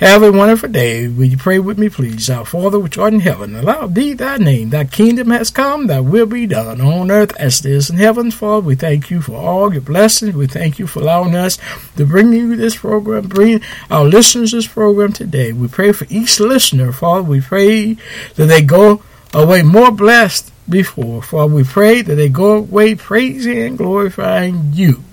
have 0.08 0.24
a 0.24 0.32
wonderful 0.32 0.70
day. 0.70 1.08
Will 1.08 1.26
you 1.26 1.38
pray 1.38 1.60
with 1.60 1.78
me, 1.78 1.88
please? 1.88 2.30
Our 2.30 2.44
Father 2.44 2.80
which 2.80 2.98
art 2.98 3.14
in 3.14 3.20
heaven, 3.20 3.56
allow 3.56 3.86
thee 3.88 4.14
thy 4.14 4.38
name. 4.38 4.72
Thy 4.72 4.86
kingdom 4.86 5.30
has 5.30 5.52
come, 5.52 5.88
thy 5.88 6.00
will 6.00 6.26
be 6.26 6.48
done 6.48 6.82
on 6.82 7.12
earth 7.12 7.36
as 7.38 7.64
it 7.64 7.72
is 7.72 7.90
in 7.90 7.98
heaven. 7.98 8.32
Father, 8.32 8.66
we 8.66 8.76
thank 8.76 9.12
you 9.12 9.22
for 9.22 9.34
all 9.34 9.72
your 9.72 9.82
blessings. 9.82 10.36
We 10.36 10.48
thank 10.48 10.80
you 10.80 10.88
for 10.88 11.02
allowing 11.02 11.36
us 11.36 11.60
to 11.98 12.06
bring 12.06 12.34
you 12.34 12.56
this 12.56 12.78
program, 12.78 13.28
bring 13.28 13.62
our 13.92 14.06
listeners 14.06 14.54
this 14.54 14.68
program 14.68 15.14
today. 15.14 15.54
We 15.54 15.68
pray 15.68 15.92
for 15.92 16.08
each 16.10 16.40
listener, 16.40 16.92
Father. 16.92 17.22
We 17.24 17.42
pray 17.42 17.94
that 18.36 18.48
they 18.48 18.64
go 18.64 19.04
away 19.34 19.62
more 19.62 19.92
blessed 19.92 20.52
before. 20.68 21.22
Father, 21.22 21.54
we 21.54 21.64
pray 21.64 22.02
that 22.02 22.16
they 22.16 22.30
go 22.30 22.56
away 22.56 22.96
praising 22.96 23.60
and 23.60 23.78
glorifying 23.78 24.72
you. 24.74 25.04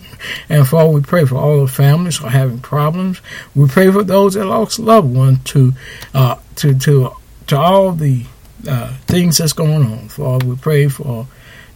And 0.49 0.67
Father, 0.67 0.91
we 0.91 1.01
pray 1.01 1.25
for 1.25 1.37
all 1.37 1.61
the 1.61 1.69
families 1.69 2.17
who 2.19 2.27
are 2.27 2.31
having 2.31 2.61
problems. 2.61 3.21
We 3.55 3.69
pray 3.69 3.91
for 3.91 4.03
those 4.03 4.35
that 4.35 4.45
lost 4.45 4.79
loved 4.79 5.15
ones 5.15 5.39
to 5.45 5.73
uh, 6.15 6.37
to 6.57 6.79
to 6.79 7.13
to 7.47 7.57
all 7.59 7.93
the 7.93 8.25
uh, 8.67 8.97
things 9.07 9.39
that's 9.39 9.53
going 9.53 9.85
on. 9.85 10.09
Father, 10.09 10.47
we 10.47 10.57
pray 10.57 10.89
for 10.89 11.27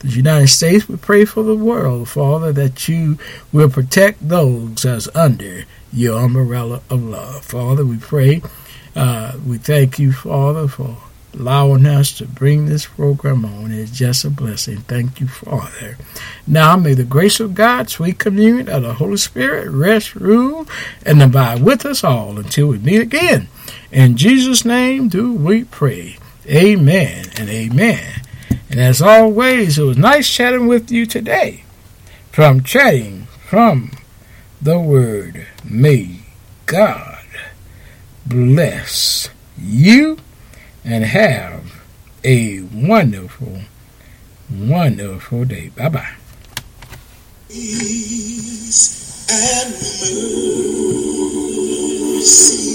the 0.01 0.09
United 0.09 0.49
States. 0.49 0.89
We 0.89 0.97
pray 0.97 1.25
for 1.25 1.43
the 1.43 1.55
world, 1.55 2.09
Father, 2.09 2.53
that 2.53 2.89
you 2.89 3.19
will 3.53 3.71
protect 3.71 4.29
those 4.29 4.83
that's 4.83 5.09
under 5.15 5.65
your 5.93 6.21
umbrella 6.25 6.83
of 6.91 7.03
love. 7.03 7.45
Father, 7.45 7.85
we 7.85 7.99
pray. 7.99 8.43
Uh, 8.95 9.39
we 9.47 9.59
thank 9.59 9.99
you, 9.99 10.13
Father, 10.13 10.69
for 10.69 10.97
allowing 11.35 11.87
us 11.87 12.13
to 12.19 12.27
bring 12.27 12.67
this 12.67 12.87
program 12.87 13.45
on. 13.45 13.73
is 13.73 13.91
just 13.91 14.25
a 14.25 14.31
blessing. 14.31 14.79
Thank 14.79 15.21
you, 15.21 15.27
Father. 15.27 15.97
Now 16.47 16.77
may 16.77 16.95
the 16.95 17.05
grace 17.05 17.41
of 17.41 17.55
God, 17.55 17.89
sweet 17.89 18.19
communion 18.19 18.69
of 18.69 18.83
the 18.83 18.95
Holy 18.95 19.17
Spirit 19.17 19.71
rest, 19.71 20.15
rule, 20.15 20.67
and 21.05 21.23
abide 21.23 21.63
with 21.63 21.87
us 21.87 22.05
all 22.05 22.39
until 22.39 22.69
we 22.69 22.79
meet 22.79 23.01
again. 23.01 23.49
In 23.91 24.17
Jesus' 24.17 24.65
name 24.65 25.09
do 25.09 25.33
we 25.33 25.65
pray. 25.65 26.17
Amen 26.47 27.27
and 27.37 27.49
amen. 27.49 28.23
And 28.71 28.81
as 28.81 29.03
always, 29.03 29.79
it 29.79 29.85
was 29.85 29.99
nice 29.99 30.29
chatting 30.29 30.67
with 30.67 30.91
you 30.91 31.07
today. 31.07 31.65
From 32.31 32.63
chatting 32.63 33.27
from 33.45 33.91
the 34.61 34.79
Word, 34.79 35.47
may 35.63 36.21
God 36.67 37.25
bless 38.27 39.29
you 39.59 40.17
and 40.85 41.05
have 41.05 41.83
a 42.25 42.61
wonderful, 42.73 43.61
wonderful 44.51 45.45
day. 45.45 45.71
Bye 45.77 45.89
bye. 45.89 46.15
Peace 47.49 49.27
and 49.31 49.73
mercy 52.13 52.73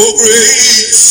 Your 0.00 0.16
grace. 0.16 1.10